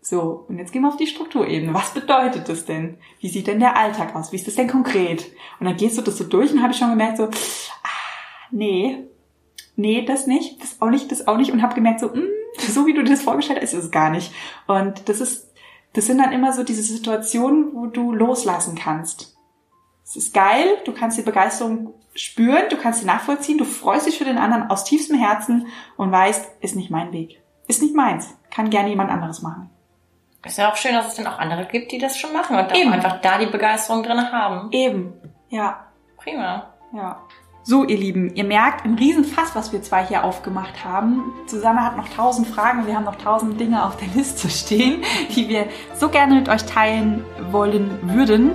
So, 0.00 0.44
und 0.48 0.58
jetzt 0.58 0.72
gehen 0.72 0.82
wir 0.82 0.88
auf 0.88 0.98
die 0.98 1.06
Strukturebene. 1.06 1.72
Was 1.72 1.94
bedeutet 1.94 2.48
das 2.48 2.66
denn? 2.66 2.98
Wie 3.20 3.28
sieht 3.28 3.46
denn 3.46 3.60
der 3.60 3.76
Alltag 3.76 4.14
aus? 4.14 4.32
Wie 4.32 4.36
ist 4.36 4.46
das 4.46 4.56
denn 4.56 4.68
konkret? 4.68 5.32
Und 5.60 5.66
dann 5.66 5.76
gehst 5.76 5.96
du 5.96 6.02
das 6.02 6.18
so 6.18 6.24
durch 6.24 6.52
und 6.52 6.62
habe 6.62 6.72
ich 6.72 6.78
schon 6.78 6.90
gemerkt, 6.90 7.16
so, 7.16 7.24
ah, 7.24 7.88
nee, 8.50 9.04
nee, 9.76 10.04
das 10.04 10.26
nicht, 10.26 10.62
das 10.62 10.82
auch 10.82 10.90
nicht, 10.90 11.10
das 11.10 11.26
auch 11.26 11.38
nicht 11.38 11.52
und 11.52 11.62
habe 11.62 11.74
gemerkt, 11.74 12.00
so, 12.00 12.08
mh, 12.08 12.18
mm, 12.18 12.28
so 12.58 12.86
wie 12.86 12.92
du 12.92 13.02
das 13.02 13.22
vorgestellt 13.22 13.60
hast, 13.62 13.72
ist 13.72 13.84
es 13.84 13.90
gar 13.90 14.10
nicht. 14.10 14.32
Und 14.66 15.08
das 15.08 15.20
ist 15.20 15.53
das 15.94 16.06
sind 16.06 16.18
dann 16.18 16.32
immer 16.32 16.52
so 16.52 16.62
diese 16.64 16.82
Situationen, 16.82 17.74
wo 17.74 17.86
du 17.86 18.12
loslassen 18.12 18.74
kannst. 18.74 19.34
Es 20.04 20.16
ist 20.16 20.34
geil, 20.34 20.66
du 20.84 20.92
kannst 20.92 21.16
die 21.16 21.22
Begeisterung 21.22 21.94
spüren, 22.14 22.68
du 22.68 22.76
kannst 22.76 23.00
sie 23.00 23.06
nachvollziehen, 23.06 23.58
du 23.58 23.64
freust 23.64 24.06
dich 24.06 24.18
für 24.18 24.24
den 24.24 24.38
anderen 24.38 24.70
aus 24.70 24.84
tiefstem 24.84 25.18
Herzen 25.18 25.68
und 25.96 26.12
weißt, 26.12 26.46
ist 26.60 26.76
nicht 26.76 26.90
mein 26.90 27.12
Weg. 27.12 27.40
Ist 27.66 27.80
nicht 27.80 27.94
meins. 27.94 28.36
Kann 28.50 28.70
gerne 28.70 28.90
jemand 28.90 29.10
anderes 29.10 29.40
machen. 29.40 29.70
Ist 30.44 30.58
ja 30.58 30.70
auch 30.70 30.76
schön, 30.76 30.92
dass 30.92 31.08
es 31.08 31.14
dann 31.14 31.26
auch 31.26 31.38
andere 31.38 31.64
gibt, 31.64 31.90
die 31.90 31.98
das 31.98 32.18
schon 32.18 32.32
machen 32.32 32.56
und 32.56 32.74
Eben. 32.76 32.92
einfach 32.92 33.20
da 33.22 33.38
die 33.38 33.46
Begeisterung 33.46 34.02
drin 34.02 34.30
haben. 34.30 34.70
Eben. 34.72 35.14
Ja. 35.48 35.86
Prima. 36.18 36.74
Ja. 36.92 37.22
So, 37.66 37.82
ihr 37.82 37.96
Lieben, 37.96 38.34
ihr 38.34 38.44
merkt, 38.44 38.84
ein 38.84 38.96
Riesenfass, 38.96 39.54
was 39.54 39.72
wir 39.72 39.80
zwei 39.80 40.04
hier 40.04 40.22
aufgemacht 40.22 40.84
haben. 40.84 41.32
Susanne 41.46 41.82
hat 41.82 41.96
noch 41.96 42.10
tausend 42.10 42.46
Fragen 42.46 42.86
wir 42.86 42.94
haben 42.94 43.06
noch 43.06 43.16
tausend 43.16 43.58
Dinge 43.58 43.86
auf 43.86 43.96
der 43.96 44.08
Liste 44.14 44.50
stehen, 44.50 45.02
die 45.34 45.48
wir 45.48 45.68
so 45.98 46.10
gerne 46.10 46.34
mit 46.34 46.50
euch 46.50 46.66
teilen 46.66 47.24
wollen 47.50 47.98
würden. 48.02 48.50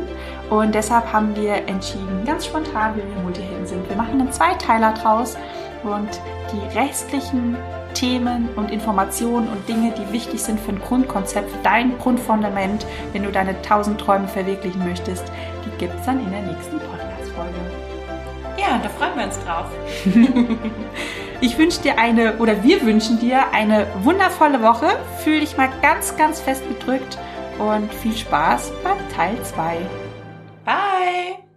Und 0.52 0.76
deshalb 0.76 1.12
haben 1.12 1.36
wir 1.36 1.54
entschieden, 1.68 2.24
ganz 2.24 2.46
spontan, 2.46 2.98
wie 2.98 3.02
wir 3.02 3.24
Multihelden 3.24 3.66
sind. 3.66 3.90
Wir 3.90 3.96
machen 3.96 4.22
einen 4.22 4.32
Zweiteiler 4.32 4.94
draus 4.94 5.38
und 5.82 6.22
die 6.54 6.78
restlichen 6.78 7.58
Themen 7.96 8.48
und 8.58 8.70
Informationen 8.70 9.48
und 9.48 9.68
Dinge, 9.68 9.92
die 9.98 10.14
wichtig 10.14 10.40
sind 10.40 10.60
für 10.60 10.74
ein 10.74 10.80
Grundkonzept, 10.80 11.50
für 11.50 11.64
dein 11.64 11.98
Grundfundament, 11.98 12.86
wenn 13.14 13.24
du 13.24 13.32
deine 13.32 13.60
tausend 13.64 14.00
Träume 14.00 14.28
verwirklichen 14.28 14.88
möchtest, 14.88 15.24
die 15.66 15.78
gibt 15.80 16.00
es 16.00 16.06
dann 16.06 16.20
in 16.24 16.30
der 16.30 16.44
nächsten 16.44 16.78
Podcast-Folge. 16.78 17.79
Ja, 18.60 18.80
da 18.82 18.90
freuen 18.90 19.16
wir 19.16 19.26
uns 19.26 19.40
drauf. 19.40 19.68
ich 21.42 21.58
wünsche 21.58 21.82
dir 21.82 21.98
eine, 21.98 22.38
oder 22.38 22.64
wir 22.64 22.82
wünschen 22.86 23.20
dir 23.20 23.52
eine 23.54 23.88
wundervolle 24.04 24.62
Woche. 24.62 24.88
Fühl 25.24 25.40
dich 25.40 25.58
mal 25.58 25.70
ganz, 25.82 26.16
ganz 26.18 26.42
fest 26.42 26.64
bedrückt 26.68 27.18
und 27.58 27.94
viel 27.94 28.16
Spaß 28.16 28.72
beim 28.84 28.98
Teil 29.16 29.42
2. 29.44 29.78
Bye! 30.66 31.49